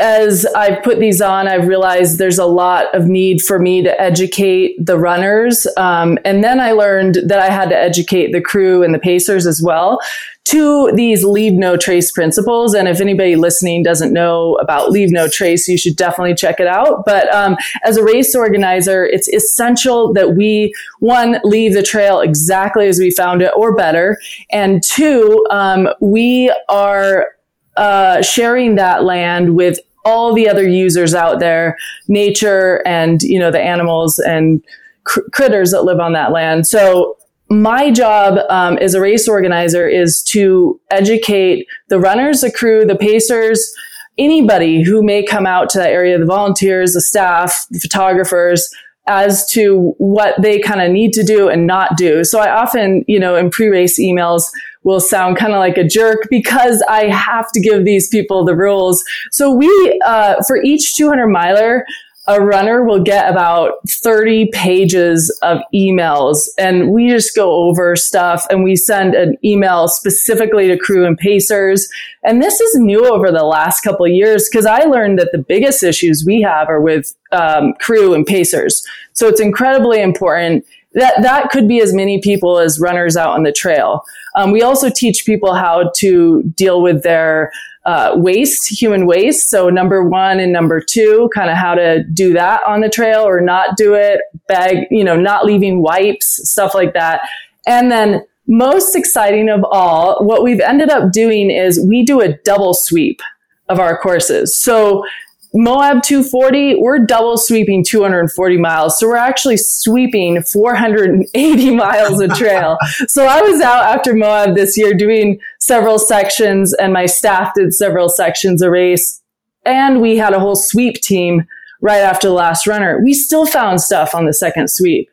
as 0.00 0.46
I've 0.56 0.82
put 0.82 0.98
these 0.98 1.20
on, 1.20 1.46
I've 1.46 1.68
realized 1.68 2.18
there's 2.18 2.38
a 2.38 2.46
lot 2.46 2.94
of 2.94 3.06
need 3.06 3.42
for 3.42 3.58
me 3.58 3.82
to 3.82 4.00
educate 4.00 4.74
the 4.84 4.98
runners. 4.98 5.66
Um, 5.76 6.18
and 6.24 6.42
then 6.42 6.58
I 6.60 6.72
learned 6.72 7.18
that 7.26 7.38
I 7.38 7.50
had 7.50 7.68
to 7.68 7.76
educate 7.76 8.32
the 8.32 8.40
crew 8.40 8.82
and 8.82 8.94
the 8.94 8.98
pacers 8.98 9.46
as 9.46 9.62
well 9.62 10.00
to 10.46 10.90
these 10.96 11.22
leave 11.22 11.52
no 11.52 11.76
trace 11.76 12.10
principles. 12.10 12.74
And 12.74 12.88
if 12.88 13.00
anybody 13.00 13.36
listening 13.36 13.84
doesn't 13.84 14.12
know 14.12 14.54
about 14.54 14.90
leave 14.90 15.12
no 15.12 15.28
trace, 15.28 15.68
you 15.68 15.78
should 15.78 15.94
definitely 15.94 16.34
check 16.34 16.58
it 16.58 16.66
out. 16.66 17.04
But 17.04 17.32
um, 17.32 17.56
as 17.84 17.96
a 17.96 18.02
race 18.02 18.34
organizer, 18.34 19.04
it's 19.04 19.28
essential 19.28 20.12
that 20.14 20.34
we, 20.34 20.74
one, 20.98 21.38
leave 21.44 21.74
the 21.74 21.84
trail 21.84 22.20
exactly 22.20 22.88
as 22.88 22.98
we 22.98 23.12
found 23.12 23.42
it 23.42 23.52
or 23.54 23.76
better. 23.76 24.18
And 24.50 24.82
two, 24.82 25.46
um, 25.50 25.88
we 26.00 26.52
are 26.68 27.28
uh, 27.76 28.20
sharing 28.22 28.74
that 28.74 29.04
land 29.04 29.54
with 29.54 29.78
all 30.04 30.34
the 30.34 30.48
other 30.48 30.66
users 30.66 31.14
out 31.14 31.40
there, 31.40 31.76
nature 32.08 32.82
and, 32.86 33.22
you 33.22 33.38
know, 33.38 33.50
the 33.50 33.60
animals 33.60 34.18
and 34.18 34.62
cr- 35.04 35.20
critters 35.32 35.70
that 35.72 35.82
live 35.82 36.00
on 36.00 36.12
that 36.12 36.32
land. 36.32 36.66
So 36.66 37.16
my 37.48 37.90
job 37.90 38.38
um, 38.48 38.78
as 38.78 38.94
a 38.94 39.00
race 39.00 39.28
organizer 39.28 39.88
is 39.88 40.22
to 40.22 40.80
educate 40.90 41.66
the 41.88 41.98
runners, 41.98 42.42
the 42.42 42.50
crew, 42.50 42.84
the 42.84 42.96
pacers, 42.96 43.74
anybody 44.18 44.82
who 44.82 45.02
may 45.02 45.24
come 45.24 45.46
out 45.46 45.68
to 45.70 45.78
that 45.78 45.90
area, 45.90 46.18
the 46.18 46.26
volunteers, 46.26 46.92
the 46.92 47.00
staff, 47.00 47.66
the 47.70 47.80
photographers, 47.80 48.68
as 49.06 49.44
to 49.50 49.94
what 49.98 50.40
they 50.40 50.60
kind 50.60 50.80
of 50.80 50.92
need 50.92 51.12
to 51.12 51.24
do 51.24 51.48
and 51.48 51.66
not 51.66 51.96
do. 51.96 52.22
So 52.22 52.38
I 52.38 52.50
often, 52.50 53.04
you 53.08 53.18
know, 53.18 53.34
in 53.34 53.50
pre-race 53.50 53.98
emails, 53.98 54.44
will 54.82 55.00
sound 55.00 55.36
kind 55.36 55.52
of 55.52 55.58
like 55.58 55.76
a 55.76 55.86
jerk 55.86 56.26
because 56.30 56.82
I 56.88 57.06
have 57.06 57.50
to 57.52 57.60
give 57.60 57.84
these 57.84 58.08
people 58.08 58.44
the 58.44 58.56
rules. 58.56 59.04
So 59.30 59.52
we, 59.52 60.00
uh, 60.06 60.42
for 60.46 60.62
each 60.62 60.96
200 60.96 61.26
miler, 61.28 61.84
a 62.26 62.40
runner 62.40 62.84
will 62.84 63.02
get 63.02 63.28
about 63.28 63.72
30 63.88 64.50
pages 64.52 65.36
of 65.42 65.58
emails 65.74 66.36
and 66.58 66.90
we 66.90 67.08
just 67.08 67.34
go 67.34 67.50
over 67.50 67.96
stuff 67.96 68.46
and 68.50 68.62
we 68.62 68.76
send 68.76 69.14
an 69.14 69.36
email 69.44 69.88
specifically 69.88 70.68
to 70.68 70.78
crew 70.78 71.06
and 71.06 71.18
pacers. 71.18 71.88
And 72.22 72.40
this 72.40 72.60
is 72.60 72.76
new 72.76 73.04
over 73.04 73.32
the 73.32 73.44
last 73.44 73.80
couple 73.80 74.06
years 74.06 74.48
because 74.48 74.66
I 74.66 74.84
learned 74.84 75.18
that 75.18 75.30
the 75.32 75.38
biggest 75.38 75.82
issues 75.82 76.24
we 76.24 76.40
have 76.42 76.68
are 76.68 76.80
with 76.80 77.14
um, 77.32 77.74
crew 77.80 78.14
and 78.14 78.24
pacers. 78.24 78.86
So 79.12 79.26
it's 79.26 79.40
incredibly 79.40 80.00
important 80.00 80.64
that 80.92 81.14
that 81.22 81.50
could 81.50 81.66
be 81.66 81.80
as 81.80 81.94
many 81.94 82.20
people 82.20 82.58
as 82.58 82.80
runners 82.80 83.16
out 83.16 83.30
on 83.30 83.44
the 83.44 83.52
trail. 83.52 84.04
Um, 84.36 84.52
we 84.52 84.62
also 84.62 84.88
teach 84.90 85.24
people 85.26 85.54
how 85.54 85.90
to 85.96 86.42
deal 86.54 86.82
with 86.82 87.02
their 87.02 87.50
uh, 87.86 88.12
waste, 88.16 88.68
human 88.70 89.06
waste. 89.06 89.48
So 89.48 89.70
number 89.70 90.06
one 90.06 90.38
and 90.38 90.52
number 90.52 90.80
two, 90.80 91.30
kind 91.34 91.50
of 91.50 91.56
how 91.56 91.74
to 91.74 92.04
do 92.04 92.32
that 92.34 92.60
on 92.66 92.80
the 92.80 92.88
trail 92.88 93.22
or 93.22 93.40
not 93.40 93.76
do 93.76 93.94
it, 93.94 94.20
bag, 94.48 94.86
you 94.90 95.02
know, 95.02 95.16
not 95.16 95.46
leaving 95.46 95.82
wipes, 95.82 96.40
stuff 96.50 96.74
like 96.74 96.92
that. 96.94 97.22
And 97.66 97.90
then 97.90 98.24
most 98.46 98.96
exciting 98.96 99.48
of 99.48 99.64
all, 99.64 100.24
what 100.24 100.42
we've 100.42 100.60
ended 100.60 100.90
up 100.90 101.12
doing 101.12 101.50
is 101.50 101.80
we 101.80 102.04
do 102.04 102.20
a 102.20 102.36
double 102.44 102.74
sweep 102.74 103.20
of 103.68 103.78
our 103.78 103.96
courses. 103.98 104.60
So 104.60 105.04
Moab 105.52 106.04
240, 106.04 106.76
we're 106.76 107.00
double 107.00 107.36
sweeping 107.36 107.82
240 107.82 108.56
miles. 108.56 108.98
So 108.98 109.08
we're 109.08 109.16
actually 109.16 109.56
sweeping 109.56 110.42
480 110.42 111.70
miles 111.74 112.20
of 112.20 112.32
trail. 112.34 112.78
so 113.08 113.24
I 113.26 113.42
was 113.42 113.60
out 113.60 113.82
after 113.84 114.14
Moab 114.14 114.54
this 114.54 114.78
year 114.78 114.94
doing 114.94 115.40
several 115.58 115.98
sections 115.98 116.72
and 116.74 116.92
my 116.92 117.06
staff 117.06 117.52
did 117.54 117.74
several 117.74 118.08
sections 118.08 118.62
of 118.62 118.70
race. 118.70 119.20
And 119.66 120.00
we 120.00 120.16
had 120.16 120.32
a 120.32 120.40
whole 120.40 120.56
sweep 120.56 121.00
team 121.00 121.44
right 121.80 122.00
after 122.00 122.28
the 122.28 122.34
last 122.34 122.68
runner. 122.68 123.00
We 123.02 123.12
still 123.12 123.44
found 123.44 123.80
stuff 123.80 124.14
on 124.14 124.26
the 124.26 124.32
second 124.32 124.70
sweep. 124.70 125.10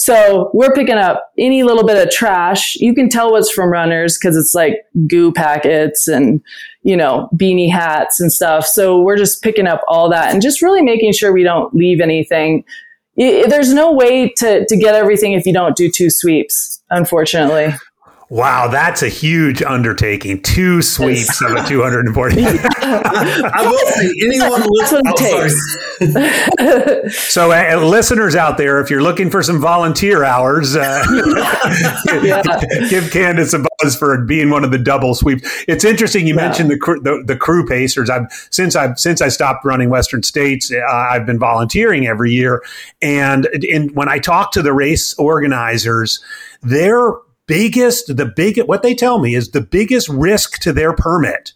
So 0.00 0.50
we're 0.54 0.72
picking 0.72 0.96
up 0.96 1.32
any 1.36 1.64
little 1.64 1.84
bit 1.84 2.00
of 2.00 2.12
trash. 2.12 2.76
You 2.76 2.94
can 2.94 3.08
tell 3.08 3.32
what's 3.32 3.50
from 3.50 3.70
runners 3.70 4.16
because 4.16 4.36
it's 4.36 4.54
like 4.54 4.76
goo 5.08 5.32
packets 5.32 6.06
and, 6.06 6.40
you 6.84 6.96
know, 6.96 7.28
beanie 7.34 7.70
hats 7.70 8.20
and 8.20 8.32
stuff. 8.32 8.64
So 8.64 9.00
we're 9.00 9.16
just 9.16 9.42
picking 9.42 9.66
up 9.66 9.82
all 9.88 10.08
that 10.10 10.32
and 10.32 10.40
just 10.40 10.62
really 10.62 10.82
making 10.82 11.12
sure 11.14 11.32
we 11.32 11.42
don't 11.42 11.74
leave 11.74 12.00
anything. 12.00 12.64
There's 13.16 13.74
no 13.74 13.90
way 13.90 14.28
to, 14.36 14.64
to 14.64 14.76
get 14.76 14.94
everything 14.94 15.32
if 15.32 15.44
you 15.44 15.52
don't 15.52 15.76
do 15.76 15.90
two 15.90 16.10
sweeps, 16.10 16.80
unfortunately. 16.90 17.74
Wow, 18.30 18.68
that's 18.68 19.02
a 19.02 19.08
huge 19.08 19.62
undertaking. 19.62 20.42
Two 20.42 20.82
sweeps 20.82 21.40
of 21.40 21.52
a 21.52 21.62
240. 21.68 22.42
I 22.42 23.62
will 23.66 23.78
say, 23.92 24.12
anyone 24.22 24.62
listening. 24.68 25.10
so, 27.10 27.52
uh, 27.52 27.82
listeners 27.82 28.36
out 28.36 28.58
there, 28.58 28.80
if 28.80 28.90
you're 28.90 29.02
looking 29.02 29.30
for 29.30 29.42
some 29.42 29.58
volunteer 29.62 30.24
hours, 30.24 30.76
uh, 30.76 31.02
yeah. 32.22 32.42
give 32.90 33.04
Candice 33.04 33.54
a 33.54 33.66
buzz 33.78 33.96
for 33.96 34.22
being 34.22 34.50
one 34.50 34.62
of 34.62 34.72
the 34.72 34.78
double 34.78 35.14
sweeps. 35.14 35.64
It's 35.66 35.86
interesting 35.86 36.26
you 36.26 36.34
yeah. 36.34 36.48
mentioned 36.48 36.70
the, 36.70 36.76
the, 37.02 37.24
the 37.26 37.36
crew 37.36 37.66
pacers. 37.66 38.10
I've 38.10 38.26
since 38.50 38.76
I've 38.76 39.00
since 39.00 39.22
I 39.22 39.28
stopped 39.28 39.64
running 39.64 39.88
Western 39.88 40.22
States, 40.22 40.70
uh, 40.70 40.84
I've 40.86 41.24
been 41.24 41.38
volunteering 41.38 42.06
every 42.06 42.32
year, 42.32 42.62
and 43.00 43.46
in, 43.46 43.88
when 43.94 44.10
I 44.10 44.18
talk 44.18 44.52
to 44.52 44.60
the 44.60 44.74
race 44.74 45.14
organizers, 45.14 46.22
they're 46.62 47.14
biggest, 47.48 48.16
the 48.16 48.26
big, 48.26 48.60
what 48.68 48.82
they 48.82 48.94
tell 48.94 49.18
me 49.18 49.34
is 49.34 49.50
the 49.50 49.60
biggest 49.60 50.08
risk 50.08 50.60
to 50.60 50.72
their 50.72 50.92
permit 50.92 51.52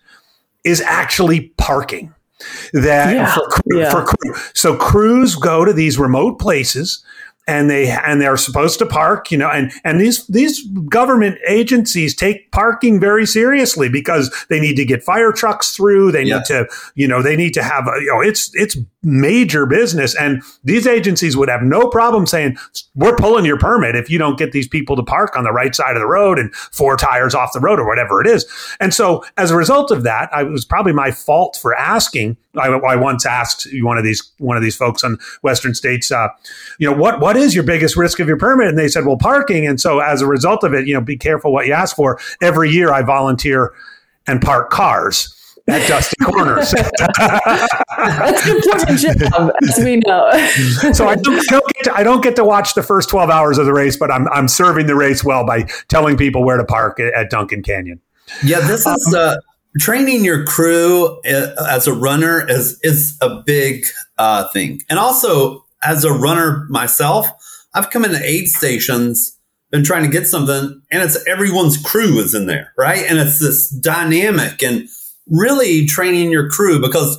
is 0.64 0.80
actually 0.80 1.53
parking. 1.57 2.12
That 2.72 3.14
yeah, 3.14 3.34
for, 3.34 3.49
yeah. 3.66 3.90
for 3.93 4.05
crew. 4.05 4.34
So 4.53 4.76
crews 4.76 5.36
go 5.36 5.64
to 5.64 5.72
these 5.72 5.97
remote 5.97 6.40
places 6.40 7.05
and 7.47 7.68
they 7.68 7.90
and 7.90 8.20
they're 8.20 8.36
supposed 8.36 8.78
to 8.78 8.86
park 8.86 9.30
you 9.30 9.38
know 9.38 9.49
and 9.49 9.72
and 9.84 10.01
these 10.01 10.26
these 10.28 10.64
government 10.88 11.38
agencies 11.47 12.14
take 12.14 12.51
parking 12.53 13.01
very 13.01 13.26
seriously 13.26 13.88
because 13.88 14.32
they 14.49 14.61
need 14.61 14.76
to 14.76 14.84
get 14.84 15.03
fire 15.03 15.32
trucks 15.32 15.74
through. 15.74 16.12
They 16.12 16.24
need 16.24 16.45
to 16.47 16.66
you 16.95 17.09
know 17.09 17.22
they 17.22 17.36
need 17.36 17.55
to 17.55 17.62
have 17.62 17.86
a, 17.88 18.01
you 18.01 18.07
know 18.07 18.20
it's 18.20 18.51
it's 18.55 18.76
major 19.03 19.66
business. 19.66 20.14
And 20.14 20.43
these 20.62 20.86
agencies 20.86 21.36
would 21.36 21.49
have 21.49 21.62
no 21.62 21.88
problem 21.88 22.26
saying 22.26 22.57
we're 22.95 23.16
pulling 23.16 23.45
your 23.45 23.59
permit 23.59 23.97
if 23.97 24.09
you 24.09 24.18
don't 24.18 24.38
get 24.38 24.53
these 24.53 24.68
people 24.68 24.95
to 24.97 25.03
park 25.03 25.36
on 25.36 25.45
the 25.45 25.53
right 25.53 25.74
side 25.74 25.97
of 25.97 26.01
the 26.01 26.07
road 26.07 26.38
and 26.38 26.55
four 26.55 26.97
tires 26.97 27.34
off 27.34 27.53
the 27.53 27.61
road 27.61 27.80
or 27.80 27.86
whatever 27.86 28.20
it 28.20 28.28
is. 28.28 28.47
And 28.80 28.95
so 28.95 29.24
as 29.36 29.51
a 29.51 29.57
result 29.57 29.90
of 29.90 30.05
that 30.05 30.32
I 30.32 30.45
was 30.45 30.64
probably 30.64 30.93
my 30.93 31.11
fault 31.11 31.59
for 31.61 31.74
asking 31.74 32.36
I, 32.57 32.68
I 32.68 32.96
once 32.96 33.24
asked 33.24 33.66
one 33.80 33.98
of 33.98 34.05
these 34.05 34.30
one 34.38 34.57
of 34.57 34.62
these 34.62 34.76
folks 34.76 35.03
on 35.05 35.18
Western 35.42 35.74
states 35.74 36.12
uh, 36.12 36.28
you 36.78 36.90
know 36.90 36.96
what 36.96 37.20
what 37.20 37.36
is 37.36 37.55
your 37.55 37.64
biggest 37.64 37.96
risk 37.96 38.20
of 38.20 38.28
your 38.28 38.36
permit 38.36 38.68
and 38.68 38.78
they 38.78 38.88
said 38.88 39.07
well 39.07 39.16
parking 39.16 39.66
and 39.66 39.80
so 39.80 40.00
as 40.00 40.20
a 40.20 40.26
result 40.26 40.62
of 40.64 40.74
it 40.74 40.86
you 40.86 40.94
know 40.94 41.00
be 41.00 41.16
careful 41.16 41.53
what 41.53 41.66
you 41.66 41.72
ask 41.72 41.96
for 41.96 42.18
every 42.42 42.70
year 42.70 42.92
I 42.92 43.03
volunteer 43.03 43.72
and 44.26 44.40
park 44.40 44.70
cars 44.70 45.34
at 45.68 45.86
Dusty 45.88 46.16
Corners. 46.24 46.72
That's 46.72 48.46
an 48.46 48.57
important 48.57 49.18
job, 49.18 49.53
as 49.62 49.78
we 49.78 49.96
know. 49.96 50.30
so 50.92 51.07
I 51.07 51.16
don't, 51.16 51.38
I 51.38 51.42
don't, 51.50 51.74
get 51.74 51.84
to, 51.84 51.94
I 51.94 52.03
don't 52.03 52.22
get 52.22 52.36
to 52.36 52.44
watch 52.44 52.74
the 52.74 52.82
first 52.82 53.09
12 53.09 53.30
hours 53.30 53.59
of 53.59 53.66
the 53.66 53.72
race, 53.72 53.96
but 53.96 54.11
I'm, 54.11 54.28
I'm 54.28 54.48
serving 54.48 54.86
the 54.86 54.96
race 54.96 55.24
well 55.24 55.46
by 55.46 55.62
telling 55.88 56.16
people 56.16 56.44
where 56.44 56.57
to 56.57 56.64
park 56.64 56.98
at, 57.00 57.12
at 57.14 57.30
Duncan 57.30 57.62
Canyon. 57.62 58.00
Yeah, 58.44 58.61
this 58.61 58.86
is 58.86 59.14
uh, 59.14 59.36
training 59.79 60.25
your 60.25 60.45
crew 60.45 61.20
uh, 61.20 61.66
as 61.68 61.87
a 61.87 61.95
runner 61.95 62.49
is 62.49 62.79
is 62.83 63.16
a 63.20 63.43
big 63.45 63.87
uh, 64.18 64.49
thing, 64.49 64.83
and 64.89 64.99
also 64.99 65.64
as 65.83 66.05
a 66.05 66.12
runner 66.12 66.66
myself, 66.68 67.27
I've 67.75 67.91
come 67.91 68.05
into 68.05 68.23
aid 68.23 68.49
stations 68.49 69.39
been 69.73 69.83
trying 69.83 70.05
to 70.05 70.11
get 70.11 70.29
something 70.29 70.81
and 70.93 71.03
it's 71.03 71.27
everyone's 71.27 71.79
crew 71.79 72.18
is 72.18 72.35
in 72.35 72.47
there, 72.47 72.73
right? 72.77 73.05
And 73.09 73.18
it's 73.18 73.41
this 73.41 73.70
dynamic 73.70 74.62
and 74.62 74.87
really 75.27 75.87
training 75.87 76.31
your 76.31 76.49
crew 76.51 76.81
because, 76.81 77.18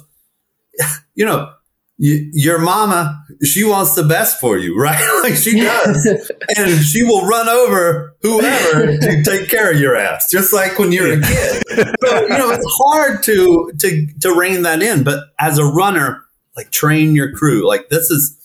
you 1.15 1.25
know, 1.25 1.51
you, 1.97 2.29
your 2.33 2.59
mama, 2.59 3.23
she 3.43 3.63
wants 3.63 3.95
the 3.95 4.03
best 4.03 4.39
for 4.39 4.57
you, 4.57 4.77
right? 4.79 5.21
like 5.23 5.35
she 5.35 5.59
does. 5.59 6.31
and 6.57 6.83
she 6.83 7.03
will 7.03 7.25
run 7.25 7.47
over 7.49 8.15
whoever 8.21 8.97
to 8.97 9.23
take 9.23 9.49
care 9.49 9.71
of 9.71 9.79
your 9.79 9.95
ass, 9.95 10.29
just 10.31 10.53
like 10.53 10.77
when 10.79 10.91
you're 10.91 11.13
a 11.13 11.21
kid. 11.21 11.63
So, 12.03 12.21
you 12.21 12.29
know, 12.29 12.51
it's 12.51 12.79
hard 12.83 13.23
to, 13.23 13.71
to, 13.79 14.07
to 14.21 14.35
rein 14.35 14.63
that 14.63 14.81
in. 14.81 15.03
But 15.03 15.23
as 15.39 15.57
a 15.57 15.65
runner, 15.65 16.23
like 16.55 16.71
train 16.71 17.15
your 17.15 17.31
crew. 17.31 17.67
Like 17.67 17.89
this 17.89 18.11
is, 18.11 18.39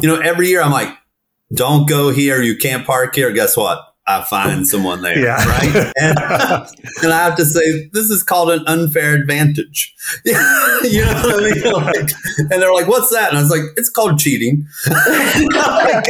you 0.00 0.08
know, 0.08 0.20
every 0.20 0.48
year 0.48 0.62
I'm 0.62 0.72
like, 0.72 0.96
don't 1.52 1.88
go 1.88 2.10
here. 2.10 2.42
You 2.42 2.56
can't 2.56 2.86
park 2.86 3.14
here. 3.14 3.30
Guess 3.32 3.56
what? 3.56 3.93
I 4.06 4.22
find 4.22 4.68
someone 4.68 5.00
there, 5.00 5.18
yeah. 5.18 5.42
right? 5.44 5.92
And, 6.00 6.18
and, 7.02 7.12
I 7.12 7.24
have 7.24 7.36
to 7.36 7.44
say, 7.44 7.88
this 7.92 8.10
is 8.10 8.22
called 8.22 8.50
an 8.50 8.62
unfair 8.66 9.14
advantage. 9.14 9.94
you 10.24 10.32
know 10.34 10.40
what 10.42 11.44
I 11.44 11.50
mean? 11.50 11.62
Like, 11.84 12.10
and 12.38 12.50
they're 12.50 12.72
like, 12.72 12.88
"What's 12.88 13.10
that?" 13.10 13.30
And 13.30 13.38
I 13.38 13.42
was 13.42 13.50
like, 13.50 13.62
"It's 13.76 13.88
called 13.88 14.18
cheating." 14.18 14.66
I, 14.86 16.02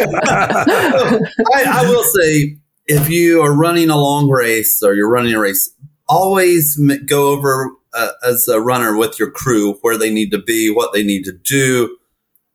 I 1.54 1.84
will 1.88 2.02
say, 2.02 2.56
if 2.86 3.08
you 3.08 3.42
are 3.42 3.54
running 3.54 3.90
a 3.90 3.96
long 3.96 4.28
race 4.28 4.82
or 4.82 4.94
you're 4.94 5.10
running 5.10 5.34
a 5.34 5.40
race, 5.40 5.72
always 6.08 6.80
go 7.06 7.28
over 7.28 7.70
uh, 7.94 8.10
as 8.24 8.48
a 8.48 8.60
runner 8.60 8.96
with 8.96 9.18
your 9.18 9.30
crew 9.30 9.74
where 9.82 9.96
they 9.96 10.12
need 10.12 10.30
to 10.32 10.38
be, 10.38 10.70
what 10.70 10.92
they 10.92 11.04
need 11.04 11.24
to 11.24 11.32
do 11.32 11.96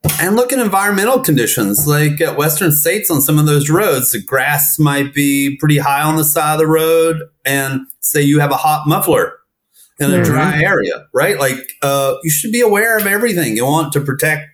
and 0.03 0.35
look 0.35 0.53
at 0.53 0.59
environmental 0.59 1.19
conditions 1.19 1.87
like 1.87 2.21
at 2.21 2.37
western 2.37 2.71
states 2.71 3.11
on 3.11 3.21
some 3.21 3.37
of 3.37 3.45
those 3.45 3.69
roads 3.69 4.11
the 4.11 4.21
grass 4.21 4.79
might 4.79 5.13
be 5.13 5.57
pretty 5.57 5.77
high 5.77 6.01
on 6.01 6.15
the 6.15 6.23
side 6.23 6.53
of 6.53 6.59
the 6.59 6.67
road 6.67 7.21
and 7.45 7.81
say 7.99 8.21
you 8.21 8.39
have 8.39 8.51
a 8.51 8.55
hot 8.57 8.87
muffler 8.87 9.39
in 9.99 10.11
a 10.11 10.15
mm-hmm. 10.15 10.23
dry 10.23 10.61
area 10.61 11.07
right 11.13 11.39
like 11.39 11.57
uh, 11.81 12.15
you 12.23 12.29
should 12.29 12.51
be 12.51 12.61
aware 12.61 12.97
of 12.97 13.05
everything 13.05 13.55
you 13.55 13.65
want 13.65 13.91
to 13.91 13.99
protect 13.99 14.47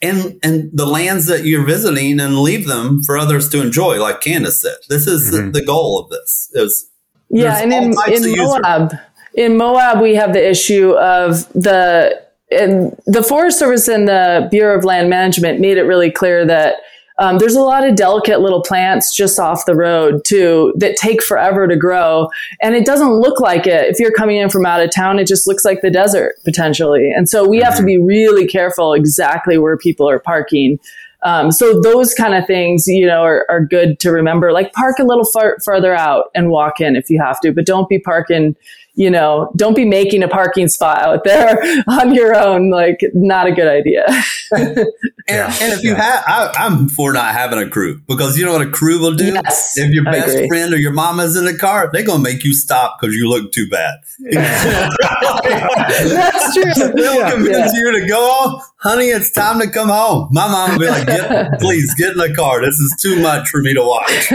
and 0.00 0.38
and 0.42 0.70
the 0.72 0.86
lands 0.86 1.26
that 1.26 1.44
you're 1.44 1.66
visiting 1.66 2.18
and 2.18 2.38
leave 2.38 2.66
them 2.66 3.02
for 3.02 3.18
others 3.18 3.48
to 3.50 3.60
enjoy 3.60 4.00
like 4.00 4.20
candice 4.20 4.60
said 4.60 4.76
this 4.88 5.06
is 5.06 5.30
mm-hmm. 5.30 5.52
the, 5.52 5.60
the, 5.60 5.66
goal 5.66 5.98
of 5.98 6.10
this 6.10 6.50
is 6.54 6.90
yeah 7.28 7.58
and 7.58 7.72
in, 7.72 7.94
in 8.08 8.36
moab 8.36 8.92
in 9.34 9.56
moab 9.56 10.00
we 10.00 10.14
have 10.14 10.32
the 10.32 10.50
issue 10.50 10.92
of 10.92 11.46
the 11.52 12.22
and 12.52 13.00
the 13.06 13.22
Forest 13.22 13.58
Service 13.58 13.88
and 13.88 14.08
the 14.08 14.48
Bureau 14.50 14.76
of 14.76 14.84
Land 14.84 15.10
Management 15.10 15.60
made 15.60 15.76
it 15.76 15.82
really 15.82 16.10
clear 16.10 16.44
that 16.46 16.76
um, 17.18 17.38
there's 17.38 17.54
a 17.54 17.60
lot 17.60 17.86
of 17.86 17.94
delicate 17.94 18.40
little 18.40 18.62
plants 18.62 19.14
just 19.14 19.38
off 19.38 19.66
the 19.66 19.76
road 19.76 20.24
too 20.24 20.72
that 20.76 20.96
take 20.96 21.22
forever 21.22 21.68
to 21.68 21.76
grow, 21.76 22.28
and 22.60 22.74
it 22.74 22.84
doesn't 22.86 23.12
look 23.12 23.38
like 23.38 23.66
it. 23.66 23.88
If 23.88 24.00
you're 24.00 24.12
coming 24.12 24.38
in 24.38 24.50
from 24.50 24.66
out 24.66 24.82
of 24.82 24.90
town, 24.90 25.18
it 25.18 25.26
just 25.26 25.46
looks 25.46 25.64
like 25.64 25.82
the 25.82 25.90
desert 25.90 26.36
potentially. 26.44 27.12
And 27.12 27.28
so 27.28 27.46
we 27.46 27.58
have 27.58 27.76
to 27.76 27.84
be 27.84 27.98
really 27.98 28.46
careful 28.46 28.92
exactly 28.92 29.58
where 29.58 29.76
people 29.76 30.08
are 30.08 30.18
parking. 30.18 30.78
Um, 31.22 31.52
so 31.52 31.80
those 31.80 32.14
kind 32.14 32.34
of 32.34 32.46
things, 32.46 32.88
you 32.88 33.06
know, 33.06 33.22
are, 33.22 33.46
are, 33.48 33.64
good 33.64 34.00
to 34.00 34.10
remember. 34.10 34.50
Like 34.50 34.72
park 34.72 34.98
a 34.98 35.04
little 35.04 35.24
far, 35.24 35.56
farther 35.60 35.94
out 35.94 36.30
and 36.34 36.50
walk 36.50 36.80
in 36.80 36.96
if 36.96 37.08
you 37.08 37.22
have 37.22 37.40
to, 37.42 37.52
but 37.52 37.64
don't 37.64 37.88
be 37.88 38.00
parking 38.00 38.56
you 38.94 39.10
know, 39.10 39.50
don't 39.56 39.74
be 39.74 39.86
making 39.86 40.22
a 40.22 40.28
parking 40.28 40.68
spot 40.68 41.00
out 41.02 41.24
there 41.24 41.58
on 41.88 42.14
your 42.14 42.36
own. 42.36 42.68
Like, 42.70 43.00
not 43.14 43.46
a 43.46 43.52
good 43.52 43.68
idea. 43.68 44.04
and, 44.52 44.76
and, 45.28 45.72
if 45.72 45.82
you 45.82 45.94
have, 45.94 46.22
I, 46.26 46.52
am 46.58 46.90
for 46.90 47.14
not 47.14 47.32
having 47.32 47.58
a 47.58 47.70
crew 47.70 48.02
because 48.06 48.36
you 48.36 48.44
know 48.44 48.52
what 48.52 48.60
a 48.60 48.70
crew 48.70 49.00
will 49.00 49.14
do? 49.14 49.32
Yes, 49.32 49.78
if 49.78 49.90
your 49.92 50.04
best 50.04 50.46
friend 50.46 50.74
or 50.74 50.76
your 50.76 50.92
mama's 50.92 51.36
in 51.36 51.46
the 51.46 51.56
car, 51.56 51.88
they're 51.90 52.04
going 52.04 52.22
to 52.22 52.22
make 52.22 52.44
you 52.44 52.52
stop 52.52 52.98
because 53.00 53.14
you 53.14 53.26
look 53.28 53.50
too 53.52 53.66
bad. 53.70 53.94
That's 54.20 54.94
true. 56.54 56.64
They'll 56.92 57.14
yeah, 57.14 57.30
convince 57.30 57.72
yeah. 57.72 57.80
you 57.80 58.00
to 58.00 58.06
go 58.06 58.30
home. 58.30 58.60
Honey, 58.76 59.06
it's 59.06 59.30
time 59.30 59.58
to 59.60 59.70
come 59.70 59.88
home. 59.88 60.28
My 60.32 60.46
mom 60.48 60.72
will 60.72 60.80
be 60.80 60.88
like, 60.88 61.06
get, 61.06 61.60
please 61.60 61.94
get 61.94 62.10
in 62.12 62.18
the 62.18 62.34
car. 62.34 62.60
This 62.60 62.78
is 62.78 62.94
too 63.00 63.22
much 63.22 63.48
for 63.48 63.62
me 63.62 63.72
to 63.74 63.82
watch. 63.82 64.28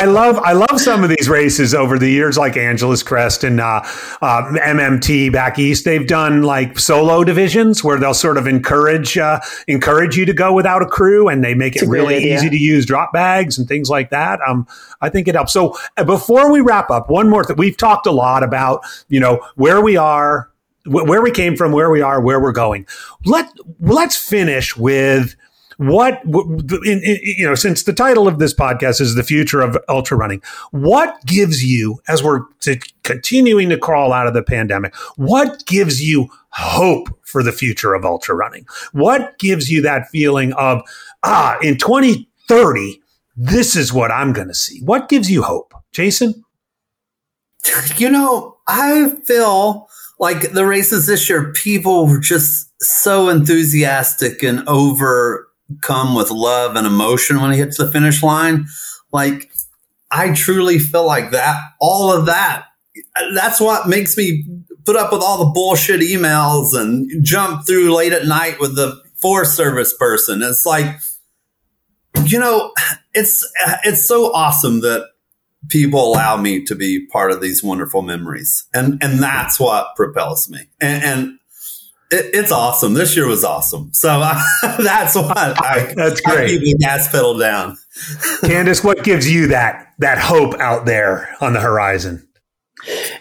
I 0.00 0.06
love, 0.06 0.38
I 0.38 0.52
love 0.52 0.80
some 0.80 1.04
of 1.04 1.10
these 1.10 1.28
races 1.28 1.74
over 1.74 1.98
the 1.98 2.08
years, 2.08 2.38
like 2.38 2.56
Angeles 2.56 3.02
Crest 3.02 3.44
and 3.44 3.51
and 3.52 3.60
uh, 3.60 3.82
uh, 4.20 4.42
MMT 4.52 5.32
back 5.32 5.58
east, 5.58 5.84
they've 5.84 6.06
done 6.06 6.42
like 6.42 6.78
solo 6.78 7.22
divisions 7.24 7.84
where 7.84 7.98
they'll 7.98 8.14
sort 8.14 8.38
of 8.38 8.46
encourage 8.46 9.18
uh, 9.18 9.40
encourage 9.68 10.16
you 10.16 10.24
to 10.24 10.32
go 10.32 10.52
without 10.52 10.82
a 10.82 10.86
crew 10.86 11.28
and 11.28 11.44
they 11.44 11.54
make 11.54 11.76
it 11.76 11.86
really 11.88 12.14
easy 12.34 12.48
to 12.50 12.56
use 12.56 12.86
drop 12.86 13.12
bags 13.12 13.58
and 13.58 13.68
things 13.68 13.90
like 13.90 14.10
that. 14.10 14.40
Um, 14.46 14.66
I 15.00 15.08
think 15.08 15.28
it 15.28 15.34
helps. 15.34 15.52
So 15.52 15.76
uh, 15.96 16.04
before 16.04 16.50
we 16.50 16.60
wrap 16.60 16.90
up, 16.90 17.10
one 17.10 17.28
more 17.28 17.44
thing. 17.44 17.56
We've 17.56 17.76
talked 17.76 18.06
a 18.06 18.12
lot 18.12 18.42
about, 18.42 18.82
you 19.08 19.20
know, 19.20 19.40
where 19.56 19.80
we 19.80 19.96
are, 19.96 20.50
wh- 20.84 21.06
where 21.06 21.22
we 21.22 21.30
came 21.30 21.56
from, 21.56 21.72
where 21.72 21.90
we 21.90 22.00
are, 22.00 22.20
where 22.20 22.40
we're 22.40 22.52
going. 22.52 22.86
Let, 23.24 23.52
let's 23.80 24.16
finish 24.16 24.76
with, 24.76 25.36
what 25.76 26.20
in, 26.24 27.00
in, 27.02 27.18
you 27.22 27.46
know 27.46 27.54
since 27.54 27.82
the 27.84 27.92
title 27.92 28.28
of 28.28 28.38
this 28.38 28.54
podcast 28.54 29.00
is 29.00 29.14
the 29.14 29.22
future 29.22 29.60
of 29.60 29.76
ultra 29.88 30.16
running 30.16 30.42
what 30.70 31.18
gives 31.26 31.64
you 31.64 32.00
as 32.08 32.22
we're 32.22 32.40
to 32.60 32.78
continuing 33.02 33.68
to 33.68 33.78
crawl 33.78 34.12
out 34.12 34.26
of 34.26 34.34
the 34.34 34.42
pandemic 34.42 34.94
what 35.16 35.64
gives 35.66 36.02
you 36.02 36.28
hope 36.52 37.08
for 37.24 37.42
the 37.42 37.52
future 37.52 37.94
of 37.94 38.04
ultra 38.04 38.34
running? 38.34 38.66
What 38.92 39.38
gives 39.38 39.70
you 39.70 39.82
that 39.82 40.08
feeling 40.10 40.52
of 40.54 40.82
ah 41.22 41.58
in 41.62 41.78
2030 41.78 43.00
this 43.34 43.74
is 43.74 43.92
what 43.92 44.10
i'm 44.10 44.32
going 44.32 44.48
to 44.48 44.54
see? 44.54 44.80
What 44.82 45.08
gives 45.08 45.30
you 45.30 45.42
hope? 45.42 45.74
Jason? 45.92 46.44
You 47.96 48.10
know 48.10 48.58
i 48.66 49.10
feel 49.24 49.88
like 50.18 50.52
the 50.52 50.66
races 50.66 51.06
this 51.06 51.28
year 51.28 51.52
people 51.52 52.06
were 52.06 52.18
just 52.18 52.70
so 52.82 53.28
enthusiastic 53.28 54.42
and 54.42 54.68
over 54.68 55.48
come 55.80 56.14
with 56.14 56.30
love 56.30 56.76
and 56.76 56.86
emotion 56.86 57.40
when 57.40 57.52
he 57.52 57.58
hits 57.58 57.78
the 57.78 57.90
finish 57.90 58.22
line. 58.22 58.66
Like, 59.12 59.50
I 60.10 60.34
truly 60.34 60.78
feel 60.78 61.06
like 61.06 61.30
that, 61.30 61.58
all 61.80 62.12
of 62.12 62.26
that, 62.26 62.66
that's 63.34 63.60
what 63.60 63.88
makes 63.88 64.16
me 64.16 64.44
put 64.84 64.96
up 64.96 65.12
with 65.12 65.22
all 65.22 65.44
the 65.44 65.50
bullshit 65.52 66.00
emails 66.00 66.74
and 66.74 67.24
jump 67.24 67.66
through 67.66 67.94
late 67.94 68.12
at 68.12 68.26
night 68.26 68.60
with 68.60 68.76
the 68.76 69.00
Forest 69.20 69.54
Service 69.56 69.94
person. 69.96 70.42
It's 70.42 70.66
like, 70.66 70.98
you 72.24 72.38
know, 72.38 72.72
it's, 73.14 73.50
it's 73.84 74.06
so 74.06 74.32
awesome 74.34 74.80
that 74.80 75.08
people 75.68 76.12
allow 76.12 76.36
me 76.36 76.64
to 76.64 76.74
be 76.74 77.06
part 77.06 77.30
of 77.30 77.40
these 77.40 77.62
wonderful 77.62 78.02
memories. 78.02 78.66
And, 78.74 79.02
and 79.02 79.22
that's 79.22 79.58
what 79.60 79.94
propels 79.96 80.50
me. 80.50 80.66
And, 80.80 81.04
and 81.04 81.38
it, 82.12 82.30
it's 82.34 82.52
awesome. 82.52 82.94
This 82.94 83.16
year 83.16 83.26
was 83.26 83.42
awesome. 83.42 83.92
So 83.92 84.20
uh, 84.22 84.40
that's 84.78 85.16
why 85.16 85.54
I, 85.58 85.92
that's 85.96 86.20
great. 86.20 86.44
I 86.44 86.48
keep 86.48 86.60
the 86.60 86.76
gas 86.78 87.10
pedal 87.10 87.38
down. 87.38 87.78
Candice, 88.42 88.84
what 88.84 89.04
gives 89.04 89.30
you 89.30 89.48
that 89.48 89.92
that 89.98 90.18
hope 90.18 90.54
out 90.54 90.86
there 90.86 91.34
on 91.40 91.52
the 91.52 91.60
horizon? 91.60 92.26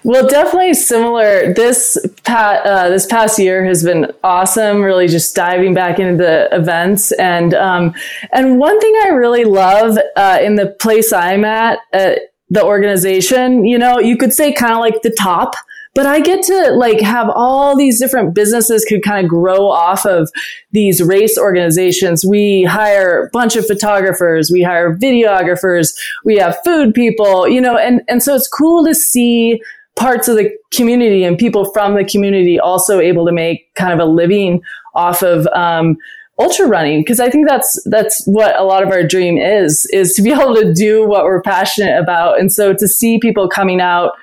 Well, 0.04 0.28
definitely 0.28 0.74
similar. 0.74 1.54
This 1.54 1.98
pat, 2.24 2.66
uh, 2.66 2.90
this 2.90 3.06
past 3.06 3.38
year 3.38 3.64
has 3.66 3.84
been 3.84 4.12
awesome. 4.24 4.82
Really, 4.82 5.08
just 5.08 5.36
diving 5.36 5.74
back 5.74 6.00
into 6.00 6.18
the 6.18 6.50
events, 6.52 7.12
and 7.14 7.54
um, 7.54 7.94
and 8.32 8.58
one 8.58 8.80
thing 8.80 8.94
I 9.06 9.10
really 9.10 9.44
love 9.44 10.00
uh, 10.16 10.40
in 10.42 10.56
the 10.56 10.68
place 10.80 11.14
I'm 11.14 11.46
at, 11.46 11.80
uh, 11.94 12.14
the 12.50 12.64
organization. 12.64 13.66
You 13.66 13.78
know, 13.78 14.00
you 14.00 14.18
could 14.18 14.34
say 14.34 14.52
kind 14.52 14.74
of 14.74 14.80
like 14.80 15.04
the 15.04 15.12
top 15.12 15.56
but 15.94 16.06
I 16.06 16.22
get 16.22 16.44
to 16.46 16.72
like 16.72 17.02
have 17.02 17.30
all 17.30 17.76
these 17.76 18.00
different 18.00 18.34
businesses 18.34 18.86
could 18.86 19.04
kind 19.04 19.26
of 19.26 19.30
grow 19.30 19.70
off 19.70 20.06
of 20.06 20.30
these 20.72 21.02
race 21.02 21.38
organizations. 21.38 22.26
We 22.26 22.64
hire 22.64 23.26
a 23.26 23.30
bunch 23.32 23.56
of 23.56 23.68
photographers, 23.68 24.50
we 24.52 24.64
hire 24.64 24.96
videographers, 24.96 25.94
we 26.24 26.38
have 26.38 26.58
food 26.64 26.94
people, 26.94 27.48
you 27.48 27.60
know, 27.60 27.78
and, 27.78 28.02
and 28.08 28.24
so 28.24 28.36
it's 28.36 28.48
cool 28.48 28.86
to 28.86 28.96
see 28.96 29.62
parts 29.98 30.30
of 30.30 30.38
the 30.38 30.50
community 30.74 31.26
and 31.26 31.38
people 31.38 31.72
from 31.72 31.96
the 31.96 32.06
community 32.06 32.58
also 32.58 33.00
able 33.00 33.26
to 33.26 33.32
make 33.34 33.74
kind 33.76 33.92
of 33.92 34.00
a 34.00 34.10
living 34.10 34.62
off 34.96 35.22
of, 35.22 35.46
um, 35.48 35.98
ultra 36.40 36.66
running 36.66 37.02
because 37.02 37.20
I 37.20 37.30
think 37.30 37.48
that's 37.48 37.80
that's 37.86 38.26
what 38.26 38.60
a 38.60 38.64
lot 38.64 38.82
of 38.82 38.90
our 38.90 39.04
dream 39.04 39.38
is 39.38 39.86
is 39.94 40.14
to 40.16 40.24
be 40.24 40.32
able 40.32 40.56
to 40.56 40.74
do 40.74 41.06
what 41.06 41.26
we're 41.26 41.42
passionate 41.42 42.00
about 42.00 42.40
and 42.40 42.52
so 42.52 42.74
to 42.74 42.88
see 42.88 43.20
people 43.20 43.48
coming 43.48 43.80
out 43.80 44.14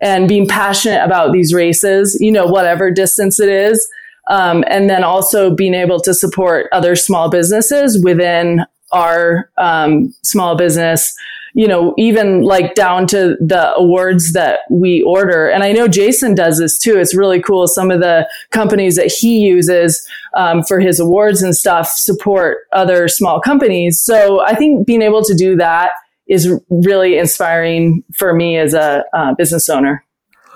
and 0.00 0.28
being 0.28 0.46
passionate 0.46 1.04
about 1.04 1.32
these 1.32 1.52
races, 1.52 2.16
you 2.20 2.30
know, 2.30 2.46
whatever 2.46 2.90
distance 2.90 3.40
it 3.40 3.48
is. 3.48 3.88
Um, 4.28 4.62
and 4.68 4.90
then 4.90 5.04
also 5.04 5.54
being 5.54 5.74
able 5.74 6.00
to 6.00 6.12
support 6.12 6.66
other 6.70 6.94
small 6.94 7.30
businesses 7.30 8.02
within 8.02 8.64
our 8.92 9.50
um, 9.56 10.14
small 10.22 10.54
business, 10.54 11.14
you 11.54 11.66
know, 11.66 11.94
even 11.96 12.42
like 12.42 12.74
down 12.74 13.06
to 13.08 13.36
the 13.40 13.74
awards 13.74 14.32
that 14.34 14.60
we 14.70 15.02
order. 15.02 15.48
And 15.48 15.62
I 15.62 15.72
know 15.72 15.88
Jason 15.88 16.34
does 16.34 16.58
this 16.58 16.78
too. 16.78 16.98
It's 16.98 17.16
really 17.16 17.40
cool. 17.40 17.66
Some 17.66 17.90
of 17.90 18.00
the 18.00 18.28
companies 18.50 18.96
that 18.96 19.10
he 19.10 19.38
uses 19.38 20.06
um, 20.34 20.62
for 20.62 20.78
his 20.78 21.00
awards 21.00 21.42
and 21.42 21.56
stuff 21.56 21.88
support 21.88 22.58
other 22.72 23.08
small 23.08 23.40
companies. 23.40 23.98
So 23.98 24.40
I 24.40 24.54
think 24.54 24.86
being 24.86 25.02
able 25.02 25.24
to 25.24 25.34
do 25.34 25.56
that 25.56 25.90
is 26.28 26.52
really 26.68 27.18
inspiring 27.18 28.04
for 28.14 28.34
me 28.34 28.56
as 28.56 28.74
a 28.74 29.04
uh, 29.12 29.34
business 29.34 29.68
owner. 29.68 30.04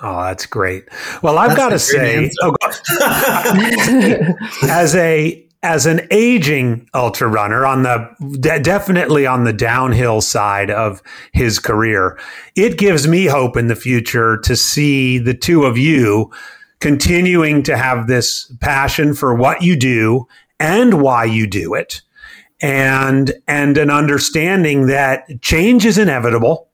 Oh, 0.01 0.23
that's 0.23 0.45
great. 0.45 0.87
Well, 1.21 1.37
I've 1.37 1.55
got 1.55 1.69
to 1.69 1.79
say, 1.79 2.29
oh, 2.41 2.55
as 4.63 4.95
a 4.95 5.43
as 5.63 5.85
an 5.85 6.01
aging 6.11 6.89
ultra 6.93 7.25
runner 7.29 7.65
on 7.65 7.83
the 7.83 8.09
de- 8.37 8.59
definitely 8.59 9.25
on 9.25 9.45
the 9.45 9.53
downhill 9.53 10.19
side 10.19 10.69
of 10.69 11.01
his 11.31 11.57
career, 11.57 12.19
it 12.55 12.77
gives 12.77 13.07
me 13.07 13.25
hope 13.25 13.55
in 13.55 13.67
the 13.67 13.75
future 13.75 14.37
to 14.39 14.57
see 14.57 15.17
the 15.17 15.33
two 15.33 15.63
of 15.63 15.77
you 15.77 16.29
continuing 16.81 17.63
to 17.63 17.77
have 17.77 18.07
this 18.07 18.53
passion 18.59 19.13
for 19.13 19.33
what 19.33 19.61
you 19.61 19.77
do 19.77 20.27
and 20.59 21.01
why 21.01 21.23
you 21.23 21.47
do 21.47 21.73
it 21.73 22.01
and 22.63 23.33
and 23.45 23.77
an 23.77 23.91
understanding 23.91 24.87
that 24.87 25.41
change 25.41 25.85
is 25.85 25.97
inevitable. 25.99 26.69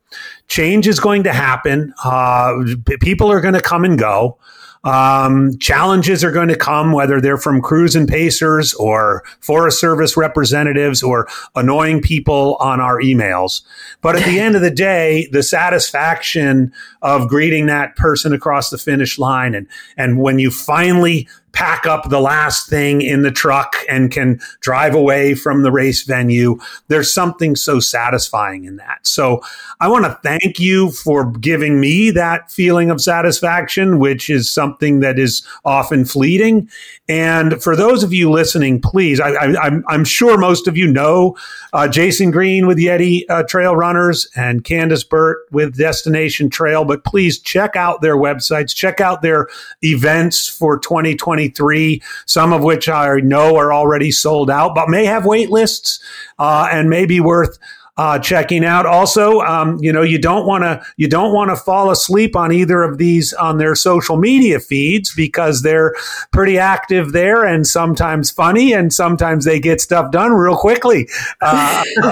Change 0.47 0.87
is 0.87 0.99
going 0.99 1.23
to 1.23 1.33
happen. 1.33 1.93
Uh, 2.03 2.53
people 3.01 3.31
are 3.31 3.41
going 3.41 3.55
to 3.55 3.61
come 3.61 3.83
and 3.83 3.97
go. 3.97 4.37
Um, 4.83 5.57
challenges 5.57 6.23
are 6.23 6.31
going 6.31 6.47
to 6.47 6.55
come, 6.55 6.93
whether 6.93 7.19
they're 7.19 7.37
from 7.37 7.61
crews 7.61 7.95
and 7.95 8.07
pacers 8.07 8.73
or 8.75 9.23
Forest 9.41 9.79
Service 9.81 10.15
representatives 10.15 11.03
or 11.03 11.27
annoying 11.55 12.01
people 12.01 12.55
on 12.61 12.79
our 12.79 13.01
emails. 13.01 13.61
But 14.01 14.15
at 14.15 14.23
the 14.23 14.39
end 14.39 14.55
of 14.55 14.61
the 14.61 14.71
day, 14.71 15.27
the 15.31 15.43
satisfaction 15.43 16.71
of 17.01 17.27
greeting 17.27 17.65
that 17.65 17.97
person 17.97 18.31
across 18.31 18.69
the 18.69 18.77
finish 18.77 19.19
line 19.19 19.53
and, 19.53 19.67
and 19.97 20.19
when 20.19 20.39
you 20.39 20.49
finally 20.49 21.27
pack 21.51 21.85
up 21.85 22.09
the 22.09 22.19
last 22.19 22.69
thing 22.69 23.01
in 23.01 23.21
the 23.21 23.31
truck 23.31 23.75
and 23.89 24.11
can 24.11 24.39
drive 24.61 24.93
away 24.93 25.33
from 25.33 25.63
the 25.63 25.71
race 25.71 26.03
venue. 26.03 26.59
There's 26.87 27.13
something 27.13 27.55
so 27.55 27.79
satisfying 27.79 28.65
in 28.65 28.77
that. 28.77 29.05
So 29.05 29.41
I 29.79 29.87
want 29.87 30.05
to 30.05 30.19
thank 30.23 30.59
you 30.59 30.91
for 30.91 31.31
giving 31.31 31.79
me 31.79 32.11
that 32.11 32.51
feeling 32.51 32.89
of 32.89 33.01
satisfaction, 33.01 33.99
which 33.99 34.29
is 34.29 34.51
something 34.51 34.99
that 34.99 35.17
is 35.17 35.45
often 35.65 36.05
fleeting. 36.05 36.69
And 37.07 37.61
for 37.61 37.75
those 37.75 38.03
of 38.03 38.13
you 38.13 38.29
listening, 38.29 38.81
please, 38.81 39.19
I, 39.19 39.81
am 39.89 40.05
sure 40.05 40.37
most 40.37 40.67
of 40.67 40.77
you 40.77 40.91
know 40.91 41.35
uh, 41.73 41.87
Jason 41.87 42.29
Green 42.29 42.67
with 42.67 42.77
Yeti 42.77 43.23
uh, 43.29 43.43
Trail 43.43 43.75
Runners 43.75 44.27
and 44.35 44.63
Candice 44.63 45.07
Burt 45.07 45.39
with 45.51 45.77
Destination 45.77 46.49
Trail, 46.49 46.85
but 46.85 47.03
please 47.03 47.39
check 47.39 47.75
out 47.75 48.01
their 48.01 48.15
websites, 48.15 48.75
check 48.75 49.01
out 49.01 49.21
their 49.21 49.47
events 49.81 50.47
for 50.47 50.77
2020 50.77 51.38
2023, 51.39 52.01
some 52.25 52.53
of 52.53 52.63
which 52.63 52.89
I 52.89 53.19
know 53.19 53.55
are 53.55 53.73
already 53.73 54.11
sold 54.11 54.49
out, 54.49 54.75
but 54.75 54.89
may 54.89 55.05
have 55.05 55.25
wait 55.25 55.49
lists 55.49 55.99
uh, 56.37 56.67
and 56.71 56.89
may 56.89 57.05
be 57.05 57.19
worth 57.19 57.57
uh, 57.99 58.17
checking 58.17 58.63
out. 58.63 58.85
Also, 58.85 59.41
um, 59.41 59.77
you 59.81 59.91
know, 59.91 60.03
you 60.03 60.17
don't 60.17 60.47
want 60.47 60.63
to 60.63 60.81
you 60.95 61.09
don't 61.09 61.33
want 61.33 61.49
to 61.49 61.55
fall 61.57 61.91
asleep 61.91 62.33
on 62.33 62.49
either 62.49 62.81
of 62.81 62.97
these 62.97 63.33
on 63.33 63.57
their 63.57 63.75
social 63.75 64.15
media 64.15 64.57
feeds 64.57 65.13
because 65.13 65.63
they're 65.63 65.93
pretty 66.31 66.57
active 66.57 67.11
there 67.11 67.43
and 67.43 67.67
sometimes 67.67 68.31
funny 68.31 68.71
and 68.71 68.93
sometimes 68.93 69.43
they 69.43 69.59
get 69.59 69.81
stuff 69.81 70.11
done 70.11 70.31
real 70.31 70.55
quickly 70.55 71.09
uh, 71.41 71.83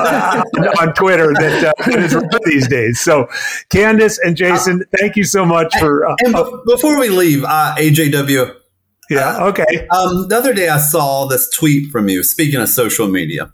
on 0.82 0.94
Twitter 0.94 1.32
that, 1.34 1.64
uh, 1.64 1.86
that 1.86 2.44
is 2.44 2.44
these 2.44 2.68
days. 2.68 3.00
So, 3.00 3.28
Candice 3.70 4.20
and 4.22 4.36
Jason, 4.36 4.84
thank 5.00 5.16
you 5.16 5.24
so 5.24 5.46
much 5.46 5.74
for. 5.80 6.06
Uh, 6.06 6.16
and 6.20 6.36
before 6.66 7.00
we 7.00 7.08
leave, 7.08 7.46
uh, 7.46 7.76
AJW. 7.78 8.57
Yeah. 9.10 9.46
Okay. 9.46 9.88
Um, 9.90 10.28
the 10.28 10.36
other 10.38 10.54
day 10.54 10.70
I 10.70 10.80
saw 10.80 11.26
this 11.26 11.50
tweet 11.50 11.92
from 11.92 12.10
you. 12.10 12.24
Speaking 12.24 12.60
of 12.60 12.70
social 12.70 13.08
media, 13.08 13.54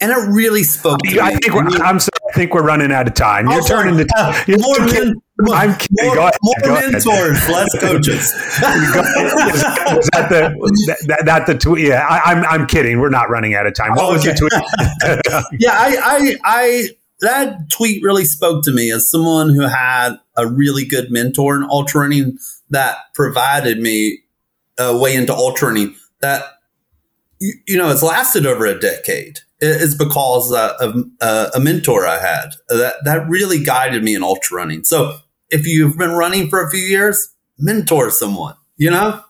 and 0.00 0.12
it 0.12 0.28
really 0.28 0.62
spoke 0.62 0.98
to 1.04 1.20
I 1.20 1.34
me. 1.34 1.38
Think 1.42 1.54
we're, 1.54 1.66
I'm 1.82 1.98
sorry. 1.98 2.10
I 2.28 2.32
think 2.34 2.54
we're 2.54 2.64
running 2.64 2.92
out 2.92 3.08
of 3.08 3.14
time. 3.14 3.48
You're 3.48 3.62
turning 3.62 3.96
the. 3.96 4.06
Uh, 4.16 4.44
you're 4.46 4.58
more 4.58 4.78
men, 4.80 5.14
I'm 5.52 5.76
kidding. 5.78 6.14
More, 6.14 6.30
more 6.42 6.80
mentors, 6.80 7.48
less 7.48 7.78
coaches. 7.80 8.12
is, 8.12 8.32
that 10.12 10.26
the 10.28 11.04
that, 11.06 11.24
that, 11.24 11.46
the 11.46 11.56
tweet? 11.56 11.86
Yeah, 11.86 12.06
I, 12.06 12.32
am 12.32 12.38
I'm, 12.38 12.60
I'm 12.60 12.66
kidding. 12.66 13.00
We're 13.00 13.08
not 13.08 13.30
running 13.30 13.54
out 13.54 13.66
of 13.66 13.74
time. 13.74 13.92
What 13.92 14.04
oh, 14.04 14.16
okay. 14.16 14.30
was 14.30 14.40
the 14.40 15.20
tweet? 15.40 15.60
yeah, 15.60 15.72
I, 15.72 15.96
I 16.02 16.36
I 16.44 16.88
that 17.20 17.70
tweet 17.70 18.02
really 18.02 18.24
spoke 18.24 18.64
to 18.64 18.72
me 18.72 18.90
as 18.90 19.10
someone 19.10 19.48
who 19.50 19.62
had 19.62 20.18
a 20.36 20.46
really 20.46 20.84
good 20.84 21.10
mentor 21.10 21.56
in 21.56 21.64
ultra 21.64 22.02
running 22.02 22.38
that 22.68 22.98
provided 23.14 23.78
me 23.78 24.18
uh, 24.78 24.98
way 25.00 25.14
into 25.14 25.34
ultra 25.34 25.68
running 25.68 25.94
that 26.20 26.44
you, 27.38 27.52
you 27.66 27.76
know, 27.76 27.90
it's 27.90 28.02
lasted 28.02 28.46
over 28.46 28.66
a 28.66 28.78
decade 28.78 29.40
is 29.60 29.94
because 29.94 30.52
uh, 30.52 30.74
of 30.80 31.04
uh, 31.20 31.50
a 31.54 31.60
mentor 31.60 32.06
I 32.06 32.18
had 32.18 32.50
that 32.68 32.96
that 33.04 33.28
really 33.28 33.62
guided 33.62 34.02
me 34.02 34.14
in 34.14 34.22
ultra 34.22 34.58
running. 34.58 34.84
So 34.84 35.18
if 35.50 35.66
you've 35.66 35.96
been 35.96 36.10
running 36.10 36.48
for 36.48 36.62
a 36.62 36.70
few 36.70 36.80
years, 36.80 37.34
mentor 37.58 38.10
someone. 38.10 38.54
You 38.76 38.90
know. 38.90 39.22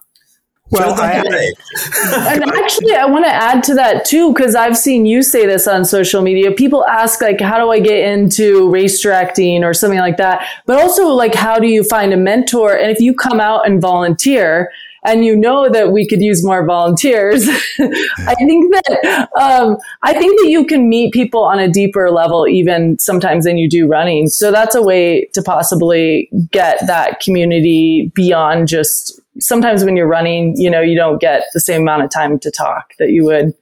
Well, 0.69 1.01
I, 1.01 1.13
and 2.33 2.45
actually, 2.55 2.97
I 2.97 3.07
want 3.07 3.25
to 3.25 3.31
add 3.31 3.63
to 3.65 3.75
that 3.75 4.05
too 4.05 4.33
because 4.33 4.57
I've 4.57 4.77
seen 4.77 5.07
you 5.07 5.23
say 5.23 5.47
this 5.47 5.69
on 5.69 5.85
social 5.85 6.23
media. 6.23 6.51
People 6.51 6.85
ask 6.87 7.21
like, 7.21 7.41
"How 7.41 7.59
do 7.59 7.71
I 7.71 7.79
get 7.79 8.09
into 8.09 8.69
race 8.69 9.01
directing 9.01 9.63
or 9.63 9.73
something 9.73 10.01
like 10.01 10.17
that?" 10.17 10.45
But 10.67 10.81
also, 10.81 11.07
like, 11.07 11.37
how 11.37 11.61
do 11.61 11.69
you 11.69 11.85
find 11.85 12.13
a 12.13 12.17
mentor? 12.17 12.77
And 12.77 12.91
if 12.91 12.99
you 12.99 13.15
come 13.15 13.39
out 13.39 13.65
and 13.65 13.81
volunteer, 13.81 14.73
and 15.07 15.25
you 15.25 15.37
know 15.37 15.71
that 15.71 15.93
we 15.93 16.07
could 16.07 16.21
use 16.21 16.45
more 16.45 16.67
volunteers, 16.67 17.49
I 17.79 18.35
think 18.35 18.73
that 18.73 19.29
um, 19.41 19.77
I 20.03 20.13
think 20.13 20.41
that 20.41 20.51
you 20.51 20.67
can 20.67 20.89
meet 20.89 21.13
people 21.13 21.43
on 21.45 21.59
a 21.59 21.69
deeper 21.69 22.11
level, 22.11 22.47
even 22.49 22.99
sometimes 22.99 23.45
than 23.45 23.57
you 23.57 23.69
do 23.69 23.87
running. 23.87 24.29
So 24.29 24.51
that's 24.51 24.75
a 24.75 24.83
way 24.83 25.27
to 25.35 25.43
possibly 25.43 26.29
get 26.51 26.85
that 26.87 27.21
community 27.21 28.11
beyond 28.15 28.69
just. 28.69 29.21
Sometimes 29.39 29.85
when 29.85 29.99
you're 29.99 30.09
running, 30.09 30.55
you 30.57 30.71
know, 30.71 30.81
you 30.81 30.97
don't 30.97 31.21
get 31.21 31.43
the 31.53 31.61
same 31.61 31.83
amount 31.83 32.03
of 32.03 32.11
time 32.11 32.39
to 32.39 32.51
talk 32.51 32.95
that 32.99 33.11
you 33.11 33.23
would 33.23 33.53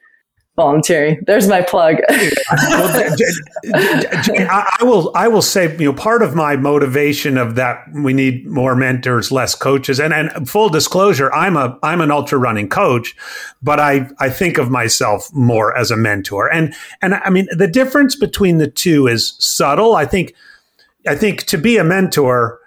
voluntary. 0.56 1.18
There's 1.26 1.48
my 1.48 1.62
plug. 1.62 1.96
well, 2.08 3.16
I 4.50 4.76
will. 4.82 5.10
I 5.14 5.28
will 5.28 5.42
say, 5.42 5.76
you 5.78 5.86
know, 5.86 5.92
part 5.92 6.22
of 6.22 6.34
my 6.34 6.56
motivation 6.56 7.36
of 7.36 7.56
that 7.56 7.84
we 7.92 8.12
need 8.12 8.46
more 8.46 8.76
mentors, 8.76 9.32
less 9.32 9.54
coaches, 9.54 9.98
and 9.98 10.12
and 10.12 10.48
full 10.48 10.68
disclosure, 10.68 11.32
I'm 11.32 11.56
a 11.56 11.78
I'm 11.82 12.00
an 12.00 12.10
ultra 12.10 12.38
running 12.38 12.68
coach, 12.68 13.16
but 13.62 13.80
I 13.80 14.08
I 14.18 14.30
think 14.30 14.58
of 14.58 14.70
myself 14.70 15.32
more 15.32 15.76
as 15.76 15.90
a 15.90 15.96
mentor, 15.96 16.52
and 16.52 16.74
and 17.02 17.14
I 17.14 17.30
mean 17.30 17.48
the 17.56 17.68
difference 17.68 18.16
between 18.16 18.58
the 18.58 18.70
two 18.70 19.06
is 19.06 19.34
subtle. 19.38 19.96
I 19.96 20.06
think 20.06 20.34
I 21.06 21.16
think 21.16 21.44
to 21.44 21.58
be 21.58 21.76
a 21.78 21.84
mentor 21.84 22.60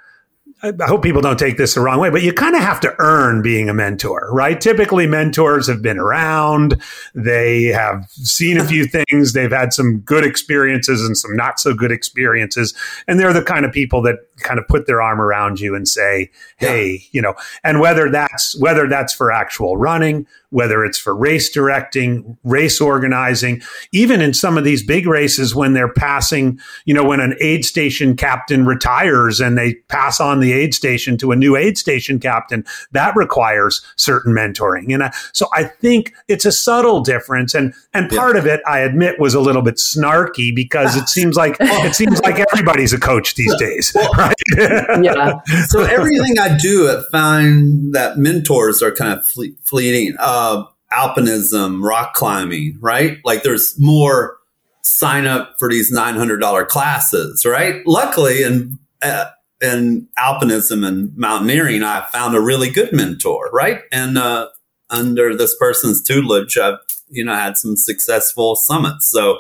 I 0.64 0.74
hope 0.86 1.04
people 1.04 1.22
don't 1.22 1.38
take 1.38 1.58
this 1.58 1.76
the 1.76 1.82
wrong 1.82 2.00
way, 2.00 2.10
but 2.10 2.24
you 2.24 2.34
kind 2.34 2.56
of 2.56 2.62
have 2.62 2.80
to 2.80 2.96
earn 2.98 3.44
being 3.44 3.70
a 3.70 3.76
mentor, 3.76 4.30
right? 4.32 4.60
Typically, 4.60 5.06
mentors 5.06 5.68
have 5.68 5.84
been 5.84 6.00
around. 6.00 6.82
They 7.14 7.66
have 7.66 8.10
seen 8.10 8.58
a 8.58 8.66
few 8.66 8.86
things. 8.86 9.34
They've 9.34 9.52
had 9.52 9.72
some 9.72 10.00
good 10.00 10.26
experiences 10.26 11.06
and 11.06 11.16
some 11.16 11.36
not 11.36 11.60
so 11.60 11.76
good 11.76 11.92
experiences. 11.92 12.74
And 13.08 13.20
they're 13.20 13.34
the 13.34 13.44
kind 13.44 13.66
of 13.66 13.72
people 13.72 14.02
that 14.04 14.27
kind 14.38 14.60
of 14.60 14.68
put 14.68 14.88
their 14.88 15.02
arm 15.02 15.22
around 15.22 15.60
you 15.60 15.76
and 15.76 15.88
say, 15.88 16.30
Hey, 16.58 16.92
yeah. 16.92 17.00
you 17.12 17.22
know, 17.22 17.36
and 17.64 17.80
whether 17.80 18.10
that's, 18.10 18.60
whether 18.60 18.88
that's 18.88 19.14
for 19.14 19.32
actual 19.32 19.78
running, 19.78 20.28
whether 20.50 20.86
it's 20.86 20.98
for 20.98 21.16
race 21.16 21.50
directing, 21.50 22.38
race 22.44 22.80
organizing, 22.80 23.62
even 23.92 24.22
in 24.22 24.34
some 24.34 24.58
of 24.58 24.64
these 24.64 24.84
big 24.84 25.06
races 25.06 25.54
when 25.54 25.74
they're 25.74 25.92
passing, 25.92 26.60
you 26.86 26.94
know, 26.94 27.04
when 27.04 27.20
an 27.20 27.36
aid 27.42 27.66
station 27.66 28.16
captain 28.16 28.66
retires 28.66 29.40
and 29.40 29.58
they 29.58 29.74
pass 29.90 30.22
on 30.22 30.40
the 30.40 30.54
aid 30.54 30.74
station 30.74 31.18
to 31.18 31.32
a 31.32 31.36
new 31.36 31.56
aid 31.56 31.78
station 31.78 32.20
captain, 32.20 32.64
that 32.92 33.16
requires 33.16 33.86
certain 33.98 34.34
mentoring. 34.34 34.94
And 34.94 35.04
I, 35.04 35.14
so 35.34 35.48
I 35.54 35.66
think 35.66 36.14
it's 36.28 36.46
a 36.46 36.52
subtle 36.52 37.02
difference. 37.02 37.54
And, 37.54 37.74
and 37.94 38.10
part 38.10 38.36
yeah. 38.36 38.42
of 38.42 38.48
it, 38.48 38.62
I 38.66 38.80
admit, 38.80 39.20
was 39.20 39.34
a 39.34 39.42
little 39.42 39.62
bit 39.62 39.76
snarky 39.76 40.56
because 40.56 40.96
it 40.96 41.10
seems 41.10 41.36
like, 41.36 41.58
it 41.60 41.96
seems 41.96 42.22
like 42.22 42.40
everybody's 42.52 42.94
a 42.94 43.00
coach 43.00 43.36
these 43.36 43.56
days, 43.58 43.94
right? 44.18 44.27
yeah. 44.58 45.40
So 45.68 45.84
everything 45.84 46.40
I 46.40 46.58
do, 46.58 46.90
I 46.90 47.04
find 47.12 47.94
that 47.94 48.18
mentors 48.18 48.82
are 48.82 48.92
kind 48.92 49.18
of 49.18 49.26
fle- 49.26 49.56
fleeting. 49.64 50.16
Uh, 50.20 50.38
uh, 50.48 50.66
alpinism, 50.94 51.84
rock 51.84 52.14
climbing, 52.14 52.78
right? 52.80 53.18
Like 53.26 53.44
there's 53.44 53.78
more 53.80 54.38
sign 54.82 55.26
up 55.26 55.56
for 55.60 55.70
these 55.70 55.94
$900 55.94 56.68
classes, 56.68 57.46
right? 57.46 57.82
Luckily, 57.86 58.44
in, 58.44 58.80
uh, 59.02 59.26
in 59.62 60.08
alpinism 60.18 60.88
and 60.88 61.16
mountaineering, 61.18 61.84
I 61.84 62.06
found 62.12 62.36
a 62.36 62.40
really 62.40 62.70
good 62.70 62.94
mentor, 62.94 63.50
right? 63.52 63.82
And, 63.92 64.18
uh, 64.18 64.48
under 64.90 65.36
this 65.36 65.54
person's 65.58 66.02
tutelage, 66.02 66.58
I've, 66.58 66.80
you 67.10 67.26
know, 67.26 67.34
had 67.34 67.58
some 67.58 67.76
successful 67.76 68.56
summits. 68.56 69.10
So 69.12 69.40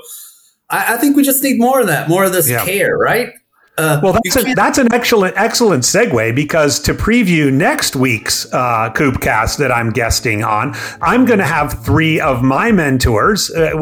I, 0.69 0.95
I 0.95 0.97
think 0.97 1.15
we 1.15 1.23
just 1.23 1.41
need 1.41 1.59
more 1.59 1.79
of 1.79 1.87
that, 1.87 2.09
more 2.09 2.25
of 2.25 2.33
this 2.33 2.49
yeah. 2.49 2.65
care, 2.65 2.97
right? 2.97 3.29
Uh, 3.77 3.99
well, 4.01 4.13
that's, 4.13 4.35
a, 4.35 4.53
that's 4.55 4.79
an 4.79 4.91
excellent 4.91 5.37
excellent 5.37 5.83
segue 5.83 6.35
because 6.35 6.79
to 6.79 6.95
preview 6.95 7.53
next 7.53 7.95
week's 7.95 8.51
uh, 8.51 8.91
Koopcast 8.95 9.59
that 9.59 9.71
I'm 9.71 9.91
guesting 9.91 10.43
on, 10.43 10.73
I'm 10.99 11.25
going 11.25 11.37
to 11.37 11.45
have 11.45 11.85
three 11.85 12.19
of 12.19 12.41
my 12.41 12.71
mentors, 12.71 13.51
uh, 13.51 13.77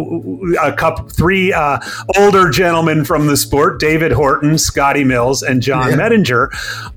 a 0.62 0.74
couple, 0.74 1.08
three 1.08 1.54
uh, 1.54 1.80
older 2.18 2.50
gentlemen 2.50 3.06
from 3.06 3.28
the 3.28 3.38
sport, 3.38 3.80
David 3.80 4.12
Horton, 4.12 4.58
Scotty 4.58 5.06
Mills, 5.06 5.44
and 5.44 5.62
John 5.62 5.92
yeah. 5.92 5.98
Medinger, 5.98 6.50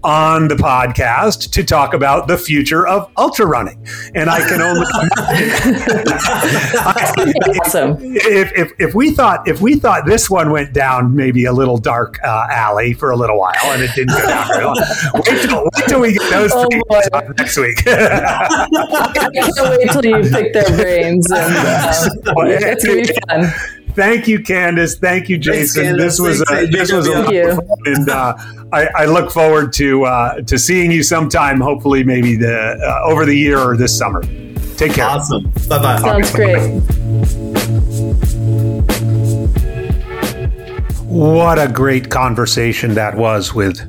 on 0.02 0.48
the 0.48 0.56
podcast 0.56 1.52
to 1.52 1.62
talk 1.62 1.94
about 1.94 2.26
the 2.26 2.36
future 2.36 2.84
of 2.84 3.08
ultra 3.16 3.46
running. 3.46 3.86
And 4.16 4.28
I 4.28 4.40
can 4.40 4.60
only 4.60 4.80
awesome. 7.60 7.96
If, 8.00 8.50
if, 8.56 8.72
if 8.80 8.94
we 8.96 9.12
thought 9.12 9.46
if 9.46 9.60
we 9.60 9.76
thought 9.76 10.04
this 10.04 10.28
one 10.28 10.50
went 10.50 10.72
down 10.72 11.14
maybe 11.14 11.44
a 11.44 11.52
little 11.52 11.78
dark 11.78 12.18
uh, 12.24 12.48
alley 12.88 12.94
for 12.94 13.10
a 13.10 13.16
little 13.16 13.38
while, 13.38 13.54
and 13.64 13.82
it 13.82 13.90
didn't 13.94 14.16
go 14.16 14.26
down 14.26 14.48
very 14.48 14.64
long. 14.64 14.76
Wait 15.14 15.42
till, 15.42 15.64
wait 15.64 15.88
till 15.88 16.00
we 16.00 16.12
get 16.12 16.30
those 16.30 16.52
oh 16.54 16.68
next 17.36 17.56
week. 17.56 17.82
I 17.86 18.68
can't 19.14 19.34
wait 19.34 19.90
till 19.90 20.04
you 20.04 20.30
pick 20.30 20.52
their 20.52 20.76
brains. 20.76 21.30
And, 21.30 21.54
uh, 21.56 21.92
it's 22.46 22.84
gonna 22.84 23.02
be 23.02 23.18
fun. 23.28 23.52
Thank 23.94 24.28
you, 24.28 24.38
Candice. 24.38 24.98
Thank 25.00 25.28
you, 25.28 25.38
Jason. 25.38 25.96
Thanks, 25.96 25.98
this 25.98 26.20
was 26.20 26.40
a, 26.50 26.66
this 26.66 26.92
was 26.92 27.08
a 27.08 27.58
and 27.84 28.08
uh, 28.08 28.36
I, 28.72 28.88
I, 28.94 29.04
look 29.06 29.32
forward 29.32 29.72
to 29.74 30.04
uh, 30.04 30.40
to 30.42 30.56
seeing 30.56 30.92
you 30.92 31.02
sometime. 31.02 31.60
Hopefully, 31.60 32.04
maybe 32.04 32.36
the 32.36 32.78
uh, 32.78 33.10
over 33.10 33.26
the 33.26 33.34
year 33.34 33.58
or 33.58 33.76
this 33.76 33.96
summer. 33.96 34.22
Take 34.76 34.92
care. 34.92 35.06
Awesome. 35.06 35.50
Bye 35.68 35.82
bye. 35.82 35.98
Sounds 36.00 36.32
great. 36.32 36.82
What 41.08 41.58
a 41.58 41.72
great 41.72 42.10
conversation 42.10 42.92
that 42.92 43.16
was 43.16 43.54
with 43.54 43.80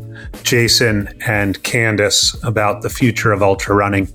Jason 0.46 1.10
and 1.28 1.62
Candice 1.64 2.42
about 2.48 2.82
the 2.82 2.90
future 2.90 3.34
of 3.34 3.44
ultra 3.44 3.76
running. 3.76 4.08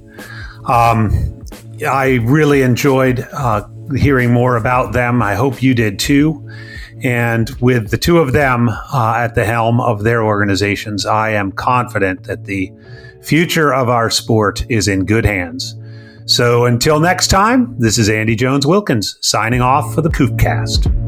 Um, 0.66 1.44
I 1.86 2.20
really 2.22 2.62
enjoyed 2.62 3.20
uh, 3.30 3.68
hearing 3.94 4.32
more 4.32 4.56
about 4.56 4.94
them. 4.94 5.20
I 5.20 5.34
hope 5.34 5.62
you 5.62 5.74
did 5.74 5.98
too. 5.98 6.48
And 7.02 7.50
with 7.60 7.90
the 7.90 7.98
two 7.98 8.20
of 8.20 8.32
them 8.32 8.70
uh, 8.70 9.14
at 9.18 9.34
the 9.34 9.44
helm 9.44 9.82
of 9.82 10.02
their 10.02 10.22
organizations, 10.22 11.04
I 11.04 11.28
am 11.28 11.52
confident 11.52 12.24
that 12.24 12.44
the 12.44 12.72
future 13.22 13.74
of 13.74 13.90
our 13.90 14.08
sport 14.08 14.64
is 14.70 14.88
in 14.88 15.04
good 15.04 15.26
hands. 15.26 15.74
So 16.24 16.64
until 16.64 17.00
next 17.00 17.28
time, 17.28 17.78
this 17.78 17.98
is 17.98 18.08
Andy 18.08 18.34
Jones 18.34 18.66
Wilkins 18.66 19.18
signing 19.20 19.60
off 19.60 19.94
for 19.94 20.00
the 20.00 20.08
Koopcast. 20.08 21.03